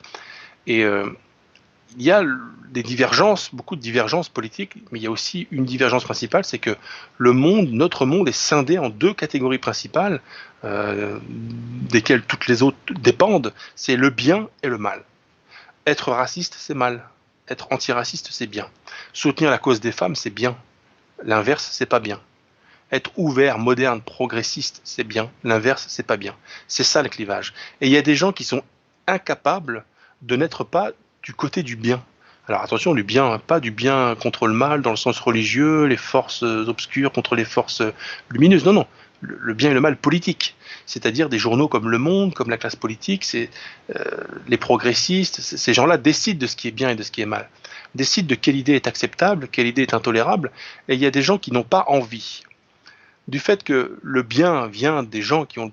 [0.66, 1.06] Et euh,
[1.96, 2.24] il y a
[2.70, 6.58] des divergences, beaucoup de divergences politiques, mais il y a aussi une divergence principale, c'est
[6.58, 6.76] que
[7.16, 10.20] le monde, notre monde, est scindé en deux catégories principales,
[10.64, 13.52] euh, desquelles toutes les autres dépendent.
[13.76, 15.04] C'est le bien et le mal.
[15.86, 17.04] Être raciste, c'est mal.
[17.48, 18.68] Être antiraciste, c'est bien.
[19.12, 20.56] Soutenir la cause des femmes, c'est bien.
[21.22, 22.20] L'inverse, c'est pas bien.
[22.92, 25.30] Être ouvert, moderne, progressiste, c'est bien.
[25.42, 26.34] L'inverse, c'est pas bien.
[26.68, 27.52] C'est ça le clivage.
[27.80, 28.62] Et il y a des gens qui sont
[29.06, 29.84] incapables
[30.22, 30.92] de n'être pas
[31.22, 32.02] du côté du bien.
[32.48, 35.96] Alors attention, du bien, pas du bien contre le mal dans le sens religieux, les
[35.96, 37.82] forces obscures contre les forces
[38.30, 38.64] lumineuses.
[38.64, 38.86] Non, non,
[39.20, 40.54] le bien et le mal politique.
[40.86, 44.04] C'est-à-dire des journaux comme Le Monde, comme la classe politique, euh,
[44.46, 45.40] les progressistes.
[45.40, 47.48] Ces gens-là décident de ce qui est bien et de ce qui est mal,
[47.96, 50.52] décident de quelle idée est acceptable, quelle idée est intolérable.
[50.88, 52.42] Et il y a des gens qui n'ont pas envie
[53.28, 55.72] du fait que le bien vient des gens qui ont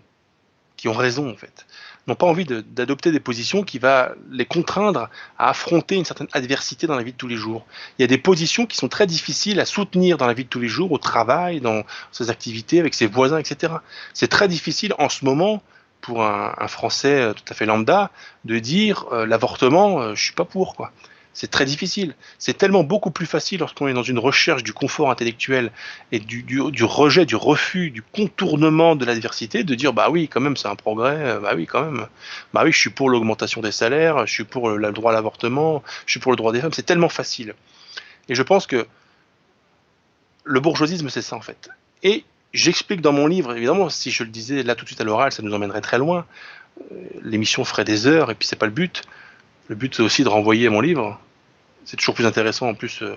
[0.78, 1.66] qui ont raison en fait
[2.08, 6.88] n'ont pas envie d'adopter des positions qui va les contraindre à affronter une certaine adversité
[6.88, 7.66] dans la vie de tous les jours.
[7.98, 10.50] Il y a des positions qui sont très difficiles à soutenir dans la vie de
[10.50, 13.74] tous les jours, au travail, dans ses activités, avec ses voisins, etc.
[14.14, 15.64] C'est très difficile en ce moment
[16.02, 18.12] pour un, Français tout à fait lambda
[18.44, 20.92] de dire euh, l'avortement, euh, je suis pas pour quoi.
[21.34, 22.16] C'est très difficile.
[22.38, 25.72] C'est tellement beaucoup plus facile lorsqu'on est dans une recherche du confort intellectuel
[26.12, 30.42] et du, du, rejet, du refus, du contournement de l'adversité, de dire bah oui, quand
[30.42, 32.06] même, c'est un progrès, euh, bah oui, quand même,
[32.54, 35.84] bah oui, je suis pour l'augmentation des salaires, je suis pour le, droit à l'avortement,
[36.06, 36.74] je suis pour le droit des femmes.
[36.74, 37.56] C'est tellement facile.
[38.30, 38.86] Et je pense que
[40.44, 41.70] le bourgeoisisme, c'est ça en fait.
[42.04, 45.04] Et j'explique dans mon livre, évidemment, si je le disais là tout de suite à
[45.04, 46.28] l'oral, ça nous emmènerait très loin.
[46.92, 49.04] Euh, l'émission ferait des heures et puis c'est pas le but.
[49.68, 51.20] Le but, c'est aussi de renvoyer mon livre.
[51.86, 53.16] C'est toujours plus intéressant en plus euh,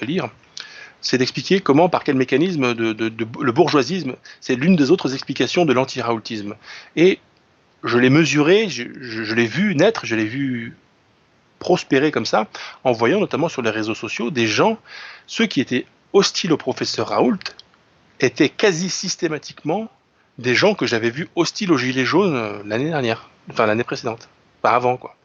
[0.00, 0.28] de lire.
[1.00, 5.14] C'est d'expliquer comment, par quel mécanisme, de, de, de le bourgeoisisme, c'est l'une des autres
[5.14, 6.56] explications de l'anti-raoultisme.
[6.96, 7.18] Et
[7.84, 10.76] je l'ai mesuré, je, je, je l'ai vu naître, je l'ai vu
[11.58, 12.48] prospérer comme ça,
[12.84, 14.78] en voyant notamment sur les réseaux sociaux des gens,
[15.26, 17.38] ceux qui étaient hostiles au professeur Raoult,
[18.18, 19.90] étaient quasi systématiquement
[20.38, 24.28] des gens que j'avais vus hostiles aux Gilets jaunes euh, l'année dernière, enfin l'année précédente,
[24.62, 25.16] pas avant quoi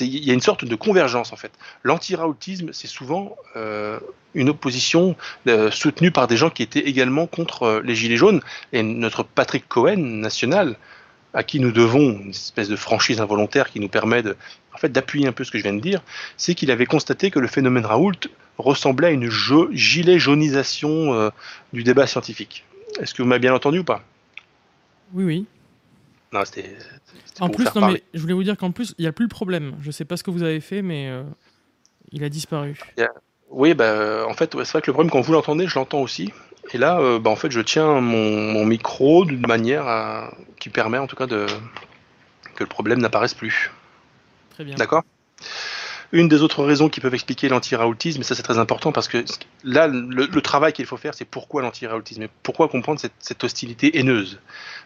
[0.00, 1.52] il y a une sorte de convergence en fait.
[1.82, 3.98] L'anti-raoutisme, c'est souvent euh,
[4.34, 5.16] une opposition
[5.46, 8.40] euh, soutenue par des gens qui étaient également contre euh, les Gilets jaunes.
[8.72, 10.76] Et notre Patrick Cohen national,
[11.34, 14.36] à qui nous devons une espèce de franchise involontaire qui nous permet de,
[14.74, 16.02] en fait, d'appuyer un peu ce que je viens de dire,
[16.36, 18.28] c'est qu'il avait constaté que le phénomène Raoult
[18.58, 19.30] ressemblait à une
[19.72, 21.30] gilet jaunisation
[21.72, 22.64] du débat scientifique.
[22.98, 24.02] Est-ce que vous m'avez bien entendu ou pas?
[25.14, 25.46] Oui, oui.
[26.32, 26.76] Non, c'était.
[27.40, 29.30] En plus, non, mais je voulais vous dire qu'en plus, il n'y a plus le
[29.30, 29.76] problème.
[29.80, 31.22] Je ne sais pas ce que vous avez fait, mais euh,
[32.12, 32.78] il a disparu.
[32.96, 33.12] Yeah.
[33.50, 36.32] Oui, bah, en fait, c'est vrai que le problème, quand vous l'entendez, je l'entends aussi.
[36.72, 40.34] Et là, euh, bah, en fait, je tiens mon, mon micro d'une manière à...
[40.58, 41.46] qui permet, en tout cas, de...
[42.56, 43.72] que le problème n'apparaisse plus.
[44.50, 44.74] Très bien.
[44.74, 45.02] D'accord?
[46.12, 49.24] Une des autres raisons qui peuvent expliquer l'anti-raoutisme, et ça c'est très important parce que
[49.64, 54.40] là, le, travail qu'il faut faire, c'est pourquoi l'anti-raoutisme et pourquoi comprendre cette, hostilité haineuse.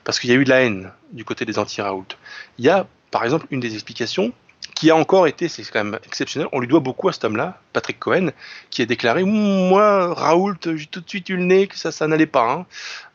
[0.05, 2.17] Parce qu'il y a eu de la haine du côté des anti-raoult.
[2.59, 4.33] Il y a, par exemple, une des explications
[4.75, 7.61] qui a encore été, c'est quand même exceptionnel, on lui doit beaucoup à cet homme-là,
[7.73, 8.31] Patrick Cohen,
[8.71, 12.09] qui a déclaré Moi, Raoult, j'ai tout de suite eu le nez que ça, ça
[12.09, 12.53] n'allait pas.
[12.53, 12.67] Hein.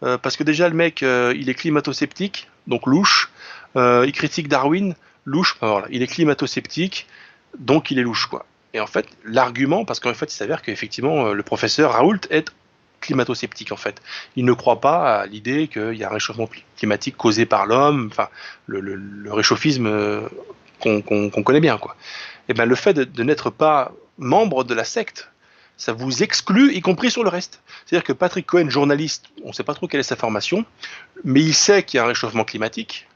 [0.04, 3.32] Euh, parce que déjà, le mec, euh, il est climato-sceptique, donc louche.
[3.76, 5.58] Euh, il critique Darwin, louche.
[5.60, 7.08] Enfin, il est climato-sceptique
[7.58, 8.46] donc il est louche quoi.
[8.74, 12.52] Et en fait, l'argument, parce qu'en fait, il s'avère qu'effectivement, euh, le professeur Raoult est
[13.00, 14.02] climato-sceptique en fait.
[14.36, 18.10] Il ne croit pas à l'idée qu'il y a un réchauffement climatique causé par l'homme,
[18.12, 18.30] enfin
[18.66, 20.28] le, réchauffisme euh,
[20.80, 21.96] qu'on qu qu connaît bien quoi.
[22.50, 25.30] Et ben le fait de, de n'être pas membre de la secte,
[25.78, 27.62] ça vous exclut, y compris sur le reste.
[27.86, 30.66] C'est-à-dire que Patrick Cohen, journaliste, on ne sait pas trop quelle est sa formation,
[31.24, 33.08] mais il sait qu'il y a un réchauffement climatique,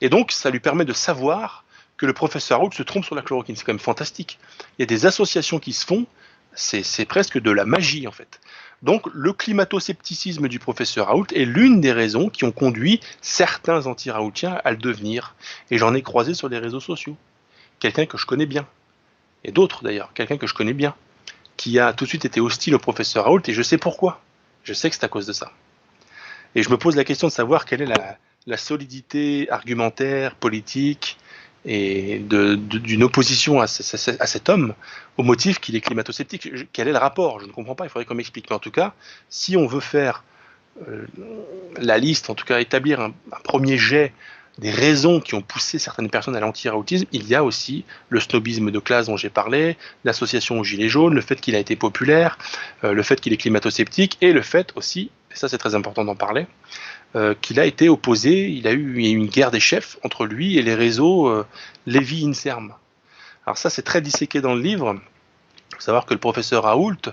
[0.00, 1.63] et donc ça lui permet de savoir
[1.96, 3.56] que le professeur Raoult se trompe sur la chloroquine.
[3.56, 4.38] C'est quand même fantastique.
[4.78, 6.06] Il y a des associations qui se font,
[6.54, 8.40] c'est presque de la magie en fait.
[8.82, 14.60] Donc le climato-scepticisme du professeur Raoult est l'une des raisons qui ont conduit certains anti-raoultiens
[14.64, 15.34] à le devenir.
[15.70, 17.16] Et j'en ai croisé sur les réseaux sociaux.
[17.78, 18.66] Quelqu'un que je connais bien.
[19.42, 20.94] Et d'autres d'ailleurs, quelqu'un que je connais bien.
[21.56, 24.20] Qui a tout de suite été hostile au professeur Raoult et je sais pourquoi.
[24.64, 25.52] Je sais que c'est à cause de ça.
[26.54, 31.16] Et je me pose la question de savoir quelle est la, la solidité argumentaire, politique,
[31.64, 34.74] et d'une opposition à, ce, à, cet homme
[35.16, 36.48] au motif qu'il est climato-sceptique.
[36.72, 37.40] Quel est le rapport?
[37.40, 38.50] Je ne comprends pas, il faudrait qu'on m'explique.
[38.50, 38.94] Mais en tout cas,
[39.30, 40.24] si on veut faire
[40.88, 41.06] euh,
[41.78, 44.12] la liste, en tout cas établir un, un premier jet
[44.58, 48.70] des raisons qui ont poussé certaines personnes à l'anti-raoutisme, il y a aussi le snobisme
[48.70, 52.38] de classe dont j'ai parlé, l'association aux Gilets jaunes, le fait qu'il a été populaire,
[52.84, 56.04] euh, le fait qu'il est climato-sceptique et le fait aussi, et ça c'est très important
[56.04, 56.46] d'en parler,
[57.16, 60.62] euh, qu'il a été opposé, il a eu, une guerre des chefs entre lui et
[60.62, 61.44] les réseaux euh,
[61.86, 62.72] Lévy-Inserm.
[63.46, 64.96] Alors ça c'est très disséqué dans le livre.
[65.70, 67.12] Il faut savoir que le professeur Raoult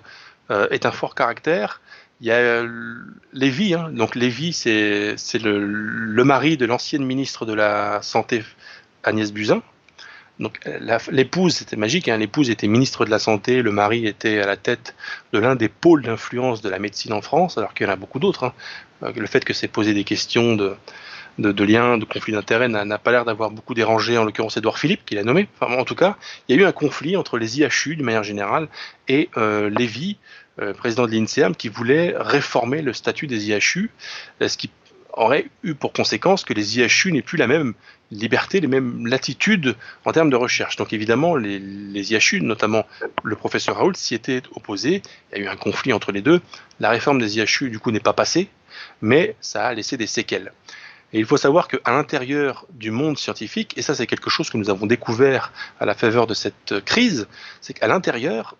[0.49, 1.79] est un fort caractère,
[2.21, 2.97] il y a euh,
[3.33, 3.89] Lévy, hein.
[3.91, 8.43] donc Lévy, c'est le, mari de l'ancienne ministre de la Santé,
[9.03, 9.63] Agnès Buzyn.
[10.41, 10.59] Donc
[11.11, 12.17] l'épouse, c'était magique, hein.
[12.17, 14.95] l'épouse était ministre de la Santé, le mari était à la tête
[15.33, 17.95] de l'un des pôles d'influence de la médecine en France, alors qu'il y en a
[17.95, 18.45] beaucoup d'autres.
[18.45, 18.53] Hein.
[19.03, 23.11] Euh, le fait que c'est posé des questions de, liens, de conflits d'intérêts n'a pas
[23.11, 25.47] l'air d'avoir beaucoup dérangé, en l'occurrence Édouard Philippe, qui l'a nommé.
[25.61, 28.67] En tout cas, il y a eu un conflit entre les IHU, de manière générale,
[29.07, 30.17] et euh, Lévy,
[30.59, 33.89] euh, président de l'INSEAM, qui voulait réformer le statut des IHU,
[34.41, 34.69] euh, ce qui
[35.13, 37.73] aurait eu pour conséquence que les IHU n'aient plus la même
[38.11, 39.75] liberté, les mêmes latitudes
[40.05, 40.75] en termes de recherche.
[40.75, 42.85] Donc évidemment, les, les IHU, notamment
[43.23, 45.01] le professeur Raoult, s'y étaient opposés.
[45.31, 46.41] Il y a eu un conflit entre les deux.
[46.79, 48.49] La réforme des IHU, du coup, n'est pas passée,
[49.01, 50.51] mais ça a laissé des séquelles.
[51.13, 54.57] Et il faut savoir qu'à l'intérieur du monde scientifique, et ça c'est quelque chose que
[54.57, 57.27] nous avons découvert à la faveur de cette crise,
[57.59, 58.55] c'est qu'à l'intérieur,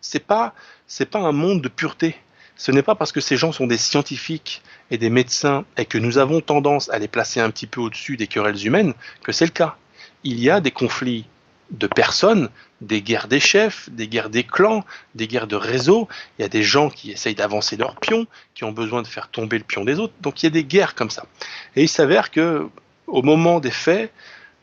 [0.00, 0.54] c'est pas
[0.86, 2.14] c'est pas un monde de pureté.
[2.56, 5.98] Ce n'est pas parce que ces gens sont des scientifiques et des médecins et que
[5.98, 9.44] nous avons tendance à les placer un petit peu au-dessus des querelles humaines que c'est
[9.44, 9.76] le cas.
[10.22, 11.26] Il y a des conflits
[11.70, 12.50] de personnes,
[12.80, 16.08] des guerres des chefs, des guerres des clans, des guerres de réseaux.
[16.38, 19.28] Il y a des gens qui essayent d'avancer leur pion, qui ont besoin de faire
[19.28, 20.14] tomber le pion des autres.
[20.20, 21.26] Donc il y a des guerres comme ça.
[21.74, 22.68] Et il s'avère que
[23.06, 24.12] au moment des faits,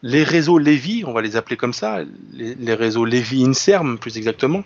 [0.04, 2.00] les réseaux Lévy, on va les appeler comme ça,
[2.34, 4.64] les, réseaux Lévy-Inserm plus exactement,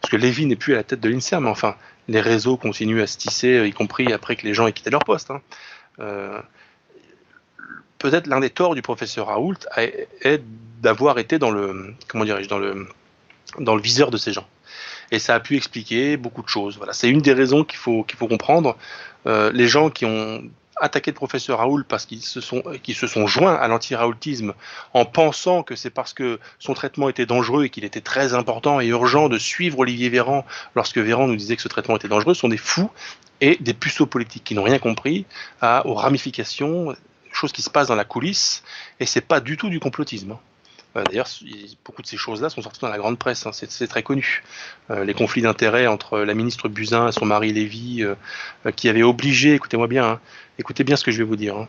[0.00, 1.76] parce que Lévy n'est plus à la tête de l'INSERM, mais enfin,
[2.08, 5.04] les réseaux continuent à se tisser, y compris après que les gens aient quitté leur
[5.04, 5.30] poste.
[5.30, 5.40] Hein.
[6.00, 6.40] Euh,
[7.98, 10.42] peut-être l'un des torts du professeur Raoult est
[10.82, 12.86] d'avoir été dans le, comment dans le,
[13.58, 14.46] dans le viseur de ces gens.
[15.10, 16.76] Et ça a pu expliquer beaucoup de choses.
[16.76, 18.76] Voilà, c'est une des raisons qu'il faut, qu'il faut comprendre.
[19.26, 20.42] Euh, les gens qui ont
[20.80, 24.54] attaqué le professeur Raoult parce qu'ils se sont, se sont joints à l'anti-raoultisme
[24.92, 28.80] en pensant que c'est parce que son traitement était dangereux et qu'il était très important
[28.80, 30.44] et urgent de suivre Olivier Véran
[30.74, 32.90] lorsque Véran nous disait que ce traitement était dangereux, sont des fous
[33.40, 35.26] et des puceaux politiques qui n'ont rien compris
[35.62, 36.94] aux ramifications,
[37.32, 38.62] choses qui se passent dans la coulisse,
[39.00, 40.32] et c'est pas du tout du complotisme.
[40.32, 40.40] Hein.
[40.96, 41.28] Euh, d'ailleurs,
[41.84, 44.44] beaucoup de ces choses-là sont sorties dans la grande presse, hein, c'est très connu.
[44.90, 48.14] Euh, les conflits d'intérêts entre la ministre Buzyn et son mari Lévy, euh,
[48.76, 50.20] qui avait obligé, écoutez-moi bien, hein,
[50.58, 51.68] écoutez bien ce que je vais vous dire, hein,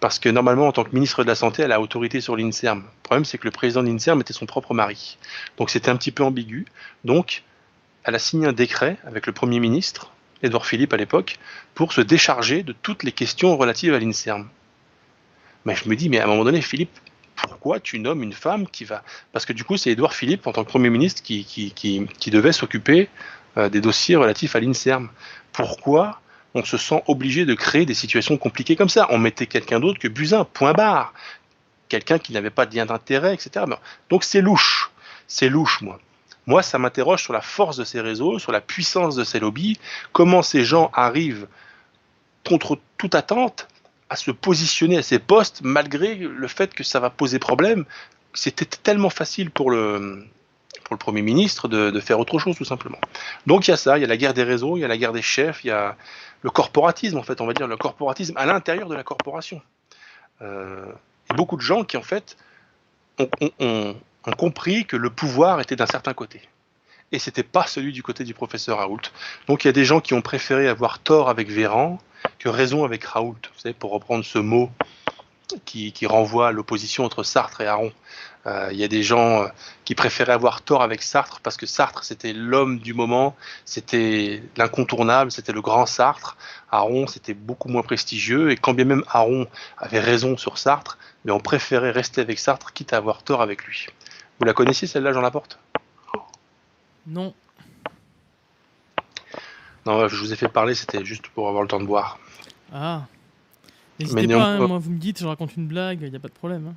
[0.00, 2.80] parce que normalement, en tant que ministre de la Santé, elle a autorité sur l'INSERM.
[2.80, 5.16] Le problème, c'est que le président de l'INSERM était son propre mari.
[5.56, 6.66] Donc c'était un petit peu ambigu.
[7.04, 7.42] Donc,
[8.04, 10.12] elle a signé un décret avec le Premier ministre,
[10.42, 11.38] Édouard Philippe à l'époque,
[11.74, 14.48] pour se décharger de toutes les questions relatives à l'INSERM.
[15.64, 16.98] Mais je me dis, mais à un moment donné, Philippe,
[17.36, 19.02] pourquoi tu nommes une femme qui va...
[19.32, 23.08] Parce que du coup, c'est Édouard Philippe, en tant que Premier ministre, qui, devait s'occuper
[23.56, 25.08] euh, des dossiers relatifs à l'INSERM.
[25.52, 26.20] Pourquoi
[26.54, 29.98] on se sent obligé de créer des situations compliquées comme ça On mettait quelqu'un d'autre
[29.98, 31.12] que Buzyn, point barre.
[31.88, 33.66] Quelqu'un qui n'avait pas de lien d'intérêt, etc.
[34.08, 34.90] Donc c'est louche.
[35.26, 35.98] C'est louche, moi.
[36.46, 39.78] Moi, ça m'interroge sur la force de ces réseaux, sur la puissance de ces lobbies,
[40.12, 41.46] comment ces gens arrivent
[42.46, 43.66] contre toute attente
[44.10, 47.84] à se positionner à ces postes malgré le fait que ça va poser problème.
[48.34, 50.26] C'était tellement facile pour le,
[50.84, 52.98] pour le Premier ministre de, faire autre chose tout simplement.
[53.46, 54.88] Donc il y a ça, il y a la guerre des réseaux, il y a
[54.88, 55.96] la guerre des chefs, il y a
[56.44, 59.60] le corporatisme en fait, on va dire le corporatisme à l'intérieur de la corporation.
[60.42, 60.84] Euh,
[61.30, 62.36] et beaucoup de gens qui en fait
[63.18, 63.96] ont,
[64.36, 66.42] compris que le pouvoir était d'un certain côté
[67.12, 69.00] et c'était pas celui du côté du professeur Raoult.
[69.46, 71.98] Donc il y a des gens qui ont préféré avoir tort avec Véran
[72.38, 74.70] que raison avec Raoult, vous savez, pour reprendre ce mot
[75.64, 77.92] qui, renvoie à l'opposition entre Sartre et Aron.
[78.46, 79.48] Euh, il y a des gens euh,
[79.84, 83.34] qui préféraient avoir tort avec Sartre parce que Sartre c'était l'homme du moment,
[83.64, 86.36] c'était l'incontournable, c'était le grand Sartre.
[86.70, 89.46] Aron c'était beaucoup moins prestigieux et quand bien même Aron
[89.78, 93.64] avait raison sur Sartre, mais on préférait rester avec Sartre quitte à avoir tort avec
[93.64, 93.86] lui.
[94.38, 95.58] Vous la connaissez celle-là, Jean Laporte?
[97.06, 97.32] Non.
[99.86, 102.18] Non, je vous ai fait parler, c'était juste pour avoir le temps de boire.
[102.72, 103.02] Ah.
[103.98, 106.28] N'hésitez pas, hein, moi vous me dites, je raconte une blague, il n'y a pas
[106.28, 106.68] de problème.
[106.68, 106.74] Hein.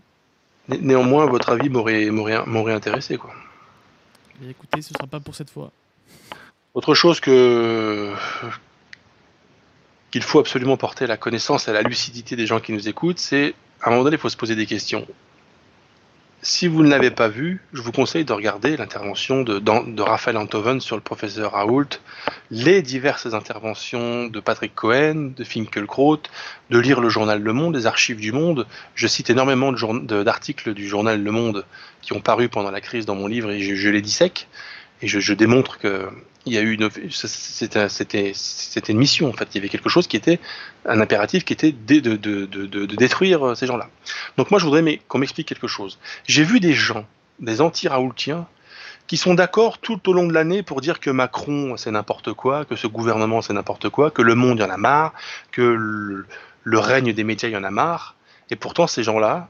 [0.69, 3.33] Néanmoins, votre avis m'aurait intéressé, quoi.
[4.41, 5.71] Mais écoutez, ce sera pas pour cette fois.
[6.73, 8.13] Autre chose que
[10.11, 13.55] qu'il faut absolument porter la connaissance et la lucidité des gens qui nous écoutent, c'est
[13.81, 15.05] à un moment donné, il faut se poser des questions.
[16.43, 20.79] Si vous ne l'avez pas vu, je vous conseille de regarder l'intervention de, Raphaël Antoven
[20.79, 21.99] sur le professeur Raoult,
[22.51, 26.21] les diverses interventions de Patrick Cohen, de Finkelkraut,
[26.69, 28.67] de lire le journal Le Monde, les archives du Monde.
[28.93, 31.65] Je cite énormément d'articles du journal Le Monde
[32.01, 34.47] qui ont paru pendant la crise dans mon livre et je, je les dissèque.
[35.01, 36.09] Et je, démontre que
[36.45, 37.85] il y a eu une, c'était,
[38.89, 39.47] une mission en fait.
[39.53, 40.39] Il y avait quelque chose qui était
[40.85, 43.89] un impératif qui était de, de, de, de, détruire euh, ces gens-là.
[44.37, 45.99] Donc moi je voudrais qu'on m'explique quelque chose.
[46.25, 47.05] J'ai vu des gens,
[47.39, 48.47] des anti-raoultiens,
[49.07, 52.65] qui sont d'accord tout au long de l'année pour dire que Macron c'est n'importe quoi,
[52.65, 55.13] que ce gouvernement c'est n'importe quoi, que le monde y en a marre,
[55.51, 58.15] que le, règne des médias y en a marre.
[58.49, 59.49] Et pourtant, ces gens-là,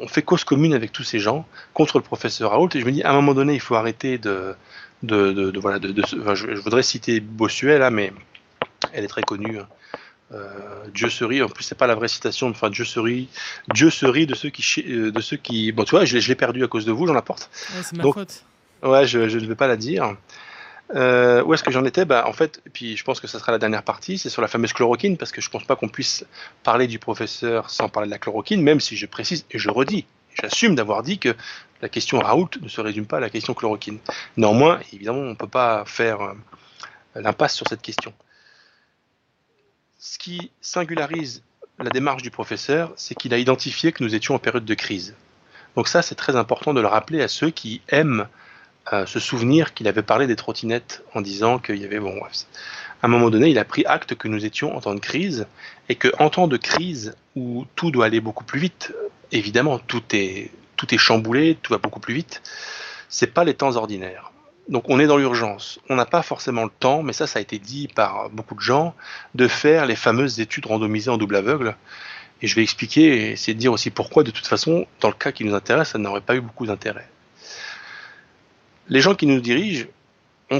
[0.00, 1.44] on fait cause commune avec tous ces gens
[1.74, 2.68] contre le professeur Raoult.
[2.74, 4.54] Et je me dis, à un moment donné, il faut arrêter de,
[5.02, 8.12] de, de, voilà, de, je, voudrais citer Bossuet là, mais
[8.92, 9.58] elle est très connue.
[9.58, 9.68] Hein.
[10.32, 10.48] Euh,
[10.92, 13.26] Dieu serait, en plus c'est pas la vraie citation, enfin Dieu serait,
[13.72, 16.64] Dieu serait de ceux qui, euh, de ceux qui, bon tu vois, je, l'ai perdu
[16.64, 17.48] à cause de vous, j'en apporte.
[17.74, 18.42] Ouais, c'est ma faute.
[18.82, 20.16] Ouais, je, je, ne vais pas la dire.
[20.94, 22.04] Euh, où est-ce que j'en étais?
[22.04, 24.42] Bah, En fait, et puis je pense que ça sera la dernière partie, c'est sur
[24.42, 26.24] la fameuse chloroquine, parce que je pense pas qu'on puisse
[26.62, 30.06] parler du professeur sans parler de la chloroquine, même si je précise et je redis,
[30.40, 31.34] j'assume d'avoir dit que
[31.82, 33.98] la question Raoult ne se résume pas à la question chloroquine.
[34.36, 36.34] Néanmoins, évidemment, on ne peut pas faire euh,
[37.14, 38.12] l'impasse sur cette question.
[39.98, 41.42] Ce qui singularise
[41.78, 45.14] la démarche du professeur, c'est qu'il a identifié que nous étions en période de crise.
[45.74, 48.26] Donc ça, c'est très important de le rappeler à ceux qui aiment
[48.92, 51.98] euh, se souvenir qu'il avait parlé des trottinettes en disant qu'il y avait...
[51.98, 52.18] Bon,
[53.02, 55.46] à un moment donné, il a pris acte que nous étions en temps de crise
[55.90, 58.94] et qu'en temps de crise où tout doit aller beaucoup plus vite,
[59.32, 62.42] évidemment, tout est, tout est chamboulé, tout va beaucoup plus vite.
[63.08, 64.32] C'est pas les temps ordinaires.
[64.68, 65.78] Donc on est dans l'urgence.
[65.88, 68.60] On n'a pas forcément le temps, mais ça, ça a été dit par beaucoup de
[68.60, 68.94] gens,
[69.34, 71.76] de faire les fameuses études randomisées en double aveugle.
[72.42, 75.14] Et je vais expliquer et essayer de dire aussi pourquoi, de toute façon, dans le
[75.14, 77.08] cas qui nous intéresse, ça n'aurait pas eu beaucoup d'intérêt.
[78.88, 79.86] Les gens qui nous dirigent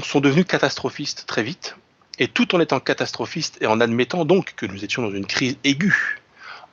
[0.03, 1.77] sont devenus catastrophistes très vite,
[2.19, 5.57] et tout en étant catastrophistes et en admettant donc que nous étions dans une crise
[5.63, 6.19] aiguë,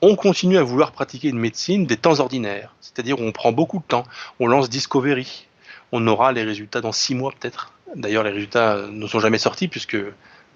[0.05, 3.85] on continue à vouloir pratiquer une médecine des temps ordinaires, c'est-à-dire on prend beaucoup de
[3.85, 4.05] temps,
[4.39, 5.47] on lance Discovery,
[5.93, 7.73] on aura les résultats dans six mois peut-être.
[7.95, 9.97] D'ailleurs, les résultats ne sont jamais sortis puisque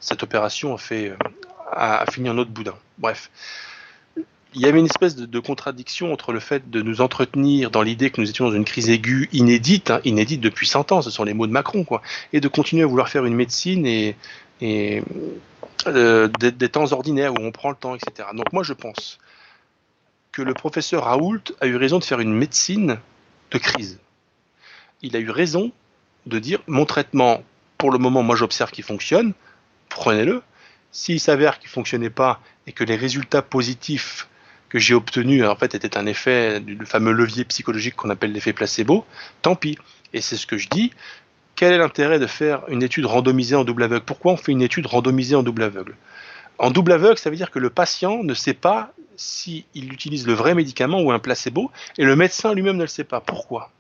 [0.01, 2.75] cette opération a, a fini en autre boudin.
[2.99, 3.31] Bref,
[4.55, 8.11] il y avait une espèce de, contradiction entre le fait de nous entretenir dans l'idée
[8.11, 11.25] que nous étions dans une crise aiguë inédite, hein, inédite depuis 100 ans, ce sont
[11.25, 12.03] les mots de Macron, quoi,
[12.33, 13.87] et de continuer à vouloir faire une médecine
[14.63, 18.29] euh, des, temps ordinaires où on prend le temps, etc.
[18.35, 19.19] Donc moi je pense
[20.43, 22.99] le professeur Raoult a eu raison de faire une médecine
[23.51, 23.99] de crise.
[25.03, 25.73] Il a eu raison
[26.27, 27.43] de dire mon traitement,
[27.79, 29.33] pour le moment, moi j'observe qu'il fonctionne,
[29.89, 30.43] prenez-le.
[30.91, 34.29] S'il s'avère qu'il ne fonctionnait pas et que les résultats positifs
[34.69, 38.53] que j'ai obtenus en fait étaient un effet du fameux levier psychologique qu'on appelle l'effet
[38.53, 39.05] placebo,
[39.43, 39.79] tant pis.
[40.13, 40.93] Et c'est ce que je dis.
[41.57, 44.05] Quel est l'intérêt de faire une étude randomisée en double aveugle?
[44.05, 45.97] Pourquoi on fait une étude randomisée en double aveugle?
[46.59, 50.33] En double aveugle, ça veut dire que le patient ne sait pas s'il utilise le
[50.33, 53.21] vrai médicament ou un placebo, et le médecin lui-même ne le sait pas.
[53.21, 53.71] Pourquoi?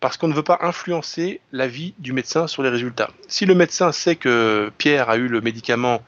[0.00, 3.10] Parce qu'on ne veut pas influencer l'avis du médecin sur les résultats.
[3.28, 6.02] Si le médecin sait que Pierre a eu le médicament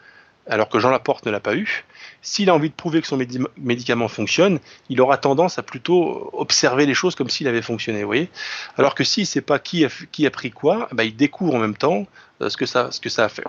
[0.48, 1.84] alors que Jean Laporte ne l'a pas eu,
[2.22, 3.18] s'il a envie de prouver que son
[3.56, 8.06] médicament fonctionne, il aura tendance à plutôt observer les choses comme s'il avait fonctionné, vous
[8.06, 8.28] voyez?
[8.76, 11.76] Alors que s'il ne sait pas qui a, pris quoi, bah, il découvre en même
[11.76, 12.06] temps
[12.42, 12.66] euh, ce que
[13.08, 13.44] ça a fait.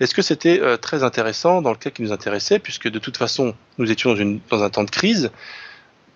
[0.00, 3.16] Est-ce que c'était euh, très intéressant dans le cas qui nous intéressait, puisque de toute
[3.16, 4.14] façon, nous étions
[4.50, 5.30] dans, un temps de crise,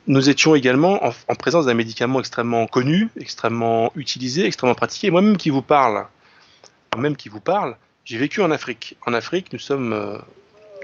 [0.07, 5.11] nous étions également en, présence d'un médicament extrêmement connu, extrêmement utilisé, extrêmement pratiqué.
[5.11, 6.07] Moi-même qui vous parle,
[6.94, 8.97] moi-même qui vous parle, j'ai vécu en Afrique.
[9.07, 10.19] En Afrique, nous sommes euh,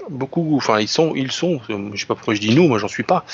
[0.09, 2.87] beaucoup, enfin ils sont, ils sont, je sais pas pourquoi je dis nous, moi j'en
[2.87, 3.25] suis pas.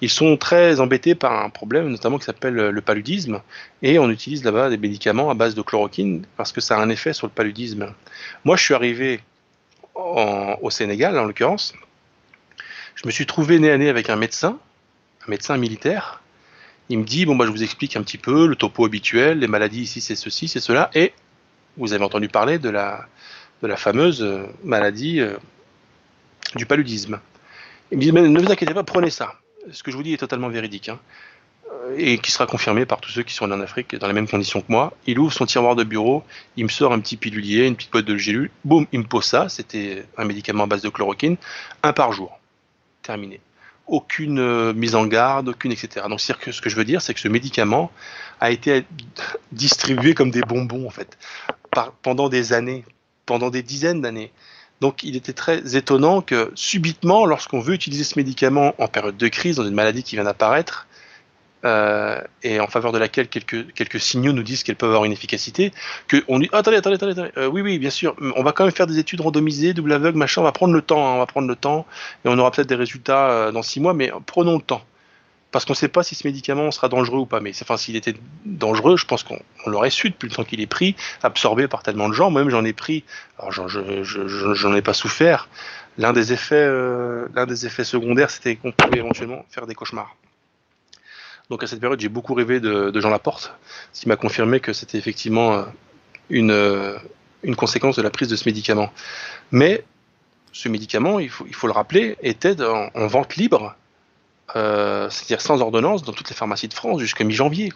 [0.00, 3.40] Ils sont très embêtés par un problème, notamment qui s'appelle le paludisme,
[3.82, 6.88] et on utilise là-bas des médicaments à base de chloroquine parce que ça a un
[6.88, 7.92] effet sur le paludisme.
[8.44, 9.20] Moi, je suis arrivé
[9.94, 11.74] au Sénégal, en l'occurrence.
[12.94, 14.58] Je me suis trouvé nez à nez avec un médecin,
[15.26, 16.22] un médecin militaire.
[16.88, 19.46] Il me dit bon bah je vous explique un petit peu le topo habituel, les
[19.46, 21.12] maladies ici c'est ceci, c'est cela, et
[21.76, 23.06] vous avez entendu parler de la
[23.76, 24.26] fameuse
[24.64, 25.36] maladie euh,
[26.56, 27.20] du paludisme.
[27.90, 29.34] Il me dit, mais ne vous inquiétez pas, prenez ça.
[29.72, 30.88] Ce que je vous dis est totalement véridique.
[30.88, 30.98] Hein.
[31.72, 34.28] Euh, et qui sera confirmé par tous ceux qui sont en Afrique dans les mêmes
[34.28, 34.92] conditions que moi.
[35.06, 36.24] Il ouvre son tiroir de bureau,
[36.56, 39.24] il me sort un petit pilulier, une petite boîte de gélule, boum, il me pose
[39.24, 41.36] ça, c'était un médicament à base de chloroquine,
[41.82, 42.38] un par jour.
[43.02, 43.40] Terminé.
[43.86, 46.06] Aucune euh, mise en garde, aucune etc.
[46.08, 47.90] Donc ce que je veux dire, c'est que ce médicament
[48.40, 48.84] a été
[49.52, 51.18] distribué comme des bonbons en fait,
[52.02, 52.84] pendant des années,
[53.26, 54.32] pendant des dizaines d'années.
[54.80, 59.28] Donc il était très étonnant que subitement, lorsqu'on veut utiliser ce médicament en période de
[59.28, 60.86] crise, dans une maladie qui vient d'apparaître,
[61.66, 65.72] euh, et en faveur de laquelle quelques, signaux nous disent qu'elle peut avoir une efficacité,
[66.08, 68.72] que on dit attendez, attendez, attendez, euh, oui, oui, bien sûr, on va quand même
[68.72, 71.26] faire des études randomisées, double aveugle, machin, on va prendre le temps, hein, on va
[71.26, 71.86] prendre le temps,
[72.24, 74.82] et on aura peut-être des résultats euh, dans six mois, mais prenons le temps.
[75.52, 77.40] Parce qu'on ne sait pas si ce médicament sera dangereux ou pas.
[77.40, 78.14] Mais enfin, s'il était
[78.44, 82.08] dangereux, je pense qu'on l'aurait su depuis le temps qu'il est pris, absorbé par tellement
[82.08, 82.30] de gens.
[82.30, 83.04] Moi-même, j'en ai pris.
[83.38, 85.48] Alors, j'en ai pas souffert.
[85.98, 86.68] L'un des effets,
[87.34, 90.14] l'un des effets secondaires, c'était qu'on pouvait éventuellement faire des cauchemars.
[91.50, 93.52] Donc à cette période, j'ai beaucoup rêvé de, Jean Laporte,
[93.92, 95.64] ce qui m'a confirmé que c'était effectivement euh,
[96.30, 96.96] une, euh,
[97.42, 98.92] une conséquence de la prise de ce médicament.
[99.50, 99.84] Mais
[100.52, 103.76] ce médicament, il faut le rappeler, était en, vente libre,
[104.56, 107.72] euh, c'est-à-dire sans ordonnance, dans toutes les pharmacies de France jusqu'à mi-janvier.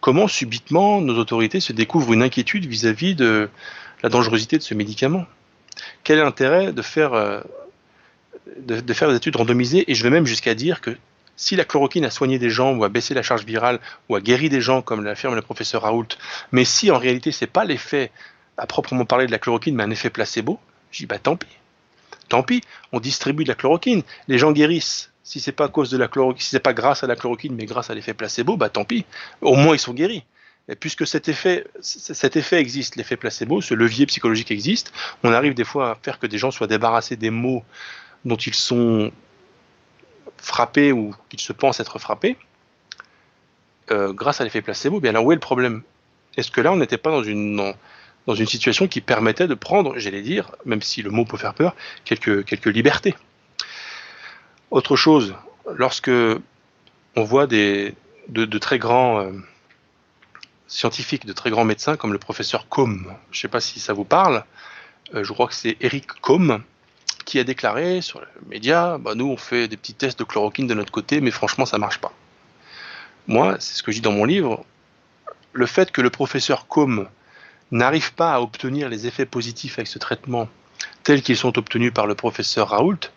[0.00, 3.48] Comment subitement nos autorités se découvrent une inquiétude vis-à-vis de
[4.02, 5.26] la dangerosité de ce médicament?
[6.02, 7.44] Quel est l'intérêt de faire,
[8.58, 9.90] de, faire des études randomisées?
[9.90, 10.96] Et je vais même jusqu'à dire que
[11.36, 14.20] si la chloroquine a soigné des gens ou a baissé la charge virale ou a
[14.20, 16.08] guéri des gens, comme l'affirme le professeur Raoult,
[16.50, 18.10] mais si en réalité c'est pas l'effet
[18.58, 20.58] à proprement parler de la chloroquine, mais un effet placebo,
[20.90, 21.48] je dis bah tant pis.
[22.28, 22.62] Tant pis,
[22.92, 25.11] on distribue de la chloroquine, les gens guérissent.
[25.24, 27.54] Si c'est pas à cause de la chloroquine, si c'est pas grâce à la chloroquine,
[27.54, 29.04] mais grâce à l'effet placebo, bah tant pis.
[29.40, 30.24] Au moins ils sont guéris.
[30.68, 34.92] Et puisque cet effet, cet effet existe, l'effet placebo, ce levier psychologique existe,
[35.24, 37.64] on arrive des fois à faire que des gens soient débarrassés des maux
[38.24, 39.10] dont ils sont
[40.38, 42.36] frappés ou qu'ils se pensent être frappés,
[43.90, 45.82] euh, grâce à l'effet placebo, bien là où est le problème?
[46.36, 47.74] Est-ce que là on n'était pas dans une,
[48.26, 51.54] dans une situation qui permettait de prendre, j'allais dire, même si le mot peut faire
[51.54, 51.74] peur,
[52.04, 53.14] quelques, quelques libertés?
[54.72, 55.34] Autre chose,
[55.66, 56.10] lorsque
[57.14, 57.94] on voit des,
[58.28, 59.30] de, très grands euh,
[60.66, 63.92] scientifiques, de très grands médecins comme le professeur Combe, je ne sais pas si ça
[63.92, 64.44] vous parle,
[65.14, 66.62] euh, je crois que c'est Eric Combe,
[67.26, 70.66] qui a déclaré sur les médias bah, nous, on fait des petits tests de chloroquine
[70.66, 72.14] de notre côté, mais franchement, ça marche pas.
[73.26, 74.64] Moi, c'est ce que je dis dans mon livre.
[75.52, 77.10] Le fait que le professeur Combe
[77.72, 80.48] n'arrive pas à obtenir les effets positifs avec ce traitement
[81.02, 83.10] tels qu'ils sont obtenus par le professeur Raoult,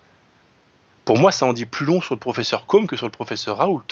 [1.06, 3.58] pour moi, ça en dit plus long sur le professeur Combe que sur le professeur
[3.58, 3.86] Raoult.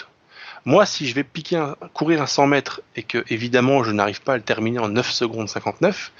[0.64, 4.34] Moi, si je vais piquer courir un 100 mètres et que, évidemment, je n'arrive pas
[4.34, 6.12] à le terminer en 9 secondes 59,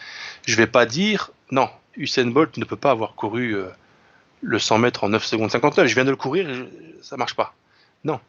[0.46, 3.68] je vais pas dire non, Usain Bolt ne peut pas avoir couru euh,
[4.42, 6.68] le 100 mètres en 9 secondes 59, je viens de le courir, et
[7.02, 7.54] ça marche pas.
[8.04, 8.20] Non.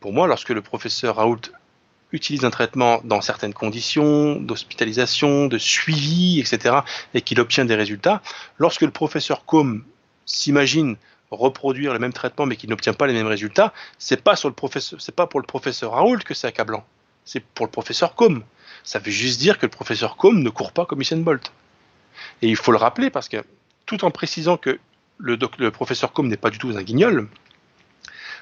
[0.00, 1.40] Pour moi, lorsque le professeur Raoult
[2.12, 6.78] utilise un traitement dans certaines conditions d'hospitalisation, de suivi, etc.,
[7.14, 8.20] et qu'il obtient des résultats,
[8.58, 9.82] lorsque le professeur Combe
[10.26, 10.96] s'imagine
[11.30, 15.40] reproduire le même traitement mais qu'il n'obtient pas les mêmes résultats, c'est pas pas pour
[15.40, 16.84] le professeur Raoult que c'est accablant,
[17.24, 18.42] c'est pour le professeur Combe.
[18.82, 21.52] Ça veut juste dire que le professeur Combe ne court pas comme Usain Bolt.
[22.42, 23.44] Et il faut le rappeler parce que
[23.86, 24.78] tout en précisant que
[25.18, 27.28] le, professeur Combe n'est pas du tout un guignol.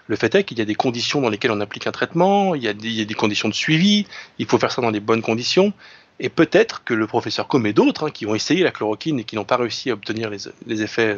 [0.06, 2.62] Le fait est qu'il y a des conditions dans lesquelles on applique un traitement, il
[2.62, 4.06] y, a des, conditions de suivi,
[4.38, 5.72] il faut faire ça dans des bonnes conditions.
[6.20, 9.24] Et peut-être que le professeur Combe et d'autres hein, qui ont essayé la chloroquine et
[9.24, 11.16] qui n'ont pas réussi à obtenir les, effets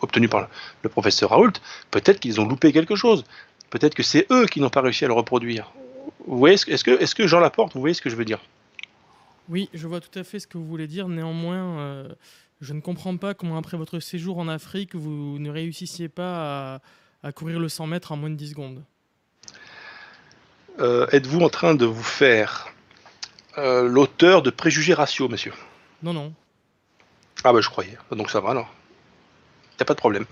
[0.00, 0.48] obtenus par
[0.82, 1.52] le professeur Raoult,
[1.90, 3.24] peut-être qu'ils ont loupé quelque chose.
[3.70, 5.72] Peut-être que c'est eux qui n'ont pas réussi à le reproduire.
[6.26, 8.38] Vous voyez, est-ce que, est que Jean Laporte, vous voyez ce que je veux dire?
[9.48, 11.08] Oui, je vois tout à fait ce que vous voulez dire.
[11.08, 12.08] Néanmoins, euh,
[12.60, 16.80] je ne comprends pas comment, après votre séjour en Afrique, vous ne réussissiez pas
[17.22, 18.84] à, courir le 100 mètres en moins de 10 secondes.
[20.78, 22.72] Euh, êtes-vous en train de vous faire
[23.58, 25.52] euh, l'auteur de préjugés raciaux, monsieur
[26.02, 26.32] Non, non.
[27.44, 27.96] Ah, bah je croyais.
[28.10, 28.72] Donc ça va alors.
[29.72, 30.24] Il n'y a pas de problème.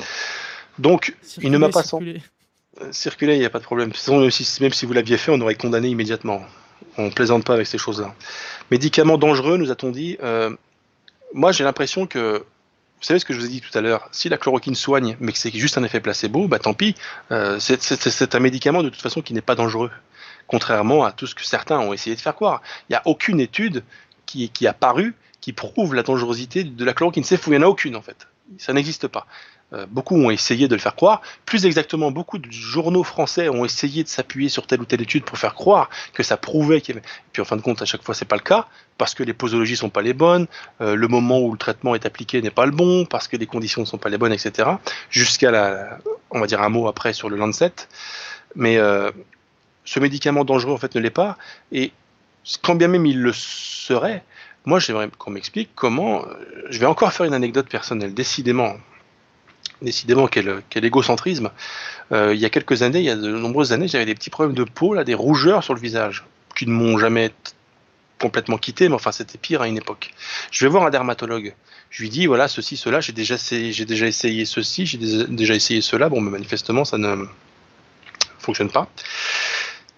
[0.78, 2.22] Donc, il ne m'a pas senti.
[2.90, 3.92] Circuler, il n'y a pas de problème.
[4.08, 6.42] Même si, même si vous l'aviez fait, on aurait condamné immédiatement.
[6.98, 8.14] On ne plaisante pas avec ces choses-là.
[8.70, 10.16] Médicaments dangereux, nous a-t-on dit.
[10.22, 10.50] Euh,
[11.32, 12.44] moi, j'ai l'impression que
[13.04, 15.16] vous savez ce que je vous ai dit tout à l'heure, si la chloroquine soigne,
[15.20, 16.94] mais que c'est juste un effet placebo, bah tant pis.
[17.32, 19.90] Euh, c'est un médicament de toute façon qui n'est pas dangereux,
[20.46, 22.62] contrairement à tout ce que certains ont essayé de faire croire.
[22.88, 23.82] Il n'y a aucune étude
[24.26, 27.24] qui, a paru qui prouve la dangerosité de la chloroquine.
[27.24, 28.26] C'est fou, il n'y en a aucune en fait.
[28.58, 29.26] Ça n'existe pas.
[29.72, 31.22] Euh, beaucoup ont essayé de le faire croire.
[31.46, 35.24] Plus exactement, beaucoup de journaux français ont essayé de s'appuyer sur telle ou telle étude
[35.24, 37.06] pour faire croire que ça prouvait qu'il y avait.
[37.32, 38.66] Puis en fin de compte, à chaque fois, c'est pas le cas
[38.98, 40.46] parce que les posologies sont pas les bonnes,
[40.80, 43.46] euh, le moment où le traitement est appliqué n'est pas le bon, parce que les
[43.46, 44.68] conditions ne sont pas les bonnes, etc.
[45.10, 45.98] Jusqu'à la,
[46.30, 47.72] on va dire un mot après sur le Lancet.
[48.54, 49.10] Mais euh,
[49.84, 51.36] ce médicament dangereux en fait ne l'est pas.
[51.72, 51.92] Et
[52.62, 54.22] quand bien même il le serait,
[54.64, 56.24] moi j'aimerais qu'on m'explique comment.
[56.70, 58.76] Je vais encore faire une anecdote personnelle, décidément
[59.82, 61.50] décidément quel, quel égocentrisme.
[62.12, 64.30] Euh, il y a quelques années, il y a de nombreuses années, j'avais des petits
[64.30, 66.24] problèmes de peau, là, des rougeurs sur le visage,
[66.56, 67.32] qui ne m'ont jamais
[68.20, 70.14] complètement quitté, mais enfin c'était pire à une époque.
[70.50, 71.54] Je vais voir un dermatologue.
[71.90, 75.80] Je lui dis voilà ceci, cela, j'ai déjà j'ai déjà essayé ceci, j'ai déjà essayé
[75.80, 76.08] cela.
[76.08, 77.26] Bon, mais manifestement ça ne
[78.38, 78.88] fonctionne pas.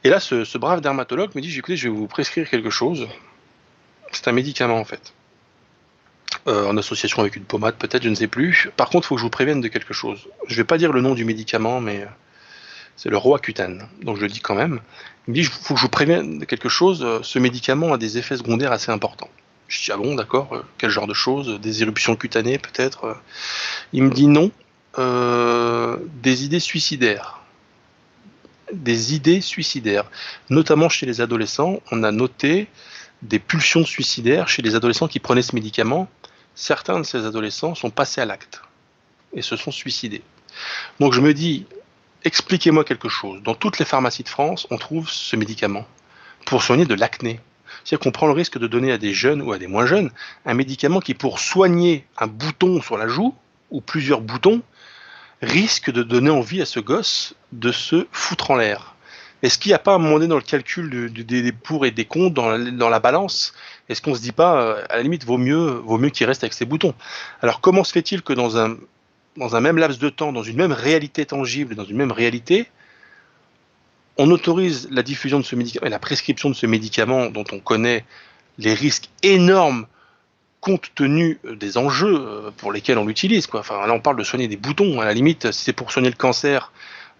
[0.06, 3.08] Et là, ce, brave dermatologue me dit, écoutez, je vais vous prescrire quelque chose.
[4.12, 5.12] C'est un médicament en fait.
[6.46, 8.70] Euh, en association avec une pommade peut-être, je ne sais plus.
[8.76, 10.28] Par contre, il faut que je vous prévienne de quelque chose.
[10.46, 12.06] Je ne vais pas dire le nom du médicament, mais euh,
[12.94, 14.78] c'est le Roaccutane, donc je le dis quand même.
[15.26, 17.92] Il me dit, il faut que je vous prévienne de quelque chose, euh, ce médicament
[17.92, 19.30] a des effets secondaires assez importants.
[19.66, 21.58] Je dis, ah bon, d'accord, quel genre de choses?
[21.58, 23.16] Des éruptions cutanées peut-être
[23.92, 24.52] Il me dit non,
[24.96, 27.40] des idées suicidaires.
[28.72, 30.10] Des idées suicidaires.
[30.50, 32.68] Notamment chez les adolescents, on a noté
[33.22, 36.08] des pulsions suicidaires chez les adolescents qui prenaient ce médicament
[36.56, 38.62] certains de ces adolescents sont passés à l'acte
[39.32, 40.22] et se sont suicidés.
[40.98, 41.66] Donc je me dis,
[42.24, 43.42] expliquez-moi quelque chose.
[43.44, 45.86] Dans toutes les pharmacies de France, on trouve ce médicament
[46.46, 47.38] pour soigner de l'acné.
[47.84, 50.10] C'est-à-dire qu'on prend le risque de donner à des jeunes ou à des moins jeunes
[50.44, 53.34] un médicament qui, pour soigner un bouton sur la joue,
[53.70, 54.62] ou plusieurs boutons,
[55.42, 58.94] risque de donner envie à ce gosse de se foutre en l'air.
[59.42, 62.06] Est-ce qu'il n'y a pas un moment donné dans le calcul des pour et des
[62.06, 62.34] contre,
[62.70, 63.52] dans la balance,
[63.88, 66.42] est-ce qu'on se dit pas, euh, à la limite, vaut mieux, vaut mieux qu'il reste
[66.42, 66.94] avec ses boutons?
[67.42, 68.76] Alors, comment se fait-il que dans un,
[69.36, 72.66] dans un même laps de temps, dans une même réalité tangible, dans une même réalité,
[74.16, 77.60] on autorise la diffusion de ce médicament et la prescription de ce médicament dont on
[77.60, 78.04] connaît
[78.58, 79.86] les risques énormes
[80.66, 83.46] compte tenu des enjeux euh, pour lesquels on l'utilise.
[83.52, 85.00] Enfin, là, on parle de soigner des boutons.
[85.00, 86.72] À la limite, si c'est pour soigner le cancer,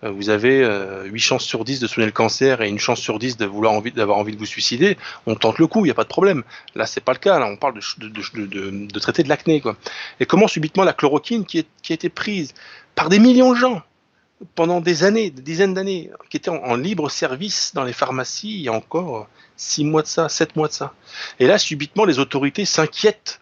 [0.03, 2.99] euh, vous avez 8 euh, chances sur 10 de soigner le cancer et une chance
[2.99, 5.85] sur 10 de vouloir envie d'avoir envie de vous suicider, on tente le coup, il
[5.85, 6.43] n'y a pas de problème.
[6.75, 7.39] Là, c'est pas le cas.
[7.39, 9.77] Là, on parle de, traiter de l'acné, quoi.
[10.19, 12.53] Et comment subitement la chloroquine, qui, a été prise
[12.97, 13.83] par des millions de gens
[14.57, 18.63] pendant des années, des dizaines d'années, qui était en, libre service dans les pharmacies il
[18.63, 20.95] y a encore 6 mois de ça, 7 mois de ça.
[21.41, 23.41] Et là, subitement, les autorités s'inquiètent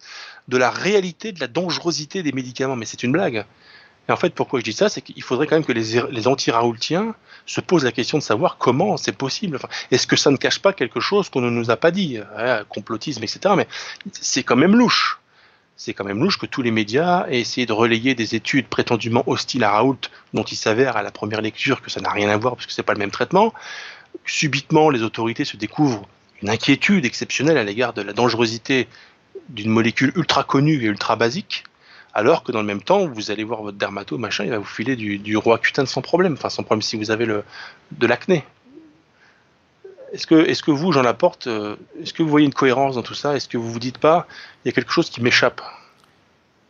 [0.48, 2.76] de la réalité, de la dangerosité des médicaments.
[2.76, 3.44] Mais c'est une blague.
[4.08, 7.14] Et en fait, pourquoi je dis ça, c'est qu'il faudrait quand même que les, anti-raoultiens
[7.46, 9.58] se posent la question de savoir comment c'est possible.
[9.90, 12.64] Est-ce que ça ne cache pas quelque chose qu'on ne nous a pas dit hein,
[12.68, 13.54] Complotisme, etc.
[13.56, 13.66] Mais
[14.12, 15.20] c'est quand même louche.
[15.76, 19.24] C'est quand même louche que tous les médias aient essayé de relayer des études prétendument
[19.26, 19.98] hostiles à Raoult,
[20.32, 22.72] dont il s'avère à la première lecture que ça n'a rien à voir parce que
[22.72, 23.52] c'est pas le même traitement.
[24.26, 26.06] Subitement, les autorités se découvrent
[26.42, 28.88] une inquiétude exceptionnelle à l'égard de la dangerosité
[29.48, 31.64] d'une molécule ultra connue et ultra basique
[32.14, 34.64] alors que dans le même temps, vous allez voir votre dermato, machin, il va vous
[34.64, 38.44] filer du, roi cutane sans problème, enfin sans problème si vous avez de l'acné.
[40.12, 40.26] Est-ce
[40.62, 43.34] que, vous, j'en apporte, euh, est-ce que vous voyez une cohérence dans tout ça?
[43.34, 44.28] Est-ce que vous vous dites pas,
[44.64, 45.60] il y a quelque chose qui m'échappe?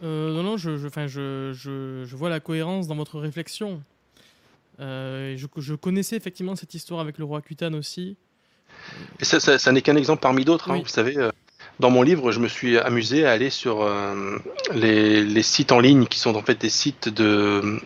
[0.02, 3.82] Euh, Non, non, je, vois la cohérence dans votre réflexion.
[4.80, 8.16] Euh, je, connaissais effectivement cette histoire avec le roi cutane aussi.
[9.20, 11.16] Et ça, n'est qu'un exemple parmi d'autres, hein, vous savez
[11.80, 14.38] dans mon livre, je me suis amusé à aller sur euh,
[14.74, 17.80] les, sites en ligne qui sont en fait des sites de,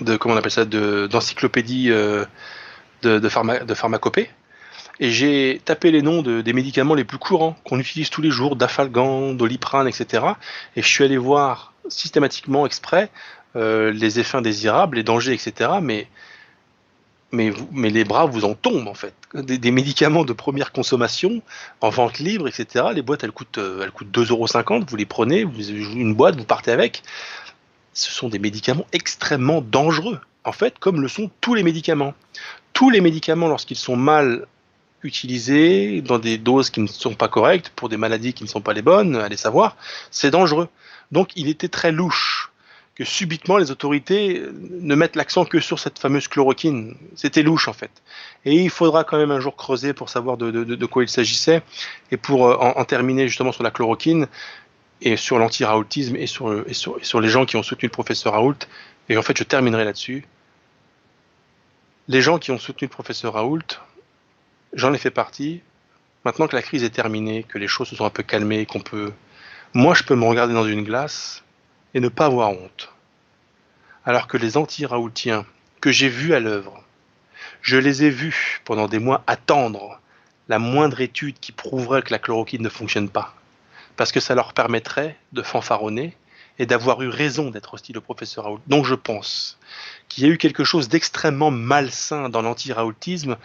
[0.00, 2.24] de comment on appelle ça, d'encyclopédie euh,
[3.02, 4.30] de, de, pharmacopée.
[5.00, 8.54] Et j'ai tapé les noms des médicaments les plus courants qu'on utilise tous les jours,
[8.54, 10.24] d'Afalgan, d'Oliprane, etc.
[10.76, 13.10] Et je suis allé voir systématiquement exprès
[13.56, 15.70] euh, les effets indésirables, les dangers, etc.
[15.82, 16.06] Mais
[17.32, 19.14] les bras vous en tombent en fait.
[19.34, 21.42] Des, médicaments de première consommation
[21.80, 22.86] en vente libre, etc.
[22.94, 26.44] Les boîtes elles coûtent, euh, elles coûtent 2,50€, vous les prenez, vous une boîte, vous
[26.44, 27.02] partez avec.
[27.92, 32.14] Ce sont des médicaments extrêmement dangereux, en fait, comme le sont tous les médicaments.
[32.72, 34.46] Tous les médicaments, lorsqu'ils sont mal
[35.02, 38.60] utilisés, dans des doses qui ne sont pas correctes, pour des maladies qui ne sont
[38.60, 39.76] pas les bonnes, allez savoir,
[40.10, 40.68] c'est dangereux.
[41.10, 42.39] Donc il était très louche
[43.04, 46.96] subitement les autorités ne mettent l'accent que sur cette fameuse chloroquine.
[47.14, 47.90] C'était louche en fait.
[48.44, 51.62] Et il faudra quand même un jour creuser pour savoir de, quoi il s'agissait
[52.10, 54.26] et pour euh, en, terminer justement sur la chloroquine
[55.02, 58.58] et sur l'anti-raoultisme et sur, et, sur les gens qui ont soutenu le professeur Raoult.
[59.08, 60.26] Et en fait, je terminerai là-dessus.
[62.08, 63.78] Les gens qui ont soutenu le professeur Raoult,
[64.72, 65.62] j'en ai fait partie.
[66.24, 68.80] Maintenant que la crise est terminée, que les choses se sont un peu calmées, qu'on
[68.80, 69.12] peut,
[69.72, 71.42] moi, je peux me regarder dans une glace
[71.94, 72.92] et ne pas avoir honte.
[74.04, 75.44] Alors que les anti-raoultiens
[75.80, 76.82] que j'ai vus à l'œuvre,
[77.62, 80.00] je les ai vus pendant des mois attendre
[80.48, 83.34] la moindre étude qui prouverait que la chloroquine ne fonctionne pas,
[83.96, 86.16] parce que ça leur permettrait de fanfaronner
[86.58, 88.60] et d'avoir eu raison d'être hostile au professeur Raoult.
[88.66, 89.58] Donc je pense
[90.08, 93.36] qu'il y a eu quelque chose d'extrêmement malsain dans l'anti-raoultisme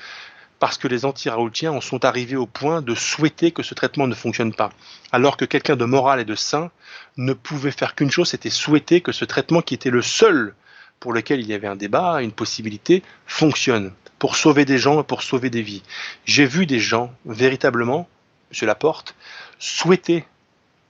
[0.65, 4.15] parce que les anti-raoultiens en sont arrivés au point de souhaiter que ce traitement ne
[4.15, 4.71] fonctionne pas,
[5.11, 6.71] alors que quelqu'un de moral et de sain
[7.17, 10.55] ne pouvait faire qu'une chose, c'était souhaiter que ce traitement qui était le seul
[10.99, 15.03] pour lequel il y avait un débat, une possibilité, fonctionne, pour sauver des gens et
[15.03, 15.83] pour sauver des vies.
[16.25, 18.09] J'ai vu des gens, véritablement,
[18.51, 18.65] M.
[18.67, 19.15] Laporte,
[19.59, 20.25] souhaiter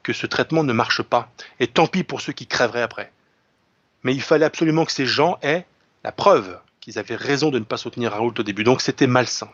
[0.03, 1.29] que ce traitement ne marche pas,
[1.59, 3.11] et tant pis pour ceux qui crèveraient après.
[4.03, 5.65] Mais il fallait absolument que ces gens aient
[6.05, 8.63] la preuve qu'ils avaient raison de ne pas soutenir Raoult au début.
[8.63, 9.49] Donc c'était malsain.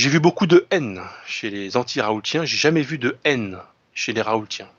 [0.00, 2.46] J'ai vu beaucoup de haine chez les anti-raoultiens.
[2.46, 3.58] J'ai jamais vu de haine
[3.92, 4.70] chez les raoultiens.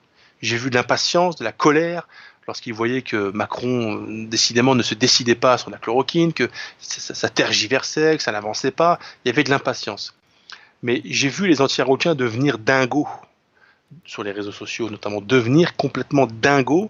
[0.41, 2.07] J'ai vu de l'impatience, de la colère
[2.47, 6.49] lorsqu'ils voyaient que Macron décidément ne se décidait pas sur la chloroquine, que
[6.79, 8.97] ça, tergiversait, que ça n'avançait pas.
[9.23, 10.15] Il y avait de l'impatience.
[10.81, 13.07] Mais j'ai vu les anti-raoultiens devenir dingos
[14.05, 16.89] sur les réseaux sociaux, notamment devenir complètement dingos.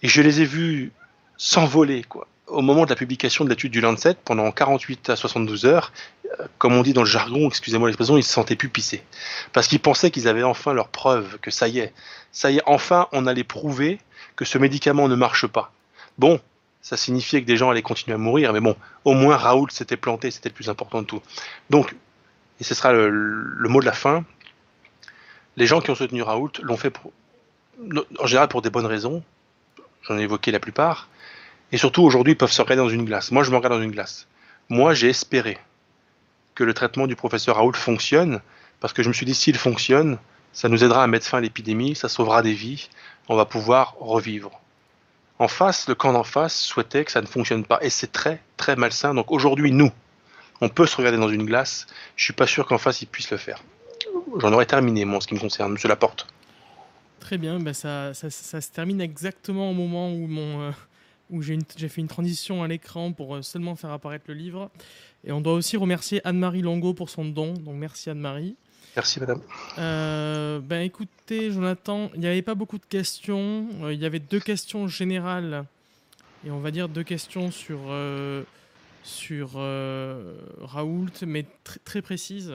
[0.00, 0.90] Et je les ai vus
[1.36, 5.64] s'envoler, quoi au moment de la publication de l'étude du Lancet, pendant 48 à 72
[5.64, 5.92] heures,
[6.40, 9.02] euh, comme on dit dans le jargon, excusez-moi l'expression, ils se sentaient plus pissés.
[9.52, 11.92] Parce qu'ils pensaient qu'ils avaient enfin leur preuve, que ça y est,
[12.30, 13.98] ça y est, enfin on allait prouver
[14.36, 15.72] que ce médicament ne marche pas.
[16.18, 16.40] Bon,
[16.82, 19.96] ça signifiait que des gens allaient continuer à mourir, mais bon, au moins Raoult s'était
[19.96, 21.22] planté, c'était le plus important de tout.
[21.70, 21.94] Donc,
[22.60, 24.24] et ce sera le, mot de la fin,
[25.56, 26.94] les gens qui ont soutenu Raoult l'ont fait
[28.18, 29.22] en général pour des bonnes raisons,
[30.02, 31.08] j'en ai évoqué la plupart,
[31.72, 33.32] et surtout, aujourd'hui, ils peuvent se regarder dans une glace.
[33.32, 34.28] Moi, je me regarde dans une glace.
[34.68, 35.58] Moi, j'ai espéré
[36.54, 38.40] que le traitement du professeur Raoult fonctionne,
[38.80, 40.18] parce que je me suis dit, s'il fonctionne,
[40.52, 42.90] ça nous aidera à mettre fin à l'épidémie, ça sauvera des vies,
[43.28, 44.60] on va pouvoir revivre.
[45.38, 48.42] En face, le camp d'en face souhaitait que ça ne fonctionne pas, et c'est très,
[48.58, 49.14] très malsain.
[49.14, 49.90] Donc aujourd'hui, nous,
[50.60, 51.86] on peut se regarder dans une glace,
[52.16, 53.62] je suis pas sûr qu'en face, ils puissent le faire.
[54.38, 56.26] J'en aurais terminé, moi, en ce qui me concerne, monsieur Laporte.
[57.18, 60.60] Très bien, ben ça, ça, se termine exactement au moment où mon...
[60.60, 60.70] Euh,
[61.32, 64.70] où j'ai fait une transition à l'écran pour euh, seulement faire apparaître le livre.
[65.24, 67.54] Et on doit aussi remercier Anne-Marie Longo pour son don.
[67.54, 68.54] Donc merci Anne-Marie.
[68.94, 69.40] Merci madame.
[69.78, 73.66] Euh, ben écoutez Jonathan, il n'y avait pas beaucoup de questions.
[73.82, 75.64] Euh, il y avait deux questions générales
[76.46, 77.78] et on va dire deux questions sur
[79.02, 79.52] sur
[80.60, 81.46] Raoult, mais
[81.84, 82.54] très précises.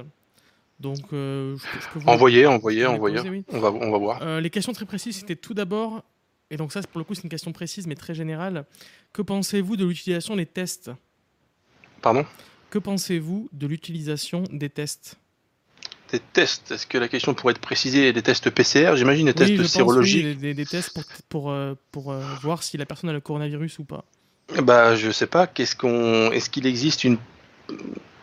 [0.80, 1.58] Donc, je,
[1.92, 3.44] peux vous envoyer, envoyer, envoyer.
[3.52, 4.40] On va on va voir.
[4.40, 6.04] les questions très précises, c'était tout d'abord
[6.50, 8.66] et donc ça, pour le coup, c'est une question précise mais très générale.
[9.14, 10.92] Que pensez-vous de l'utilisation des tests?
[12.02, 12.26] Pardon?
[12.70, 15.16] Que pensez-vous de l'utilisation des tests?
[16.12, 16.72] Des tests?
[16.72, 18.14] Est-ce que la question pourrait être précisée?
[18.14, 22.12] Des tests PCR, j'imagine, des tests sérologiques oui, des, des, tests pour, pour, euh, pour,
[22.12, 24.06] euh, voir si la personne a le coronavirus ou pas.
[24.64, 25.48] Bah, je sais pas.
[25.48, 27.18] Qu'est-ce qu'on, est-ce qu'il existe une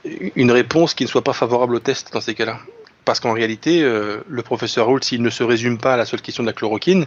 [0.05, 2.61] une réponse qui ne soit pas favorable au test dans ces cas-là?
[3.05, 6.23] Parce qu'en réalité, euh, le professeur Holt, s'il ne se résume pas à la seule
[6.23, 7.07] question de la chloroquine,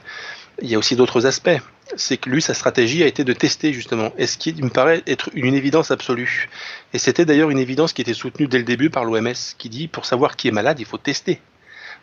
[0.62, 1.60] il y a aussi d'autres aspects.
[1.96, 4.12] C'est que lui, sa stratégie a été de tester justement.
[4.18, 6.50] Et ce qui me paraît être une évidence absolue.
[6.94, 9.88] Et c'était d'ailleurs une évidence qui était soutenue dès le début par l'OMS, qui dit
[9.88, 11.42] pour savoir qui est malade, il faut tester.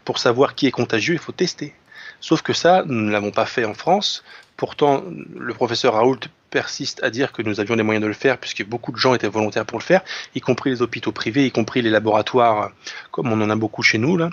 [0.05, 1.75] Pour savoir qui est contagieux, il faut tester.
[2.21, 4.25] Sauf que ça, nous ne l'avons pas fait en France.
[4.57, 5.05] Pourtant,
[5.37, 6.21] le professeur Raoult
[6.51, 9.13] persiste à dire que nous avions les moyens de le faire, puisque beaucoup de gens
[9.15, 10.03] étaient volontaires pour le faire,
[10.35, 12.71] y compris les hôpitaux privés, y compris les laboratoires,
[13.11, 14.31] comme on en a beaucoup chez nous, là,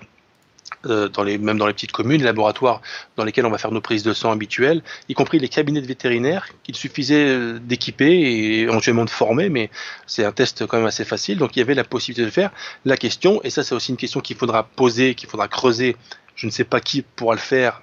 [0.86, 2.82] euh, dans les, même dans les petites communes, les laboratoires
[3.16, 5.88] dans lesquels on va faire nos prises de sang habituelles, y compris les cabinets de
[5.88, 9.70] vétérinaires qu'il suffisait euh, d'équiper et éventuellement de former, mais
[10.08, 12.52] c'est un test quand même assez facile, donc il y avait la possibilité de faire.
[12.86, 15.96] La question, et ça c'est aussi une question qu'il faudra poser, qu'il faudra creuser,
[16.36, 17.82] je ne sais pas qui pourra le faire,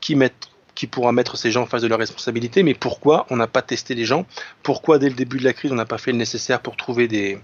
[0.00, 3.36] qui mettre qui pourra mettre ces gens en face de leurs responsabilités, mais pourquoi on
[3.36, 4.26] n'a pas testé les gens?
[4.62, 7.08] Pourquoi dès le début de la crise on n'a pas fait le nécessaire pour trouver
[7.08, 7.38] des,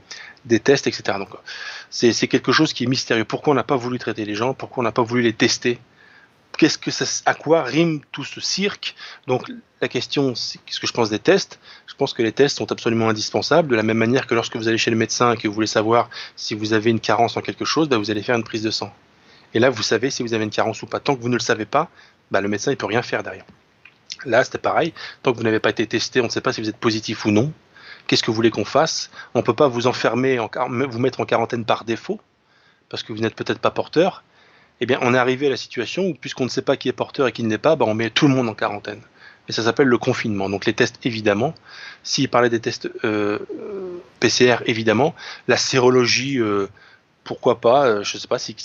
[0.44, 1.18] des tests, etc.
[1.18, 1.28] Donc
[1.90, 3.24] c'est quelque chose qui est mystérieux.
[3.24, 4.54] Pourquoi on n'a pas voulu traiter les gens?
[4.54, 5.78] Pourquoi on n'a pas voulu les tester?
[6.56, 8.96] Qu'est-ce que ça, à quoi rime tout ce cirque?
[9.26, 9.48] Donc
[9.80, 12.72] la question, c'est qu'est-ce que je pense des tests Je pense que les tests sont
[12.72, 13.68] absolument indispensables.
[13.68, 15.68] De la même manière que lorsque vous allez chez le médecin et que vous voulez
[15.68, 18.62] savoir si vous avez une carence en quelque chose, bah, vous allez faire une prise
[18.62, 18.92] de sang.
[19.54, 21.00] Et là, vous savez si vous avez une carence ou pas.
[21.00, 21.88] Tant que vous ne le savez pas,
[22.30, 23.44] bah, le médecin il peut rien faire derrière.
[24.24, 24.92] Là, c'était pareil.
[25.22, 27.24] Tant que vous n'avez pas été testé, on ne sait pas si vous êtes positif
[27.24, 27.52] ou non.
[28.06, 29.10] Qu'est-ce que vous voulez qu'on fasse?
[29.34, 32.20] On ne peut pas vous enfermer, vous mettre en quarantaine par défaut,
[32.88, 34.24] parce que vous n'êtes peut-être pas porteur.
[34.80, 36.92] Eh bien, on est arrivé à la situation où, puisqu'on ne sait pas qui est
[36.92, 39.02] porteur et qui ne l'est pas, bah, on met tout le monde en quarantaine.
[39.48, 40.48] Et ça s'appelle le confinement.
[40.48, 41.54] Donc les tests, évidemment.
[42.02, 43.38] S'il parlait des tests euh,
[44.20, 45.14] PCR, évidemment.
[45.48, 46.68] La sérologie, euh,
[47.28, 48.56] pourquoi pas euh, Je ne sais pas si,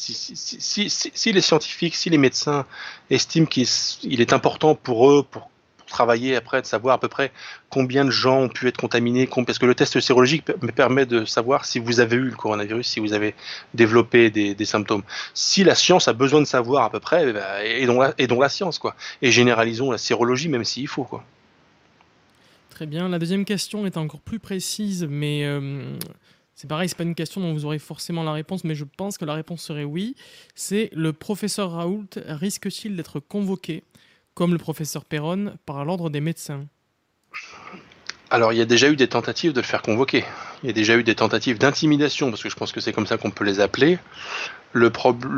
[1.33, 2.65] les scientifiques, si les médecins
[3.09, 5.49] estiment qu'il est important pour eux, pour,
[5.85, 7.31] travailler après, de savoir à peu près
[7.69, 11.25] combien de gens ont pu être contaminés, parce que le test sérologique me permet de
[11.25, 13.35] savoir si vous avez eu le coronavirus, si vous avez
[13.73, 15.03] développé des, symptômes.
[15.33, 18.79] Si la science a besoin de savoir à peu près, eh ben, la, la science,
[18.79, 18.95] quoi.
[19.21, 21.23] Et généralisons la sérologie, même s'il faut, quoi.
[22.71, 23.07] Très bien.
[23.07, 25.95] La deuxième question est encore plus précise, mais euh,
[26.55, 29.17] c'est pareil, c'est pas une question dont vous aurez forcément la réponse, mais je pense
[29.17, 30.15] que la réponse serait oui.
[30.55, 33.83] C'est le professeur Raoult risque-t-il d'être convoqué,
[34.33, 36.67] comme le professeur Perron, par l'ordre des médecins?
[38.29, 40.23] Alors, il y a déjà eu des tentatives de le faire convoquer.
[40.63, 43.07] Il y a déjà eu des tentatives d'intimidation, parce que je pense que c'est comme
[43.07, 43.99] ça qu'on peut les appeler.
[44.71, 45.31] Le, problème,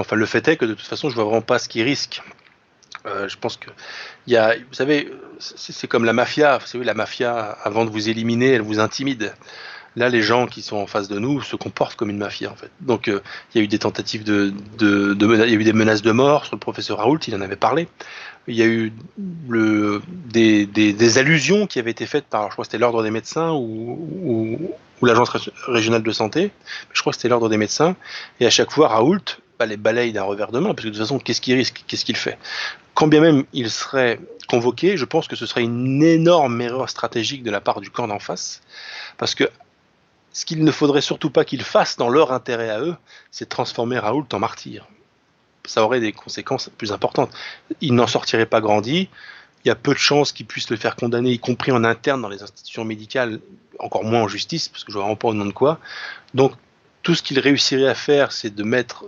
[0.00, 2.20] enfin le fait est que de toute façon, je vois vraiment pas ce qu'il risque.
[3.06, 3.70] Euh, je pense que
[4.26, 5.12] y a, vous savez,
[5.56, 6.58] c'est comme la mafia.
[6.58, 9.34] Vous savez, la mafia, avant de vous éliminer, elle vous intimide.
[9.96, 12.56] Là, les gens qui sont en face de nous se comportent comme une mafia, en
[12.56, 12.70] fait.
[12.80, 13.20] Donc, euh,
[13.54, 16.46] il y a eu des tentatives de, il y a eu des menaces de mort
[16.46, 17.88] sur le professeur Raoult, il en avait parlé.
[18.48, 23.02] Il y a eu des, allusions qui avaient été faites par, je crois c'était l'ordre
[23.02, 24.58] des médecins ou,
[25.02, 25.30] ou l'agence
[25.66, 26.52] régionale de santé.
[26.92, 27.96] Je crois que c'était l'ordre des médecins.
[28.40, 31.02] Et à chaque fois, Raoult les balaye d'un revers de main, parce que de toute
[31.02, 31.84] façon, qu'est-ce qu'il risque?
[31.86, 32.38] Qu'est-ce qu'il fait?
[32.94, 37.42] Quand bien même il serait convoqué, je pense que ce serait une énorme erreur stratégique
[37.42, 38.62] de la part du camp d'en face,
[39.16, 39.48] parce que
[40.32, 42.96] ce qu'il ne faudrait surtout pas qu'ils fassent dans leur intérêt à eux,
[43.30, 44.88] c'est transformer Raoult en martyr.
[45.64, 47.30] Ça aurait des conséquences plus importantes.
[47.80, 49.08] Il n'en sortirait pas grandi.
[49.64, 52.20] Il y a peu de chances qu'ils puissent le faire condamner, y compris en interne
[52.20, 53.40] dans les institutions médicales,
[53.78, 55.78] encore moins en justice, parce que je ne vois pas au nom de quoi.
[56.34, 56.52] Donc,
[57.02, 59.04] tout ce qu'il réussirait à faire, c'est de mettre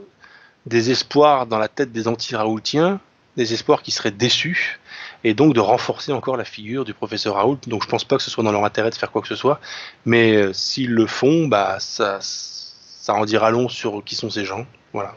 [0.66, 3.00] des espoirs dans la tête des anti-raoultiens,
[3.36, 4.80] des espoirs qui seraient déçus,
[5.24, 7.58] et donc de renforcer encore la figure du professeur Raoult.
[7.66, 9.36] Donc je pense pas que ce soit dans leur intérêt de faire quoi que ce
[9.36, 9.60] soit,
[10.04, 14.44] mais euh, s'ils le font, bah ça, ça en dira long sur qui sont ces
[14.44, 14.66] gens.
[14.92, 15.16] Voilà.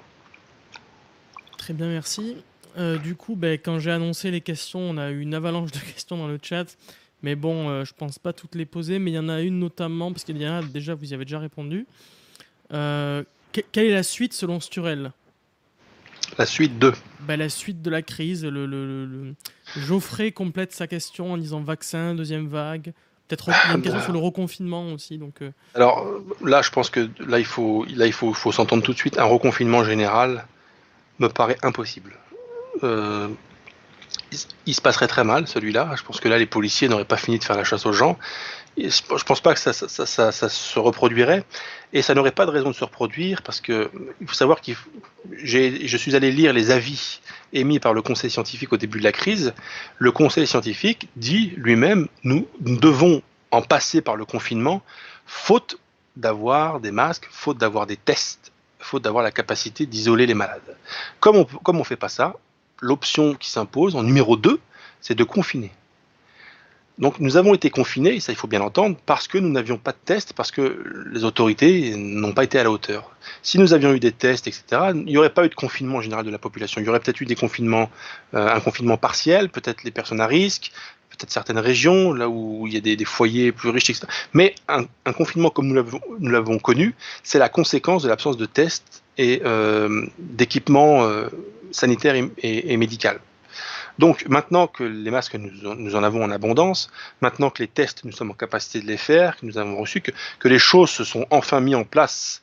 [1.57, 2.37] Très bien, merci.
[2.77, 5.79] Euh, du coup, ben, quand j'ai annoncé les questions, on a eu une avalanche de
[5.79, 6.77] questions dans le chat.
[7.23, 9.59] Mais bon, euh, je pense pas toutes les poser, mais il y en a une
[9.59, 11.85] notamment, parce qu'il y en a déjà, vous y avez déjà répondu.
[12.69, 13.25] quelle
[13.75, 15.11] est la suite selon Sturel?
[16.37, 18.45] La suite de bah, La suite de la crise.
[18.45, 19.35] Le, le,
[19.75, 22.93] Geoffrey complète sa question en disant vaccin, deuxième vague.
[23.27, 24.03] Peut-être une ah, question bah.
[24.03, 25.17] sur le reconfinement aussi.
[25.17, 25.51] Donc, euh.
[25.75, 26.05] Alors
[26.43, 29.19] là, je pense que là, il faut, là, il faut, faut s'entendre tout de suite.
[29.19, 30.45] Un reconfinement général
[31.19, 32.13] me paraît impossible.
[32.83, 33.27] Euh,
[34.65, 35.93] il, se passerait très mal, celui-là.
[35.97, 38.17] Je pense que là, les policiers n'auraient pas fini de faire la chasse aux gens.
[38.77, 41.43] Je je pense pas que ça, se reproduirait.
[41.93, 43.89] Et ça n'aurait pas de raison de se reproduire parce que
[44.21, 44.71] il faut savoir que
[45.31, 47.21] je suis allé lire les avis
[47.53, 49.53] émis par le Conseil scientifique au début de la crise.
[49.97, 53.21] Le Conseil scientifique dit lui-même nous, nous devons
[53.51, 54.81] en passer par le confinement,
[55.25, 55.79] faute
[56.17, 60.75] d'avoir des masques, faute d'avoir des tests, faute d'avoir la capacité d'isoler les malades.
[61.19, 62.35] Comme on on fait pas ça,
[62.81, 64.59] l'option qui s'impose en numéro 2,
[64.99, 65.71] c'est de confiner.
[66.99, 69.91] Donc nous avons été confinés, ça il faut bien l'entendre, parce que nous n'avions pas
[69.91, 73.15] de tests, parce que les autorités n'ont pas été à la hauteur.
[73.43, 74.63] Si nous avions eu des tests, etc.,
[74.95, 76.81] il n'y aurait pas eu de confinement général de la population.
[76.81, 77.91] Il y aurait peut-être eu des confinements,
[78.33, 80.71] euh, un confinement partiel, peut-être les personnes à risque,
[81.11, 84.07] peut-être certaines régions, là où il y a des, foyers plus riches, etc.
[84.33, 89.41] Mais un, confinement comme nous l'avons connu, c'est la conséquence de l'absence de tests et
[89.45, 91.27] euh, d'équipements euh,
[91.71, 93.19] sanitaires et, et, et médicaux.
[93.99, 96.89] Donc maintenant que les masques, nous, en avons en abondance,
[97.21, 100.01] maintenant que les tests, nous sommes en capacité de les faire, que nous avons reçu,
[100.01, 100.11] que,
[100.47, 102.41] les choses se sont enfin mises en place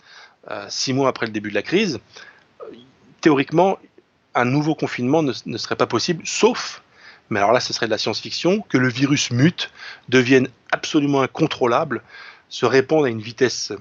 [0.50, 2.00] euh, six mois après le début de la crise,
[3.20, 3.78] théoriquement,
[4.34, 6.82] un nouveau confinement ne, ne serait pas possible, sauf,
[7.30, 9.70] mais alors là ce serait de la science-fiction, que le virus mute,
[10.08, 12.02] devienne absolument incontrôlable,
[12.48, 13.72] se répande à une vitesse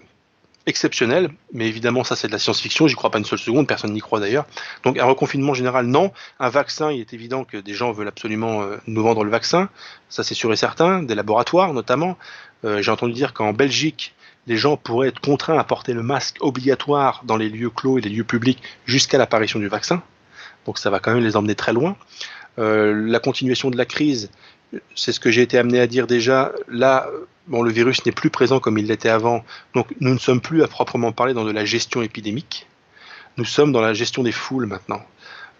[0.65, 3.91] exceptionnel, mais évidemment ça c'est de la science-fiction, j'y crois pas une seule seconde, personne
[3.91, 4.45] n'y croit d'ailleurs.
[4.83, 6.11] Donc un reconfinement général, non.
[6.39, 9.69] Un vaccin, il est évident que des gens veulent absolument euh, nous vendre le vaccin,
[10.09, 12.17] ça c'est sûr et certain, des laboratoires notamment.
[12.65, 14.13] Euh, J'ai entendu dire qu'en Belgique,
[14.47, 18.01] les gens pourraient être contraints à porter le masque obligatoire dans les lieux clos et
[18.01, 20.01] les lieux publics jusqu'à l'apparition du vaccin.
[20.65, 21.95] Donc ça va quand même les emmener très loin.
[22.59, 24.29] Euh, la continuation de la crise,
[24.95, 26.51] c'est ce que j'ai été amené à dire déjà.
[26.67, 27.09] Là,
[27.47, 29.43] bon, le virus n'est plus présent comme il l'était avant,
[29.73, 32.67] donc nous ne sommes plus à proprement parler dans de la gestion épidémique.
[33.37, 35.01] Nous sommes dans la gestion des foules maintenant.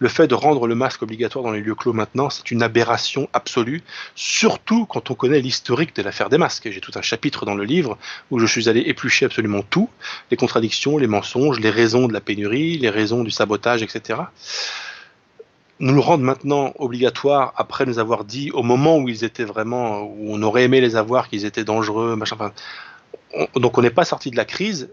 [0.00, 3.28] Le fait de rendre le masque obligatoire dans les lieux clos maintenant, c'est une aberration
[3.32, 3.82] absolue,
[4.16, 6.68] surtout quand on connaît l'historique de l'affaire des masques.
[6.70, 7.96] J'ai tout un chapitre dans le livre
[8.30, 9.88] où je suis allé éplucher absolument tout,
[10.32, 14.22] les contradictions, les mensonges, les raisons de la pénurie, les raisons du sabotage, etc
[15.80, 20.02] nous le rendre maintenant obligatoire après nous avoir dit au moment où ils étaient vraiment,
[20.02, 22.36] où on aurait aimé les avoir, qu'ils étaient dangereux, machin.
[23.56, 24.88] Donc on n'est pas sorti de la crise,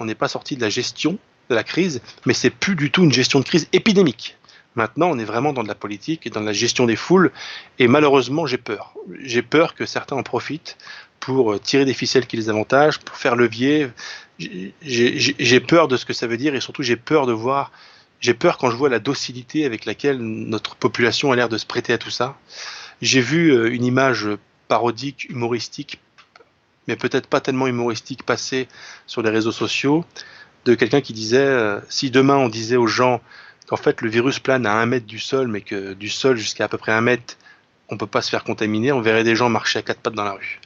[0.00, 3.04] on n'est pas sorti de la gestion de la crise, mais c'est plus du tout
[3.04, 4.36] une gestion de crise épidémique.
[4.74, 7.30] Maintenant, on est vraiment dans de la politique et dans la gestion des foules,
[7.78, 8.94] et malheureusement, j'ai peur.
[9.22, 10.76] J'ai peur que certains en profitent
[11.18, 13.88] pour tirer des ficelles qui les avantagent, pour faire levier.
[14.38, 17.72] J'ai peur de ce que ça veut dire, et surtout, j'ai peur de voir
[18.20, 21.66] j'ai peur quand je vois la docilité avec laquelle notre population a l'air de se
[21.66, 22.36] prêter à tout ça.
[23.02, 24.28] J'ai vu euh, une image
[24.68, 26.00] parodique, humoristique,
[26.88, 28.68] mais peut-être pas tellement humoristique, passer
[29.06, 30.04] sur les réseaux sociaux,
[30.64, 33.20] de quelqu'un qui disait euh, si demain on disait aux gens
[33.66, 36.64] qu'en fait le virus plane à un mètre du sol, mais que du sol jusqu'à
[36.64, 37.36] à peu près un mètre,
[37.88, 40.24] on peut pas se faire contaminer, on verrait des gens marcher à quatre pattes dans
[40.24, 40.60] la rue.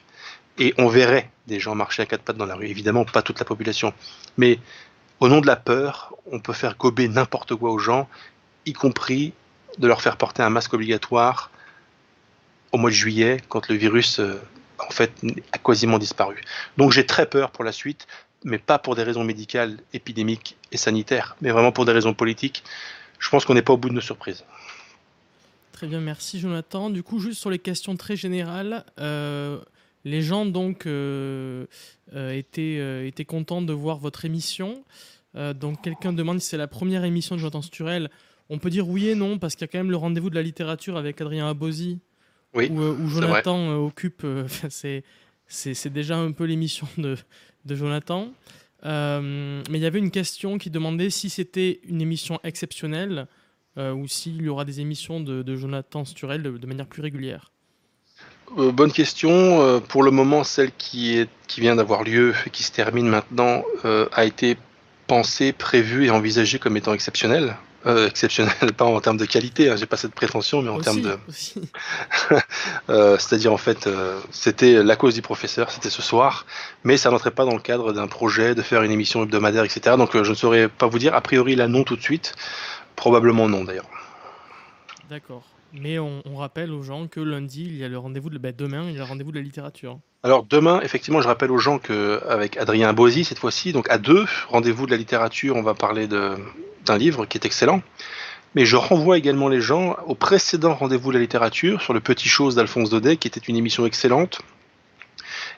[0.57, 2.67] Et on verrait des gens marcher à quatre pattes dans la rue.
[2.67, 3.93] Évidemment, pas toute la population.
[4.37, 4.59] Mais
[5.21, 8.09] au nom de la peur, on peut faire gober n'importe quoi aux gens,
[8.65, 9.33] y compris
[9.77, 11.51] de leur faire porter un masque obligatoire
[12.73, 14.41] au mois de juillet, quand le virus, euh,
[14.79, 15.13] en fait
[15.51, 16.41] a quasiment disparu.
[16.77, 18.07] Donc j'ai très peur pour la suite,
[18.43, 22.63] mais pas pour des raisons médicales, épidémiques et sanitaires, mais vraiment pour des raisons politiques.
[23.19, 24.43] Je pense qu'on n'est pas au bout de nos surprises.
[25.71, 26.89] Très bien, merci Jonathan.
[26.89, 29.59] Du coup, juste sur les questions très générales, euh,
[30.03, 31.65] les gens donc euh,
[32.13, 34.83] euh, étaient, étaient contents de voir votre émission.
[35.35, 38.09] donc quelqu'un demande si c'est la première émission de Jonathan Sturel.
[38.49, 40.35] On peut dire oui et non, parce qu'il y a quand même le rendez-vous de
[40.35, 41.99] la littérature avec Adrien Abosi,
[42.53, 44.25] oui, où, Jonathan occupe.
[44.69, 45.03] c'est
[45.47, 47.17] c'est déjà un peu l'émission de,
[47.65, 48.33] de, Jonathan.
[48.83, 53.27] mais il y avait une question qui demandait si c'était une émission exceptionnelle
[53.77, 57.53] euh, ou s'il y aura des émissions de, Jonathan Sturel de, manière plus régulière
[58.57, 59.31] euh, Bonne question.
[59.31, 63.07] Euh, pour le moment, celle qui, est, qui vient d'avoir lieu et qui se termine
[63.07, 64.57] maintenant a été
[65.07, 67.55] pensée, prévue et envisagée comme étant exceptionnelle.
[67.85, 71.17] exceptionnelle, pas en termes de qualité, hein, j'ai pas cette prétention, mais en termes de.
[73.17, 73.89] C'est-à-dire, en fait,
[74.31, 76.45] c'était la cause du professeur, c'était ce soir,
[76.83, 79.95] mais ça n'entrait pas dans le cadre d'un projet de faire une émission hebdomadaire, etc.
[79.97, 81.15] Donc, je ne saurais pas vous dire.
[81.15, 82.35] A priori, là, non, tout de suite.
[82.95, 83.89] Probablement non d'ailleurs.
[85.09, 85.43] D'accord.
[85.73, 88.85] Mais on, rappelle aux gens que lundi, il y a le rendez-vous de ben, demain,
[88.87, 89.99] il y a le rendez-vous de la littérature.
[90.23, 93.97] Alors demain, effectivement, je rappelle aux gens que avec Adrien Bozy cette fois-ci, donc à
[93.97, 97.81] deux, rendez-vous de la littérature, on va parler d'un livre qui est excellent.
[98.53, 102.27] Mais je renvoie également les gens au précédent rendez-vous de la littérature sur le Petit
[102.27, 104.41] Chose d'Alphonse Daudet, qui était une émission excellente,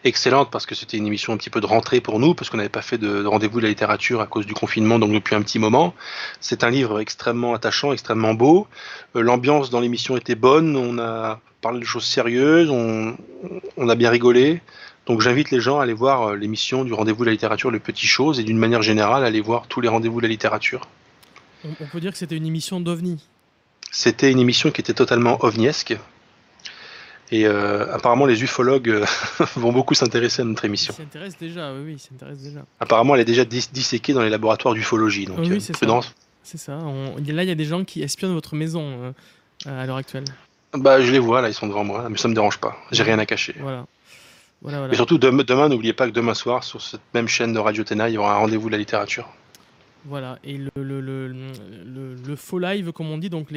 [0.04, 2.58] excellente parce que c'était une émission un petit peu de rentrée pour nous, parce qu'on
[2.58, 5.42] n'avait pas fait de, rendez-vous de la littérature à cause du confinement, donc depuis un
[5.42, 5.94] petit moment.
[6.40, 8.68] C'est un livre extrêmement attachant, extrêmement beau.
[9.16, 13.16] Euh, l'ambiance dans l'émission était bonne, on a parlé de choses sérieuses, on,
[13.90, 14.62] a bien rigolé.
[15.06, 17.80] Donc j'invite les gens à aller voir euh, l'émission du rendez-vous de la littérature, les
[17.80, 20.88] petites choses, et d'une manière générale, à aller voir tous les rendez-vous de la littérature.
[21.66, 23.26] On peut dire que c'était une émission d'OVNI.
[23.92, 25.96] C'était une émission qui était totalement ovniesque.
[27.32, 29.06] Et euh, apparemment, les ufologues euh,
[29.56, 30.94] vont beaucoup s'intéresser à notre émission.
[30.98, 32.66] Ils s'intéressent déjà, oui, s'intéressent déjà.
[32.80, 35.26] Apparemment, elle est déjà disséquée dans les laboratoires d'ufologie.
[35.26, 36.00] Donc, oui, c'est ça.
[36.44, 36.74] C'est ça.
[36.74, 39.14] Là, il y a des gens qui espionnent votre maison
[39.66, 40.26] euh, à l'heure actuelle.
[40.74, 42.76] Bah, je les vois, là, ils sont devant moi, mais ça me dérange pas.
[42.92, 43.56] J'ai rien à cacher.
[43.60, 43.86] Voilà.
[44.62, 47.84] Voilà, Et surtout, demain, n'oubliez pas que demain soir, sur cette même chaîne de Radio
[47.84, 49.28] Téna, il y aura un rendez-vous de la littérature.
[50.06, 53.48] Voilà, et le, le, le, le, faux live, comme on dit, donc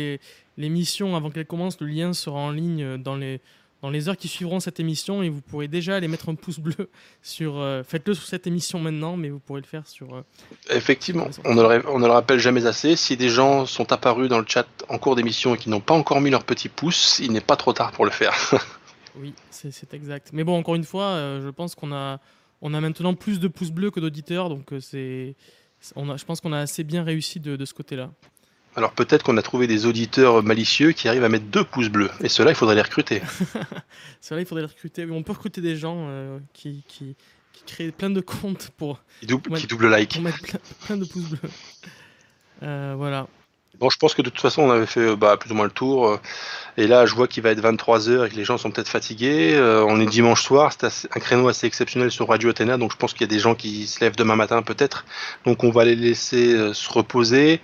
[0.57, 3.41] l'émission, avant qu'elle commence, le lien sera en ligne dans les,
[3.83, 6.59] dans les heures qui suivront cette émission et vous pourrez déjà aller mettre un pouce
[6.59, 6.91] bleu
[7.23, 7.59] sur.
[7.59, 10.15] Euh, faites-le sur cette émission maintenant, mais vous pourrez le faire sur.
[10.15, 10.23] Euh,
[10.71, 12.97] Effectivement, on ne, le, on ne, le, rappelle jamais assez.
[12.97, 15.95] Si des gens sont apparus dans le chat en cours d'émission et qui n'ont pas
[15.95, 18.35] encore mis leur petit pouce, il n'est pas trop tard pour le faire.
[19.17, 20.31] oui, c'est exact.
[20.33, 22.19] Mais bon, encore une fois, euh, je pense qu'on a,
[22.63, 25.37] on a maintenant plus de pouces bleus que d'auditeurs, donc c'est.
[25.83, 28.11] Je pense qu'on a assez bien réussi de, de ce côté-là.
[28.77, 32.11] Alors peut-être qu'on a trouvé des auditeurs malicieux qui arrivent à mettre deux pouces bleus.
[32.21, 33.23] Et ceux-là, il faudrait les recruter.
[34.21, 35.11] ceux-là, il faudrait les recruter.
[35.11, 37.17] On peut recruter des gens euh, qui, qui,
[37.67, 39.03] créent plein de comptes pour...
[39.21, 40.13] Qui, double, like.
[40.13, 40.39] Pour mettre
[40.87, 41.51] plein, de pouces bleus.
[42.63, 43.27] Euh, voilà.
[43.79, 45.71] Bon, je pense que de toute façon, on avait fait bah, plus ou moins le
[45.71, 46.19] tour.
[46.77, 49.55] Et là, je vois qu'il va être 23h et que les gens sont peut-être fatigués.
[49.55, 52.97] Euh, on est dimanche soir, c'est un créneau assez exceptionnel sur Radio Athéna, donc je
[52.97, 55.05] pense qu'il y a des gens qui se lèvent demain matin peut-être.
[55.45, 57.61] Donc on va les laisser se reposer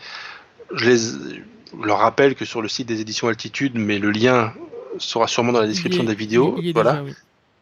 [0.75, 1.43] je, les,
[1.83, 4.53] leur rappelle que sur le site des éditions Altitude, mais le lien
[4.99, 6.59] sera sûrement dans la description de la vidéo.
[6.75, 7.03] voilà.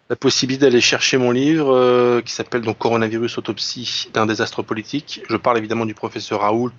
[0.09, 5.23] La possibilité d'aller chercher mon livre euh, qui s'appelle donc Coronavirus Autopsie d'un désastre politique.
[5.29, 6.73] Je parle évidemment du professeur Raoult,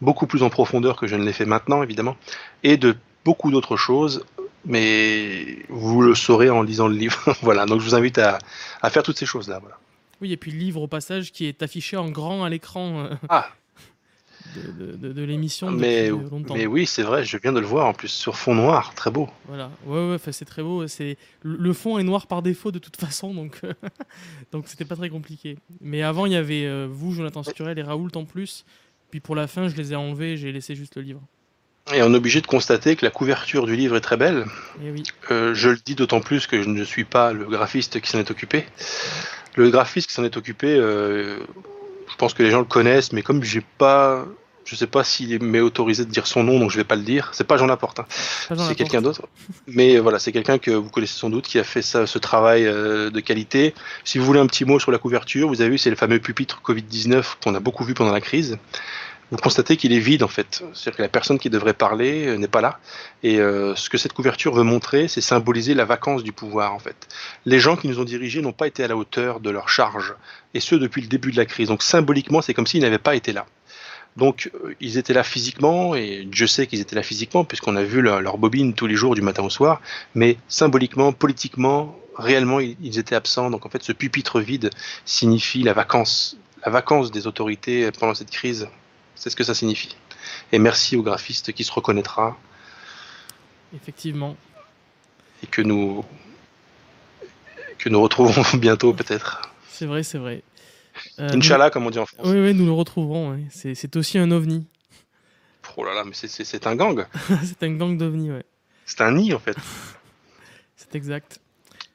[0.00, 2.16] beaucoup plus en profondeur que je ne l'ai fait maintenant, évidemment,
[2.62, 4.24] et de beaucoup d'autres choses,
[4.64, 7.34] mais vous le saurez en lisant le livre.
[7.42, 8.38] voilà, donc je vous invite à,
[8.82, 9.58] à faire toutes ces choses-là.
[9.60, 9.78] Voilà.
[10.20, 13.04] Oui, et puis le livre au passage qui est affiché en grand à l'écran.
[13.04, 13.48] Euh, ah,
[14.56, 15.70] de, l'émission.
[15.70, 16.10] Mais,
[16.54, 19.10] mais oui, c'est vrai, je viens de le voir en plus sur fond noir, très
[19.10, 19.28] beau.
[19.46, 20.86] Voilà, ouais, ouais, c'est très beau.
[20.86, 23.60] C'est le fond est noir par défaut de toute façon, donc
[24.52, 25.58] donc c'était pas très compliqué.
[25.80, 28.64] Mais avant, il y avait euh, vous, Jonathan Sturel et Raoult en plus.
[29.10, 31.22] Puis pour la fin, je les ai enlevés, j'ai laissé juste le livre.
[31.94, 34.46] Et on est obligé de constater que la couverture du livre est très belle.
[34.82, 35.04] Eh oui.
[35.30, 38.18] Euh, je le dis d'autant plus que je ne suis pas le graphiste qui s'en
[38.18, 38.64] est occupé.
[39.54, 41.38] Le graphiste qui s'en est occupé, euh,
[42.10, 44.26] je pense que les gens le connaissent, mais comme j'ai pas
[44.66, 47.02] je sais pas s'il m'est autorisé de dire son nom, donc je vais pas le
[47.02, 47.30] dire.
[47.32, 48.06] C'est pas Jean Laporte, hein.
[48.58, 49.22] c'est quelqu'un d'autre.
[49.68, 52.66] Mais voilà, c'est quelqu'un que vous connaissez sans doute qui a fait ça, ce travail
[52.66, 53.74] euh, de qualité.
[54.04, 56.18] Si vous voulez un petit mot sur la couverture, vous avez vu, c'est le fameux
[56.18, 58.58] pupitre Covid-19 qu'on a beaucoup vu pendant la crise.
[59.32, 62.36] Vous constatez qu'il est vide en fait, c'est-à-dire que la personne qui devrait parler euh,
[62.36, 62.78] n'est pas là.
[63.24, 66.78] Et euh, ce que cette couverture veut montrer, c'est symboliser la vacance du pouvoir en
[66.78, 67.08] fait.
[67.44, 70.14] Les gens qui nous ont dirigés n'ont pas été à la hauteur de leur charge,
[70.54, 71.68] et ce depuis le début de la crise.
[71.68, 73.46] Donc symboliquement, c'est comme s'ils n'avaient pas été là.
[74.16, 77.82] Donc euh, ils étaient là physiquement, et je sais qu'ils étaient là physiquement, puisqu'on a
[77.82, 79.80] vu leur, bobine tous les jours du matin au soir,
[80.14, 83.50] mais symboliquement, politiquement, réellement ils étaient absents.
[83.50, 84.70] Donc en fait, ce pupitre vide
[85.04, 88.68] signifie la vacance, la vacance des autorités pendant cette crise.
[89.14, 89.96] C'est ce que ça signifie.
[90.52, 92.36] Et merci au graphiste qui se reconnaîtra.
[93.74, 94.36] Effectivement.
[95.42, 96.04] Et que nous
[97.78, 99.52] que nous retrouvons bientôt peut-être.
[99.68, 100.42] C'est vrai, c'est vrai.
[101.18, 102.26] Euh, Inch'Allah, comme on dit en France.
[102.26, 103.38] Oui, oui, nous le retrouverons.
[103.50, 104.66] C'est aussi un ovni.
[105.76, 107.04] Oh là là, mais c'est un gang.
[107.44, 108.44] c'est un gang d'ovnis, ouais.
[108.86, 109.56] C'est un nid en fait.
[110.76, 111.40] c'est exact.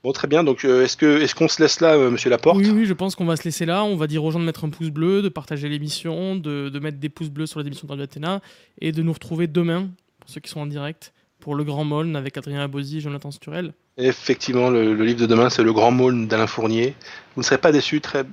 [0.03, 0.43] Bon, très bien.
[0.43, 2.93] Donc, euh, est-ce que est-ce qu'on se laisse là, euh, Monsieur Laporte Oui, oui, je
[2.93, 3.83] pense qu'on va se laisser là.
[3.83, 6.79] On va dire aux gens de mettre un pouce bleu, de partager l'émission, de, de,
[6.79, 8.41] mettre des pouces bleus sur les émissions de Radio Athéna
[8.79, 12.15] et de nous retrouver demain pour ceux qui sont en direct pour le Grand Moln
[12.15, 13.73] avec Adrien Abosi et Jonathan Sturel.
[13.97, 16.95] Effectivement, le, livre de demain, c'est le Grand Moln d'Alain Fournier.
[17.35, 18.01] Vous ne serez pas déçus.
[18.01, 18.23] Très...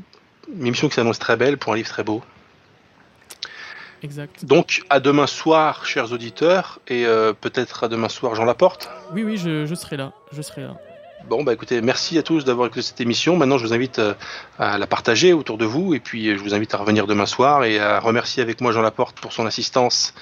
[0.56, 2.22] Une émission qui s'annonce très belle pour un livre très beau.
[4.02, 4.44] Exact.
[4.44, 8.90] Donc à demain soir, chers auditeurs, et euh, peut-être à demain soir, Jean Laporte.
[9.12, 10.12] Oui, oui, je, je, serai là.
[10.32, 10.76] Je serai là.
[11.28, 13.36] Bon, bah écoutez, merci à tous d'avoir écouté cette émission.
[13.36, 14.14] Maintenant, je vous invite euh,
[14.58, 17.64] à la partager autour de vous, et puis je vous invite à revenir demain soir
[17.64, 20.14] et à remercier avec moi Jean Laporte pour son assistance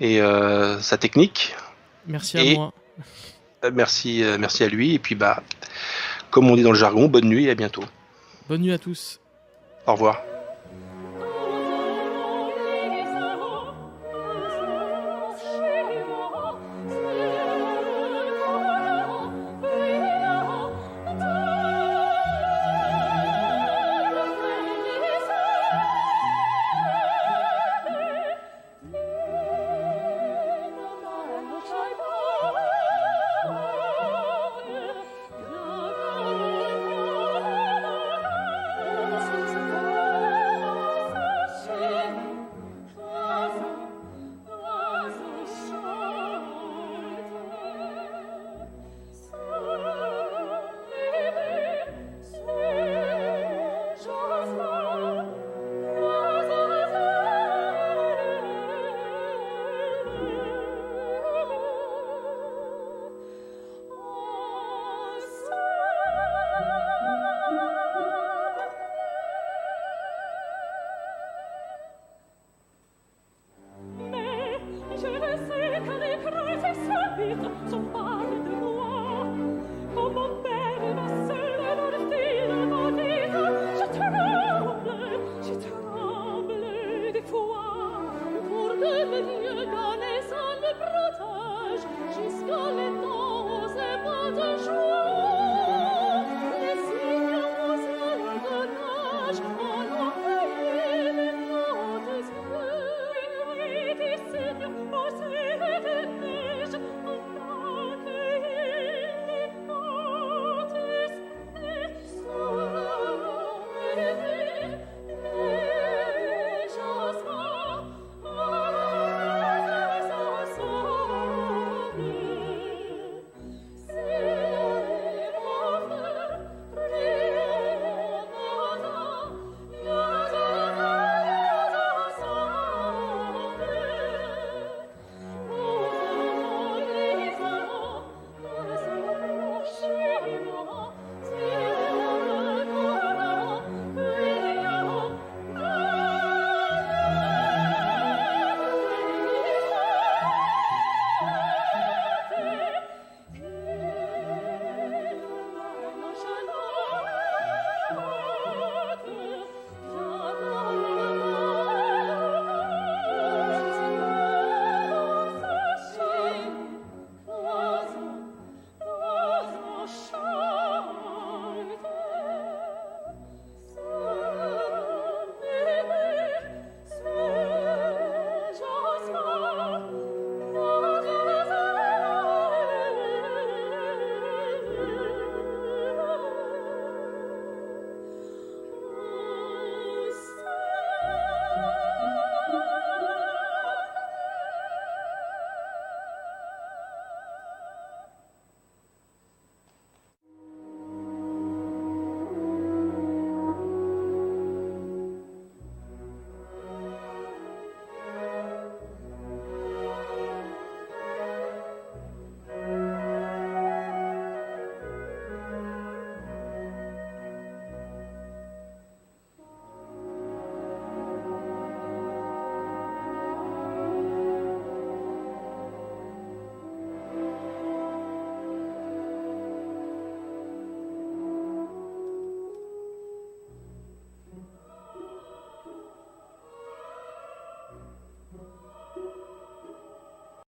[0.00, 1.56] et euh, sa technique.
[2.06, 2.72] Merci à moi.
[3.72, 5.42] Merci, merci à lui, et puis bah,
[6.30, 7.84] comme on dit dans le jargon, bonne nuit et à bientôt.
[8.46, 9.20] Bonne nuit à tous.
[9.86, 10.33] Au revoir.